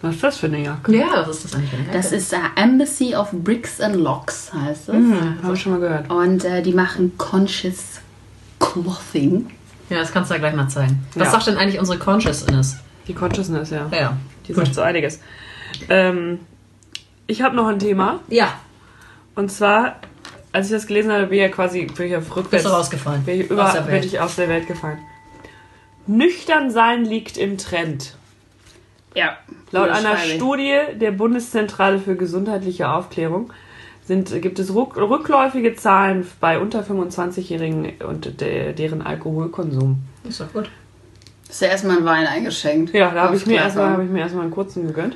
Was 0.01 0.15
ist 0.15 0.23
das 0.23 0.37
für 0.37 0.47
eine 0.47 0.61
Jacke? 0.61 0.93
Ja, 0.93 1.05
was 1.25 1.37
ist 1.37 1.45
das 1.45 1.55
eigentlich 1.55 1.69
für 1.69 1.77
eine 1.77 1.91
Das 1.93 2.11
ist 2.11 2.33
äh, 2.33 2.37
Embassy 2.57 3.15
of 3.15 3.29
Bricks 3.31 3.79
and 3.79 3.95
Locks, 3.95 4.51
heißt 4.53 4.89
es. 4.89 4.95
Hm, 4.95 5.37
habe 5.41 5.53
ich 5.53 5.61
schon 5.61 5.71
mal 5.71 5.79
gehört. 5.79 6.09
Und 6.11 6.43
äh, 6.43 6.61
die 6.61 6.73
machen 6.73 7.17
Conscious 7.17 8.01
Clothing. 8.59 9.49
Ja, 9.89 9.99
das 9.99 10.11
kannst 10.11 10.29
du 10.29 10.35
ja 10.35 10.39
gleich 10.39 10.55
mal 10.55 10.67
zeigen. 10.67 11.05
Was 11.15 11.27
Ja. 11.27 11.31
sagt 11.31 11.47
denn 11.47 11.57
eigentlich 11.57 11.79
unsere 11.79 11.97
Consciousness? 11.99 12.77
Die 13.07 13.13
Consciousness, 13.13 13.69
ja. 13.69 13.87
Ja. 13.91 14.17
Die 14.47 14.53
sagt 14.53 14.73
so 14.75 14.81
einiges. 14.81 15.19
Ähm, 15.89 16.39
ich 17.27 17.41
habe 17.41 17.55
noch 17.55 17.67
ein 17.67 17.79
Thema. 17.79 18.19
Ja, 18.27 18.53
Und 19.35 19.51
zwar, 19.51 19.95
als 20.51 20.67
ich 20.67 20.73
das 20.73 20.87
gelesen 20.87 21.11
habe, 21.11 21.27
bin 21.27 21.37
ich 21.37 21.41
ja 21.41 21.49
quasi 21.49 21.85
bin 21.85 22.07
ich 22.07 22.15
auf 22.15 22.25
bist 22.25 22.35
rückwärts. 22.35 22.63
du 22.65 22.69
rausgefallen. 22.71 23.23
Bin 23.23 23.41
ich, 23.41 23.49
über, 23.49 23.65
Aus 23.65 23.73
der 23.73 23.81
bin 23.81 23.91
Welt. 23.93 24.05
ich 24.05 24.19
aus 24.19 24.35
der 24.35 24.49
Welt 24.49 24.67
gefallen. 24.67 24.99
Nüchtern 26.05 26.69
sein 26.69 27.05
liegt 27.05 27.37
im 27.37 27.57
Trend. 27.57 28.15
Ja. 29.15 29.37
Laut 29.71 29.89
einer. 29.89 30.17
Studie 30.17 30.77
der 30.95 31.11
Bundeszentrale 31.11 31.99
für 31.99 32.15
gesundheitliche 32.15 32.89
Aufklärung 32.89 33.51
sind, 34.05 34.41
gibt 34.41 34.59
es 34.59 34.73
rück, 34.75 34.97
rückläufige 34.97 35.75
Zahlen 35.75 36.27
bei 36.41 36.59
unter 36.59 36.81
25-Jährigen 36.81 37.93
und 38.05 38.41
de, 38.41 38.73
deren 38.73 39.01
Alkoholkonsum. 39.01 39.99
Ist 40.27 40.41
doch 40.41 40.51
gut. 40.51 40.69
Ist 41.53 41.61
ja 41.61 41.67
erstmal 41.67 41.97
ein 41.99 42.05
Wein 42.05 42.25
eingeschenkt. 42.25 42.95
Ja, 42.95 43.11
da 43.11 43.21
habe 43.25 43.35
ich, 43.35 43.45
mir 43.45 43.57
erstmal- 43.57 43.91
habe 43.91 44.03
ich 44.05 44.09
mir 44.09 44.21
erstmal 44.21 44.41
einen 44.45 44.51
kurzen 44.51 44.87
gegönnt. 44.87 45.15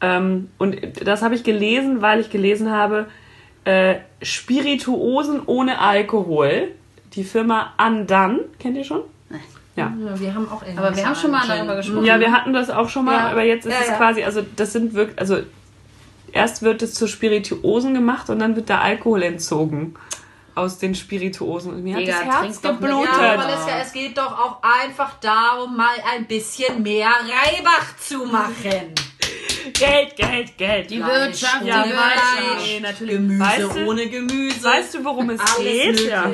Ähm, 0.00 0.48
und 0.56 0.78
das 1.06 1.20
habe 1.20 1.34
ich 1.34 1.44
gelesen, 1.44 2.00
weil 2.00 2.20
ich 2.20 2.30
gelesen 2.30 2.70
habe, 2.70 3.06
äh, 3.64 3.96
Spirituosen 4.22 5.42
ohne 5.44 5.78
Alkohol. 5.80 6.68
Die 7.14 7.22
Firma 7.22 7.74
Andan, 7.76 8.40
kennt 8.58 8.78
ihr 8.78 8.84
schon? 8.84 9.02
Ja. 9.76 9.92
Ja, 10.06 10.18
wir 10.18 10.34
haben 10.34 10.48
auch 10.50 10.62
Aber 10.74 10.96
wir 10.96 11.04
haben 11.06 11.14
schon 11.16 11.30
mal 11.32 11.42
darüber 11.46 11.76
gesprochen. 11.76 12.06
Ja, 12.06 12.18
wir 12.18 12.32
hatten 12.32 12.54
das 12.54 12.70
auch 12.70 12.88
schon 12.88 13.04
mal, 13.04 13.14
Ja. 13.16 13.28
aber 13.30 13.42
jetzt 13.42 13.66
ist 13.66 13.72
Ja, 13.74 13.78
es 13.82 13.88
ja. 13.88 13.96
quasi, 13.96 14.22
also 14.24 14.40
das 14.56 14.72
sind 14.72 14.94
wirklich, 14.94 15.18
also 15.18 15.38
erst 16.32 16.62
wird 16.62 16.80
es 16.82 16.94
zu 16.94 17.06
Spirituosen 17.08 17.92
gemacht 17.92 18.30
und 18.30 18.38
dann 18.38 18.56
wird 18.56 18.70
der 18.70 18.80
Alkohol 18.80 19.22
entzogen 19.22 19.94
aus 20.54 20.78
den 20.78 20.94
Spirituosen. 20.94 21.72
Und 21.74 21.82
mir 21.82 21.96
Digga, 21.96 22.14
hat 22.14 22.26
das 22.26 22.42
Herz 22.42 22.62
geblutet. 22.62 23.10
Ja, 23.18 23.34
Ja, 23.34 23.38
Valeska, 23.38 23.78
es 23.82 23.92
geht 23.92 24.16
doch 24.18 24.32
auch 24.38 24.58
einfach 24.62 25.14
darum, 25.20 25.76
mal 25.76 25.96
ein 26.14 26.26
bisschen 26.26 26.82
mehr 26.82 27.08
Reibach 27.08 27.96
zu 27.98 28.24
machen. 28.26 28.94
Geld, 29.72 30.16
Geld, 30.16 30.58
Geld. 30.58 30.90
Die 30.90 31.00
Wirtschaft, 31.00 31.62
ohne 31.62 31.64
die 31.64 31.68
ja, 31.70 31.84
Wirtschaft. 31.86 32.82
natürlich. 32.82 33.14
Gemüse 33.14 33.40
weißt 33.40 33.76
du, 33.76 33.86
ohne 33.88 34.06
Gemüse. 34.08 34.62
Weißt 34.64 34.94
du, 34.94 35.04
worum 35.04 35.30
es 35.30 35.40
geht? 35.56 36.00
Ja. 36.08 36.30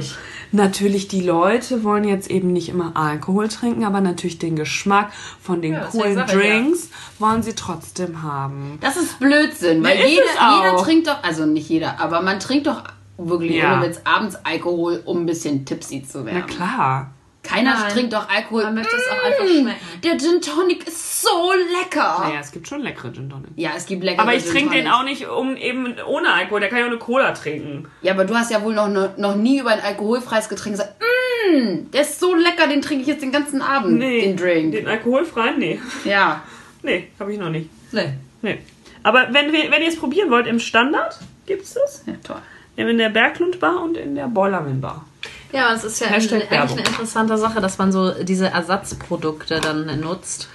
Natürlich, 0.53 1.07
die 1.07 1.21
Leute 1.21 1.85
wollen 1.85 2.03
jetzt 2.03 2.29
eben 2.29 2.53
nicht 2.53 2.69
immer 2.71 2.97
Alkohol 2.97 3.47
trinken, 3.49 3.85
aber 3.85 4.01
natürlich 4.01 4.41
den 4.41 4.57
Geschmack 4.57 5.13
von 5.41 5.63
den 5.63 5.75
Ja, 5.75 5.85
coolen 5.85 6.15
Sache, 6.17 6.33
ja. 6.33 6.39
Drinks 6.39 6.89
wollen 7.21 7.45
sie 7.45 7.55
trotzdem 7.55 8.23
haben. 8.25 8.79
Das 8.81 8.97
ist 8.97 9.21
Blödsinn, 9.21 9.85
weil 9.85 9.97
Ja, 10.01 10.07
jeder, 10.07 10.23
jeder 10.25 10.77
trinkt 10.83 11.07
doch, 11.07 11.23
also 11.23 11.47
nicht 11.47 11.69
jeder, 11.69 12.01
aber 12.01 12.21
man 12.21 12.41
trinkt 12.41 12.67
doch 12.67 12.83
wirklich 13.29 13.53
Ja. 13.57 13.79
ohne 13.79 13.87
Witz 13.89 14.01
abends 14.05 14.37
Alkohol, 14.45 15.03
um 15.05 15.23
ein 15.23 15.27
bisschen 15.27 15.65
tipsy 15.65 16.03
zu 16.03 16.19
Na 16.21 16.27
werden. 16.27 16.47
klar. 16.47 17.11
Keiner 17.43 17.73
Nein. 17.73 17.93
trinkt 17.93 18.13
doch 18.13 18.29
Alkohol. 18.29 18.65
Man 18.65 18.75
möchte 18.75 18.95
es 18.95 19.03
auch 19.09 19.25
einfach 19.25 19.45
Mm, 19.45 19.63
schmecken. 19.63 19.81
Der 20.05 20.19
Gin 20.19 20.43
Tonic 20.43 20.87
ist 20.87 21.23
so 21.23 21.53
lecker. 21.81 22.19
Naja, 22.23 22.41
es 22.41 22.53
gibt 22.53 22.69
schon 22.69 22.83
leckere 22.83 23.13
Gin 23.15 23.31
Tonic. 23.31 23.49
Ja, 23.57 23.71
es 23.75 23.87
gibt 23.87 24.05
leckere 24.05 24.23
Aber 24.23 24.35
ich 24.35 24.45
trinke 24.45 24.75
den 24.75 24.87
auch 24.89 25.05
nicht 25.05 25.27
um 25.27 25.57
eben 25.57 25.95
ohne 26.07 26.31
Alkohol. 26.35 26.61
Der 26.61 26.69
kann 26.69 26.79
ja 26.81 26.85
auch 26.85 26.91
eine 26.91 26.99
Cola 26.99 27.33
trinken. 27.33 27.89
Ja, 28.03 28.13
aber 28.13 28.27
du 28.27 28.35
hast 28.37 28.51
ja 28.51 28.63
wohl 28.63 28.75
noch, 28.75 28.89
noch, 28.89 29.17
noch 29.17 29.37
nie 29.37 29.59
über 29.61 29.71
ein 29.71 29.81
alkoholfreies 29.81 30.51
Getränk 30.51 30.75
gesagt, 30.77 30.97
mmm, 31.01 31.91
der 31.93 32.03
ist 32.03 32.21
so 32.21 32.35
lecker, 32.35 32.67
den 32.69 32.83
trinke 32.83 33.03
ich 33.03 33.09
jetzt 33.09 33.23
den 33.23 33.33
ganzen 33.33 33.63
Abend, 33.63 34.03
den 34.03 34.37
Drink. 34.37 34.73
Den 34.73 34.87
alkoholfreien? 34.87 35.59
Nee. 35.59 35.81
Ja. 36.05 36.43
Nee, 36.83 37.09
habe 37.21 37.31
ich 37.31 37.39
noch 37.39 37.51
nicht. 37.51 37.69
Nee. 37.93 38.15
Nee. 38.41 38.59
Aber 39.03 39.29
wenn, 39.33 39.53
wir, 39.53 39.71
wenn 39.71 39.83
ihr 39.83 39.89
es 39.89 39.97
probieren 39.99 40.31
wollt, 40.31 40.47
im 40.47 40.59
Standard 40.59 41.19
gibt's 41.45 41.75
das. 41.75 42.05
ja, 42.07 42.15
toll. 42.25 42.41
In 42.89 42.99
der 42.99 43.11
Berglund 43.11 43.61
Bar 43.61 43.83
und 43.83 43.97
in 43.97 44.15
der 44.15 44.27
Bollerman 44.27 44.81
Bar. 44.81 45.05
Ja, 45.53 45.75
es 45.75 45.85
ist 45.85 46.01
ja 46.01 46.07
Hashtag 46.07 46.43
eigentlich 46.43 46.51
Werbung. 46.51 46.79
eine 46.79 46.87
interessante 46.87 47.37
Sache, 47.37 47.61
dass 47.61 47.79
man 47.79 47.93
so 47.93 48.13
diese 48.23 48.49
Ersatzprodukte 48.49 49.61
dann 49.61 50.01
nutzt. 50.01 50.49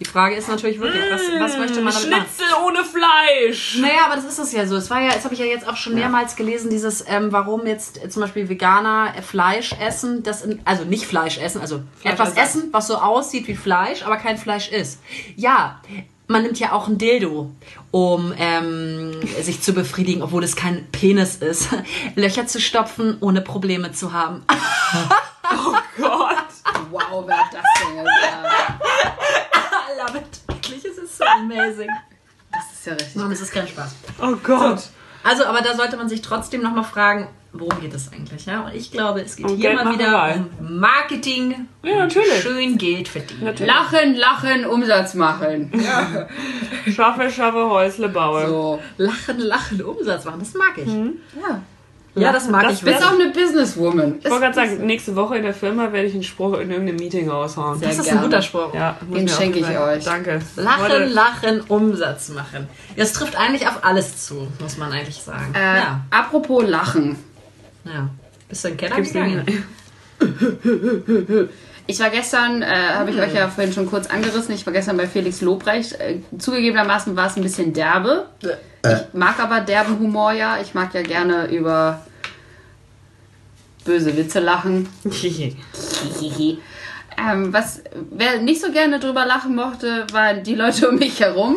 Die 0.00 0.06
Frage 0.06 0.34
ist 0.34 0.48
natürlich 0.48 0.80
wirklich, 0.80 1.02
was, 1.10 1.20
was 1.40 1.58
möchte 1.58 1.82
man 1.82 1.92
damit 1.92 2.10
machen? 2.10 2.24
Schnitzel 2.24 2.46
ohne 2.66 2.78
Fleisch. 2.84 3.76
Naja, 3.78 4.06
aber 4.06 4.16
das 4.16 4.24
ist 4.24 4.38
es 4.38 4.52
ja 4.52 4.66
so. 4.66 4.76
Es 4.76 4.88
war 4.88 5.02
ja, 5.02 5.12
das 5.12 5.24
habe 5.24 5.34
ich 5.34 5.40
ja 5.40 5.46
jetzt 5.46 5.68
auch 5.68 5.76
schon 5.76 5.94
mehrmals 5.94 6.36
gelesen, 6.36 6.70
dieses, 6.70 7.04
ähm, 7.06 7.32
warum 7.32 7.66
jetzt 7.66 8.10
zum 8.10 8.22
Beispiel 8.22 8.48
Veganer 8.48 9.12
Fleisch 9.20 9.74
essen, 9.78 10.22
das 10.22 10.40
in, 10.40 10.58
also 10.64 10.84
nicht 10.84 11.04
Fleisch 11.04 11.36
essen, 11.36 11.60
also 11.60 11.82
etwas 12.02 12.30
essen. 12.30 12.38
essen, 12.38 12.68
was 12.72 12.86
so 12.86 12.96
aussieht 12.96 13.46
wie 13.46 13.56
Fleisch, 13.56 14.02
aber 14.02 14.16
kein 14.16 14.38
Fleisch 14.38 14.70
ist. 14.70 15.00
Ja, 15.36 15.82
man 16.30 16.42
nimmt 16.44 16.60
ja 16.60 16.72
auch 16.72 16.86
ein 16.86 16.96
Dildo, 16.96 17.50
um 17.90 18.32
ähm, 18.38 19.20
sich 19.42 19.62
zu 19.62 19.72
befriedigen, 19.72 20.22
obwohl 20.22 20.44
es 20.44 20.54
kein 20.54 20.86
Penis 20.92 21.36
ist, 21.36 21.70
Löcher 22.14 22.46
zu 22.46 22.60
stopfen, 22.60 23.16
ohne 23.20 23.40
Probleme 23.40 23.92
zu 23.92 24.12
haben. 24.12 24.44
Gott. 25.96 26.36
Wow, 26.90 27.24
wer 27.26 27.36
hat 27.36 27.52
das 27.52 27.62
denn 27.82 28.04
gesagt? 28.04 28.84
I 29.62 30.00
love 30.00 30.18
it. 30.18 30.40
Wirklich, 30.46 30.84
es 30.84 30.98
ist 30.98 31.18
so 31.18 31.24
amazing. 31.24 31.90
Das 32.52 32.72
ist 32.72 32.86
ja 32.86 32.92
richtig. 32.92 33.16
Mann, 33.16 33.32
es 33.32 33.40
ist 33.40 33.52
kein 33.52 33.66
Spaß. 33.66 33.90
Oh 34.22 34.36
Gott. 34.42 34.84
Also, 35.22 35.44
aber 35.44 35.60
da 35.60 35.74
sollte 35.74 35.96
man 35.96 36.08
sich 36.08 36.22
trotzdem 36.22 36.62
nochmal 36.62 36.84
fragen, 36.84 37.28
worum 37.52 37.80
geht 37.80 37.92
es 37.94 38.12
eigentlich? 38.12 38.46
Ja? 38.46 38.60
Und 38.62 38.74
ich 38.74 38.90
glaube, 38.90 39.20
es 39.20 39.36
geht 39.36 39.46
Um 39.46 39.56
hier 39.56 39.74
mal 39.74 39.92
wieder 39.92 40.04
Geldmacherei. 40.04 40.44
um 40.60 40.78
Marketing. 40.80 41.68
Ja, 41.82 41.96
natürlich. 41.96 42.40
Schön 42.42 42.78
Geld 42.78 43.08
verdienen. 43.08 43.44
Natürlich. 43.44 43.72
Lachen, 43.72 44.14
lachen, 44.16 44.66
Umsatz 44.66 45.14
machen. 45.14 45.72
Schaffe, 46.94 47.30
schaffe, 47.30 47.68
Häusle 47.68 48.08
baue. 48.08 48.46
So. 48.46 48.80
Lachen, 48.98 49.38
lachen, 49.40 49.82
Umsatz 49.82 50.24
machen, 50.24 50.40
das 50.40 50.54
mag 50.54 50.76
ich. 50.76 50.88
Ja. 50.88 51.62
Ja, 52.16 52.32
das 52.32 52.48
mag 52.48 52.62
Das 52.64 52.72
ich. 52.74 52.80
Du 52.80 52.86
bist 52.86 53.04
auch 53.06 53.12
eine 53.12 53.30
Businesswoman. 53.30 54.16
Ich 54.18 54.24
wollte 54.28 54.40
gerade 54.40 54.54
sagen, 54.54 54.86
nächste 54.86 55.14
Woche 55.14 55.36
in 55.36 55.44
der 55.44 55.54
Firma 55.54 55.92
werde 55.92 56.08
ich 56.08 56.14
einen 56.14 56.24
Spruch 56.24 56.54
in 56.58 56.70
irgendeinem 56.70 56.96
Meeting 56.96 57.28
raushauen. 57.28 57.80
das 57.80 57.92
ist 57.92 58.00
ein 58.00 58.04
gerne. 58.06 58.20
guter 58.22 58.42
Spruch. 58.42 58.74
Ja, 58.74 58.96
Den 59.14 59.28
schenke 59.28 59.60
ich 59.60 59.78
euch. 59.78 60.04
Danke. 60.04 60.40
Lachen, 60.56 60.82
Heute- 60.82 61.04
lachen, 61.06 61.60
Umsatz 61.68 62.30
machen. 62.30 62.66
Das 62.96 63.12
trifft 63.12 63.36
eigentlich 63.36 63.66
auf 63.68 63.84
alles 63.84 64.26
zu, 64.26 64.48
muss 64.60 64.76
man 64.76 64.90
eigentlich 64.92 65.22
sagen. 65.22 65.54
Äh, 65.54 65.76
ja. 65.78 66.00
Apropos 66.10 66.64
Lachen. 66.66 67.16
ja. 67.84 68.08
Bist 68.48 68.64
du 68.64 68.68
in 68.68 68.76
den 68.76 68.78
Keller 68.78 68.96
Gibt's 68.96 69.12
gegangen? 69.12 69.64
Ich 71.86 71.98
war 72.00 72.10
gestern, 72.10 72.62
äh, 72.62 72.66
habe 72.66 73.10
ich 73.10 73.18
euch 73.18 73.34
ja 73.34 73.48
vorhin 73.48 73.72
schon 73.72 73.86
kurz 73.86 74.06
angerissen, 74.06 74.54
ich 74.54 74.64
war 74.66 74.72
gestern 74.72 74.96
bei 74.96 75.06
Felix 75.06 75.40
Lobrecht. 75.40 76.00
Äh, 76.00 76.20
zugegebenermaßen 76.38 77.16
war 77.16 77.26
es 77.26 77.36
ein 77.36 77.42
bisschen 77.42 77.72
derbe. 77.72 78.26
Ich 78.84 79.14
mag 79.14 79.38
aber 79.40 79.60
derben 79.60 79.98
Humor 79.98 80.32
ja. 80.32 80.58
Ich 80.60 80.74
mag 80.74 80.94
ja 80.94 81.02
gerne 81.02 81.46
über 81.46 82.04
böse 83.84 84.16
Witze 84.16 84.40
lachen. 84.40 84.88
ähm, 87.20 87.52
was, 87.52 87.82
wer 88.10 88.40
nicht 88.40 88.60
so 88.60 88.70
gerne 88.72 88.98
drüber 89.00 89.26
lachen 89.26 89.54
mochte, 89.54 90.06
waren 90.12 90.42
die 90.42 90.54
Leute 90.54 90.88
um 90.88 90.96
mich 90.96 91.20
herum. 91.20 91.56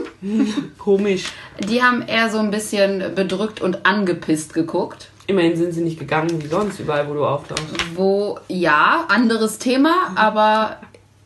Komisch. 0.78 1.26
Die 1.60 1.82
haben 1.82 2.02
eher 2.02 2.30
so 2.30 2.40
ein 2.40 2.52
bisschen 2.52 3.16
bedrückt 3.16 3.62
und 3.62 3.86
angepisst 3.86 4.54
geguckt. 4.54 5.10
Immerhin 5.28 5.56
sind 5.56 5.72
sie 5.72 5.82
nicht 5.82 6.00
gegangen 6.00 6.42
wie 6.44 6.48
sonst, 6.48 6.80
überall, 6.80 7.08
wo 7.08 7.14
du 7.14 7.26
auftauchst. 7.26 7.64
Wo, 7.96 8.40
ja, 8.50 9.06
anderes 9.08 9.58
Thema, 9.58 10.12
aber 10.16 10.78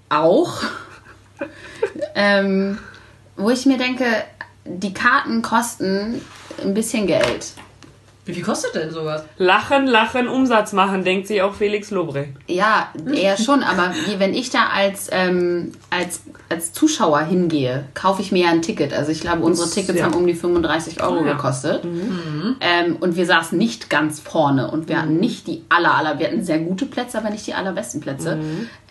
auch. 0.10 0.62
ähm, 2.16 2.78
wo 3.36 3.50
ich 3.50 3.66
mir 3.66 3.78
denke, 3.78 4.06
die 4.66 4.94
Karten 4.94 5.42
kosten 5.42 6.22
ein 6.62 6.74
bisschen 6.74 7.08
Geld. 7.08 7.54
Wie 8.28 8.34
viel 8.34 8.44
kostet 8.44 8.76
denn 8.76 8.92
sowas? 8.92 9.24
Lachen, 9.38 9.88
lachen, 9.88 10.28
Umsatz 10.28 10.74
machen, 10.74 11.04
denkt 11.04 11.28
sich 11.28 11.42
auch 11.42 11.54
Felix 11.56 11.90
Lobrecht. 11.92 12.32
Ja, 12.48 12.90
eher 13.14 13.38
schon, 13.38 13.64
aber 13.64 13.94
wie, 14.06 14.20
wenn 14.20 14.34
ich 14.34 14.50
da 14.50 14.68
als, 14.68 15.08
ähm, 15.12 15.72
als, 15.90 16.22
als 16.50 16.74
Zuschauer 16.74 17.22
hingehe, 17.22 17.86
kaufe 17.94 18.22
ich 18.22 18.32
mir 18.34 18.44
ja 18.46 18.52
ein 18.52 18.62
Ticket. 18.62 18.94
Also 18.94 19.12
ich 19.12 19.22
glaube, 19.22 19.44
unsere 19.44 19.70
Tickets 19.70 19.98
Ja. 19.98 20.06
haben 20.06 20.14
um 20.14 20.28
die 20.28 20.34
35 20.36 21.02
Euro 21.02 21.26
Ja. 21.26 21.34
gekostet. 21.34 21.84
Ähm, 22.60 22.98
und 23.00 23.16
wir 23.16 23.26
saßen 23.26 23.58
nicht 23.58 23.90
ganz 23.90 24.20
vorne 24.20 24.70
und 24.70 24.90
wir 24.90 25.02
hatten 25.02 25.18
nicht 25.20 25.48
die 25.48 25.64
aller, 25.70 25.96
aller, 25.96 26.20
wir 26.20 26.28
hatten 26.28 26.44
sehr 26.44 26.60
gute 26.60 26.86
Plätze, 26.86 27.18
aber 27.18 27.30
nicht 27.30 27.48
die 27.48 27.54
allerbesten 27.54 28.02
Plätze. 28.02 28.38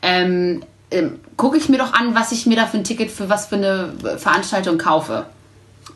Ähm, 0.03 0.63
ähm, 0.91 1.19
Gucke 1.37 1.59
ich 1.59 1.69
mir 1.69 1.77
doch 1.79 1.93
an, 1.93 2.15
was 2.15 2.33
ich 2.33 2.47
mir 2.47 2.57
da 2.57 2.65
für 2.67 2.79
ein 2.79 2.85
Ticket 2.85 3.11
für 3.11 3.29
was 3.29 3.47
für 3.47 3.57
eine 3.57 3.93
Veranstaltung 4.17 4.79
kaufe. 4.79 5.27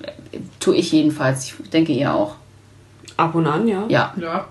Äh, 0.02 0.38
Tue 0.58 0.76
ich 0.76 0.92
jedenfalls. 0.92 1.44
Ich 1.46 1.70
denke 1.70 1.92
ihr 1.92 2.12
auch. 2.14 2.34
Ab 3.20 3.34
und 3.34 3.46
an, 3.46 3.68
ja. 3.68 3.84
Ja. 3.88 4.14
Ja. 4.16 4.46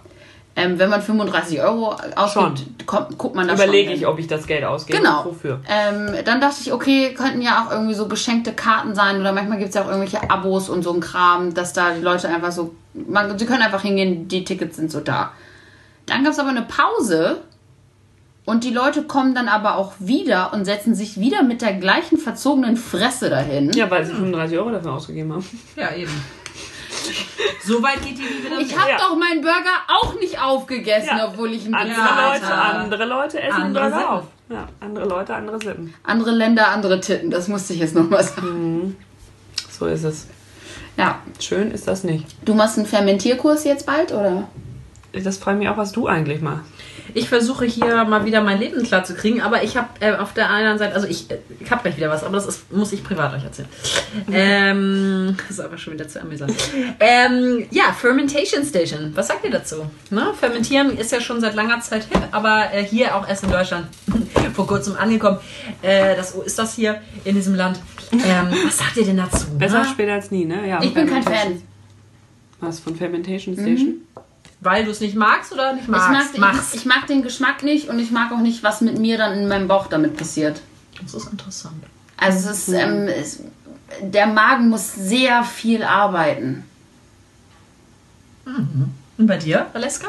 Ähm, 0.56 0.78
wenn 0.78 0.90
man 0.90 1.02
35 1.02 1.62
Euro 1.62 1.96
ausgibt, 2.16 2.86
kommt, 2.86 3.18
guckt 3.18 3.36
man 3.36 3.48
da 3.48 3.56
schon 3.56 3.64
Überlege 3.64 3.94
ich, 3.94 4.06
ob 4.06 4.20
ich 4.20 4.28
das 4.28 4.46
Geld 4.46 4.66
ausgebe. 4.66 4.98
Genau. 4.98 5.24
Wofür? 5.24 5.62
Ähm, 5.70 6.12
dann 6.26 6.42
dachte 6.42 6.58
ich, 6.62 6.74
okay, 6.74 7.14
könnten 7.14 7.42
ja 7.42 7.64
auch 7.64 7.72
irgendwie 7.72 7.94
so 7.94 8.08
geschenkte 8.08 8.52
Karten 8.52 8.94
sein 8.94 9.22
oder 9.22 9.32
manchmal 9.32 9.58
gibt 9.58 9.70
es 9.70 9.76
ja 9.76 9.84
auch 9.84 9.88
irgendwelche 9.88 10.30
Abos 10.30 10.68
und 10.68 10.84
so 10.84 10.92
ein 10.92 11.00
Kram, 11.00 11.54
dass 11.54 11.72
da 11.72 11.94
die 11.94 12.02
Leute 12.02 12.28
einfach 12.28 12.52
so, 12.52 12.76
man, 12.94 13.38
sie 13.40 13.46
können 13.46 13.62
einfach 13.62 13.84
hingehen, 13.84 14.28
die 14.28 14.44
Tickets 14.44 14.76
sind 14.76 14.92
so 14.92 15.00
da. 15.00 15.32
Dann 16.08 16.24
gab 16.24 16.34
es 16.34 16.40
aber 16.40 16.50
eine 16.50 16.64
Pause 16.64 17.38
und 18.46 18.64
die 18.64 18.72
Leute 18.72 19.04
kommen 19.04 19.36
dann 19.36 19.48
aber 19.48 19.76
auch 19.76 19.94
wieder 20.00 20.52
und 20.54 20.66
setzen 20.66 20.96
sich 20.96 21.20
wieder 21.20 21.44
mit 21.44 21.62
der 21.62 21.74
gleichen 21.74 22.18
verzogenen 22.18 22.76
Fresse 22.76 23.30
dahin. 23.30 23.72
Ja, 23.74 23.90
weil 23.90 24.04
sie 24.06 24.14
35 24.14 24.58
Euro 24.58 24.72
dafür 24.72 24.94
ausgegeben 24.94 25.32
haben. 25.32 25.46
Ja, 25.76 25.94
eben. 25.96 26.12
so 27.66 27.82
weit 27.84 28.02
geht 28.02 28.18
die 28.18 28.24
Liebe 28.24 28.50
dann 28.50 28.60
Ich 28.60 28.78
habe 28.78 28.92
Ja. 28.92 28.98
doch 28.98 29.16
meinen 29.16 29.42
Burger 29.42 29.78
auch 29.88 30.14
nicht 30.20 30.42
aufgegessen, 30.42 31.18
Ja. 31.18 31.28
obwohl 31.28 31.52
ich 31.54 31.66
ihn 31.66 31.74
Andere 31.74 31.96
bezahlt 31.96 32.42
Leute, 32.42 32.56
habe. 32.58 32.78
andere 32.80 33.06
Leute 33.06 33.42
essen 33.42 33.62
Andere 33.62 33.84
Burger 33.84 33.98
Sitten. 33.98 34.12
auf. 34.14 34.24
Ja, 34.50 34.68
andere 34.80 35.06
Leute, 35.08 35.36
andere 35.36 35.60
Sitten. 35.60 35.94
Andere 36.04 36.32
Länder, 36.32 36.68
andere 36.70 37.00
Titten, 37.00 37.30
das 37.30 37.48
musste 37.48 37.74
ich 37.74 37.80
jetzt 37.80 37.96
nochmal 37.96 38.24
sagen. 38.24 38.98
So 39.72 39.86
ist 39.86 40.04
es. 40.04 40.28
Ja, 40.98 41.20
Schön 41.40 41.72
ist 41.72 41.88
das 41.88 42.04
nicht. 42.04 42.26
du 42.44 42.54
machst 42.56 42.78
einen 42.78 42.88
Fermentierkurs 42.88 43.64
jetzt 43.64 43.86
bald, 43.86 44.12
oder? 44.12 44.48
Das 45.12 45.38
freut 45.38 45.58
mich 45.58 45.68
auch, 45.68 45.78
was 45.78 45.92
du 45.92 46.08
eigentlich 46.08 46.42
machst. 46.42 46.66
Ich 47.14 47.30
versuche 47.30 47.66
hier 47.66 48.04
mal 48.06 48.26
wieder 48.26 48.42
mein 48.42 48.60
Leben 48.60 48.84
klar 48.84 49.04
zu 49.04 49.16
kriegen, 49.16 49.42
aber 49.42 49.64
ich 49.64 49.76
habe 49.76 49.88
äh, 50.00 50.16
auf 50.16 50.34
der 50.34 50.50
anderen 50.50 50.78
Seite, 50.78 50.94
also 50.94 51.08
ich, 51.08 51.32
äh, 51.32 51.40
ich 51.60 51.72
habe 51.72 51.82
gleich 51.82 51.98
wieder 51.98 52.10
was, 52.10 52.24
aber 52.24 52.36
das 52.36 52.46
ist, 52.46 52.72
muss 52.72 52.92
ich 52.92 53.04
privat 53.04 53.34
euch 53.34 53.44
erzählen. 53.44 53.68
ähm, 54.32 55.36
das 55.38 55.58
ist 55.58 55.60
aber 55.60 55.78
schon 55.78 55.94
wieder 55.94 56.08
zu 56.08 56.22
amüsant. 56.22 56.54
Ähm, 57.00 57.66
ja, 57.72 57.92
Fermentation 57.94 58.64
Station. 58.64 59.12
Was 59.16 59.28
sagt 59.28 59.44
ihr 59.44 59.52
dazu? 59.52 59.90
Ne? 60.12 60.34
Fermentieren 60.40 60.96
ist 60.98 61.12
ja 61.12 61.20
schon 61.20 61.42
seit 61.42 61.56
langer 61.56 61.80
Zeit 61.82 62.04
hip, 62.04 62.22
aber 62.32 62.72
äh, 62.72 62.84
hier 62.84 63.16
auch 63.16 63.28
erst 63.28 63.44
in 63.44 63.52
Deutschland 63.52 63.88
vor 64.54 64.68
kurzem 64.68 64.96
angekommen. 64.96 65.40
Äh, 65.82 66.16
das 66.16 66.36
ist 66.36 66.60
das 66.60 66.76
hier 66.76 67.02
in 67.24 67.36
diesem 67.36 67.56
Land. 67.56 67.80
Ähm, 68.12 68.48
was 68.66 68.78
sagt 68.78 68.98
ihr 68.98 69.06
denn 69.06 69.18
dazu? 69.18 69.46
Besser 69.58 69.80
ne? 69.80 69.86
später 69.86 70.14
als 70.14 70.32
nie, 70.32 70.46
ne? 70.46 70.68
Ja, 70.68 70.82
Ich 70.82 70.94
bin 70.94 71.08
kein 71.08 71.24
Fan. 71.24 71.62
Was, 72.60 72.80
von 72.80 72.96
Fermentation 72.96 73.56
Station? 73.56 74.02
Weil 74.62 74.84
du 74.86 74.92
es 74.92 75.00
nicht 75.00 75.16
magst 75.16 75.54
oder 75.54 75.74
nicht 75.74 75.84
Ich 75.84 75.88
magst? 75.90 76.10
mag, 76.12 76.32
den, 76.34 76.42
Machst. 76.42 76.74
ich, 76.76 76.82
ich 76.82 76.86
mag 76.86 77.08
den 77.08 77.22
Geschmack 77.24 77.64
nicht 77.64 77.88
und 77.88 77.98
ich 78.00 78.12
mag 78.12 78.32
auch 78.32 78.40
nicht, 78.40 78.62
was 78.64 78.82
mit 78.82 79.00
mir 79.00 79.18
dann 79.18 79.34
in 79.38 79.48
meinem 79.48 79.68
Bauch 79.68 79.88
damit 79.88 80.18
passiert. 80.18 80.62
Das 81.02 81.14
ist 81.14 81.32
interessant. 81.32 81.82
Also 82.18 82.50
es 82.50 82.68
ist, 82.68 82.74
ähm, 82.74 83.08
es, 83.08 83.42
der 84.02 84.28
Magen 84.28 84.68
muss 84.70 84.94
sehr 84.94 85.44
viel 85.46 85.84
arbeiten. 85.84 86.66
Und 88.46 89.28
bei 89.28 89.38
dir, 89.38 89.68
Valeska? 89.74 90.08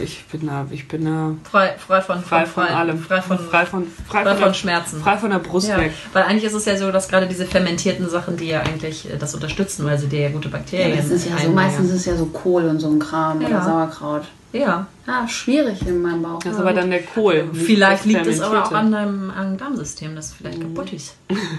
Ich 0.00 0.24
bin 0.26 0.46
da, 0.46 0.66
ich 0.70 0.88
bin 0.88 1.04
da 1.04 1.32
Frei, 1.50 1.74
frei 1.78 2.00
von, 2.00 2.20
frei 2.22 2.46
von 2.46 2.64
frei, 2.66 2.74
allem. 2.74 2.98
Frei 3.00 3.20
von, 3.20 3.38
frei 3.38 3.64
von, 3.66 3.86
frei 4.08 4.22
frei 4.22 4.30
von, 4.30 4.38
von 4.38 4.48
der, 4.48 4.54
Schmerzen. 4.54 5.00
frei 5.00 5.16
von 5.18 5.30
der 5.30 5.38
Brust 5.38 5.68
Ja, 5.68 5.78
weg. 5.78 5.92
weil 6.12 6.24
eigentlich 6.24 6.44
ist 6.44 6.54
es 6.54 6.64
ja 6.64 6.76
so, 6.76 6.90
dass 6.90 7.08
gerade 7.08 7.26
diese 7.26 7.46
fermentierten 7.46 8.08
Sachen, 8.08 8.36
die 8.36 8.46
ja 8.46 8.60
eigentlich 8.60 9.10
äh, 9.12 9.16
das 9.16 9.34
unterstützen, 9.34 9.84
weil 9.86 9.98
sie 9.98 10.08
dir 10.08 10.20
ja 10.20 10.28
gute 10.30 10.48
Bakterien 10.48 10.96
Das 10.96 11.06
ist 11.10 11.26
ja 11.28 11.36
so, 11.38 11.50
meistens 11.50 11.90
ist 11.90 12.00
es 12.00 12.04
ja 12.06 12.16
so 12.16 12.26
Kohl 12.26 12.64
und 12.64 12.80
so 12.80 12.88
ein 12.90 12.98
Kram 12.98 13.40
Ja. 13.40 13.48
oder 13.48 13.62
Sauerkraut. 13.62 14.22
Ja, 14.50 14.86
Ja, 15.06 15.28
schwierig 15.28 15.86
in 15.86 16.00
meinem 16.00 16.22
Bauch. 16.22 16.38
Das 16.38 16.54
ist 16.54 16.60
aber 16.60 16.72
dann 16.72 16.90
der 16.90 17.02
Kohl. 17.02 17.50
vielleicht 17.52 18.00
das 18.00 18.06
liegt 18.06 18.26
es 18.26 18.40
aber 18.40 18.64
auch 18.64 18.72
an 18.72 18.92
deinem 18.92 19.26
Magen-Darm-System, 19.26 20.16
das 20.16 20.32
vielleicht 20.32 20.60
kaputt 20.60 20.92
ist. 20.94 21.16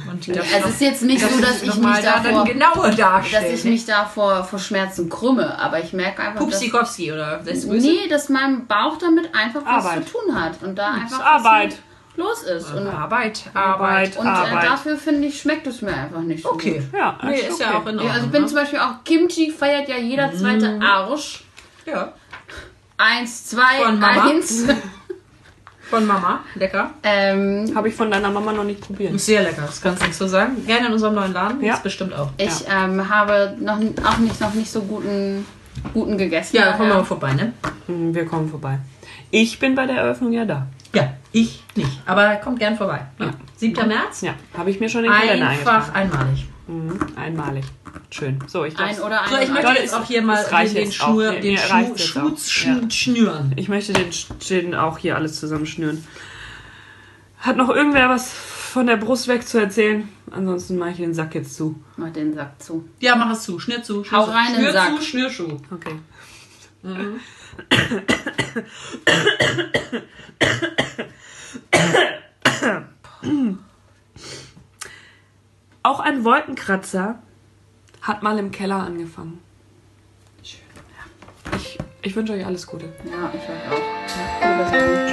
Und 0.09 0.25
die 0.25 0.31
Also 0.31 0.49
es 0.65 0.65
ist 0.75 0.81
jetzt 0.81 1.01
nicht 1.03 1.21
so, 1.21 1.39
dass 1.39 1.61
ich 1.61 1.75
mich 1.75 1.97
da 1.99 2.19
dann 2.19 2.23
davor, 2.33 2.45
genauer 2.45 2.89
dass 2.91 3.43
ich 3.53 3.63
mich 3.63 3.85
da 3.85 4.05
vor, 4.05 4.43
vor 4.43 4.57
Schmerzen 4.57 5.07
krümme, 5.07 5.59
aber 5.59 5.83
ich 5.83 5.93
merke 5.93 6.21
einfach, 6.23 6.39
dass, 6.39 6.49
Pupsikowski 6.49 7.11
oder 7.11 7.41
Grüße? 7.43 7.67
nee, 7.67 8.07
dass 8.09 8.27
mein 8.29 8.65
Bauch 8.65 8.97
damit 8.97 9.35
einfach 9.35 9.61
was 9.65 9.85
Arbeit. 9.85 10.07
zu 10.07 10.13
tun 10.13 10.35
hat 10.35 10.63
und 10.63 10.75
da 10.75 10.93
einfach 10.93 11.23
Arbeit. 11.23 11.77
was 12.17 12.17
los 12.17 12.41
ist. 12.43 12.73
Und, 12.73 12.87
Arbeit, 12.87 13.43
Arbeit. 13.53 14.17
Arbeit. 14.17 14.17
und 14.17 14.25
äh, 14.25 14.29
Arbeit. 14.29 14.63
dafür 14.65 14.97
finde 14.97 15.27
ich, 15.27 15.39
schmeckt 15.39 15.67
es 15.67 15.81
mir 15.83 15.93
einfach 15.93 16.21
nicht 16.21 16.41
so 16.43 16.53
Okay. 16.53 16.79
gut. 16.91 16.99
Ja, 16.99 17.17
Nee, 17.23 17.39
ist 17.39 17.59
ja 17.59 17.67
auch 17.77 17.85
in 17.85 17.99
Ordnung. 17.99 18.05
Ja, 18.07 18.11
also 18.13 18.25
ich 18.25 18.31
bin 18.31 18.47
zum 18.47 18.57
Beispiel 18.57 18.79
auch 18.79 19.03
Kimchi 19.05 19.51
feiert 19.51 19.87
ja 19.87 19.97
jeder 19.97 20.33
zweite 20.33 20.79
Arsch. 20.81 21.43
ja. 21.85 22.13
Eins, 23.01 23.45
zwei, 23.45 23.83
Von 23.85 23.97
Mama? 23.99 24.23
eins. 24.29 24.65
Von 25.89 26.05
Mama, 26.05 26.41
lecker. 26.55 26.91
ähm, 27.01 27.71
Habe 27.73 27.87
ich 27.87 27.95
von 27.95 28.11
deiner 28.11 28.29
Mama 28.29 28.51
noch 28.51 28.63
nicht 28.65 28.81
probiert. 28.81 29.17
Sehr 29.19 29.41
lecker, 29.41 29.63
das 29.65 29.81
kannst 29.81 30.01
du 30.03 30.05
nicht 30.07 30.17
so 30.17 30.27
sagen. 30.27 30.63
Gerne 30.67 30.87
in 30.87 30.93
unserem 30.93 31.15
neuen 31.15 31.33
Laden, 31.33 31.63
Ja. 31.63 31.75
ist 31.75 31.83
bestimmt 31.83 32.13
auch. 32.13 32.29
ich 32.37 32.65
ähm, 32.69 33.09
habe 33.09 33.55
noch, 33.59 33.79
auch 34.05 34.17
nicht, 34.19 34.39
noch 34.41 34.53
nicht 34.53 34.69
so 34.69 34.81
guten, 34.81 35.45
guten 35.93 36.17
gegessen. 36.17 36.57
Ja, 36.57 36.73
kommen 36.73 36.89
wir 36.89 36.95
mal 36.97 37.03
vorbei, 37.05 37.33
ne? 37.33 37.53
Hm, 37.87 38.13
Wir 38.13 38.25
kommen 38.25 38.49
vorbei. 38.49 38.77
Ich 39.31 39.57
bin 39.59 39.73
bei 39.75 39.85
der 39.87 39.97
Eröffnung 39.97 40.31
ja 40.33 40.43
da. 40.45 40.67
Ja, 40.93 41.13
ich 41.31 41.63
nicht. 41.75 42.01
Aber 42.05 42.35
kommt 42.35 42.59
gern 42.59 42.75
vorbei. 42.77 42.99
Ja. 43.17 43.31
7. 43.55 43.87
März? 43.87 44.21
Ja, 44.21 44.33
habe 44.57 44.69
ich 44.71 44.79
mir 44.79 44.89
schon 44.89 45.05
in 45.05 45.11
den 45.11 45.19
Kalender 45.21 45.47
Einfach 45.49 45.93
eingetragen. 45.93 46.23
einmalig. 46.27 46.47
Mhm, 46.67 46.99
einmalig. 47.15 47.63
Schön. 48.11 48.39
So, 48.47 48.63
ich 48.65 48.77
Ein 48.77 48.99
oder 48.99 49.21
ein. 49.21 49.29
So, 49.29 49.37
ich 49.37 49.49
möchte 49.49 49.71
jetzt 49.73 49.93
auch 49.93 50.05
hier 50.05 50.21
mal 50.21 50.43
den, 50.43 50.73
den. 50.73 50.91
Schnur, 50.91 51.31
den 51.33 51.57
Schuh, 51.57 51.73
auch. 51.93 51.97
Schutz 51.97 52.63
Ja. 52.63 52.71
schn- 52.73 52.91
schnüren. 52.91 53.53
ich 53.55 53.69
möchte 53.69 53.93
den, 53.93 54.09
den 54.49 54.75
auch 54.75 54.97
hier 54.97 55.15
alles 55.15 55.39
zusammenschnüren. 55.39 56.05
Hat 57.39 57.55
noch 57.57 57.69
irgendwer 57.69 58.09
was 58.09 58.33
von 58.33 58.87
der 58.87 58.97
Brust 58.97 59.27
weg 59.27 59.47
zu 59.47 59.59
erzählen? 59.59 60.09
Ansonsten 60.31 60.77
mache 60.77 60.91
ich 60.91 60.97
den 60.97 61.13
Sack 61.13 61.35
jetzt 61.35 61.55
zu. 61.55 61.81
Mach 61.97 62.11
den 62.11 62.33
Sack 62.33 62.61
zu. 62.61 62.87
Ja, 62.99 63.15
mach 63.15 63.31
es 63.31 63.43
zu. 63.43 63.59
Schnür 63.59 63.81
zu. 63.81 64.03
Hau 64.03 64.03
Schnür 64.03 64.25
zu. 64.25 64.31
rein 64.31 64.47
in 64.47 64.53
den 64.53 64.59
Schnür 64.61 64.73
Sack. 64.73 64.95
zu, 64.97 65.01
Schnürschuh. 65.03 65.57
Okay. 65.71 65.95
Auch 75.83 75.99
ein 75.99 76.23
Wolkenkratzer 76.23 77.19
hat 78.01 78.23
mal 78.23 78.37
im 78.39 78.51
Keller 78.51 78.77
angefangen. 78.77 79.39
Schön. 80.43 80.61
Ja. 80.95 81.57
Ich, 81.57 81.77
ich 82.01 82.15
wünsche 82.15 82.33
euch 82.33 82.45
alles 82.45 82.65
Gute. 82.67 82.85
Ja, 83.05 83.31
ich 83.33 83.41
euch 83.41 83.71
auch. 83.71 84.57
Besserung. 84.57 85.09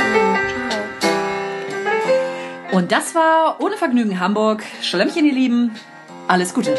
Und 2.73 2.93
das 2.93 3.15
war 3.15 3.61
Ohne 3.61 3.77
Vergnügen 3.77 4.21
Hamburg. 4.21 4.63
Schlemmchen, 4.83 5.25
ihr 5.25 5.33
Lieben. 5.33 5.71
Alles 6.29 6.53
Gute. 6.53 6.77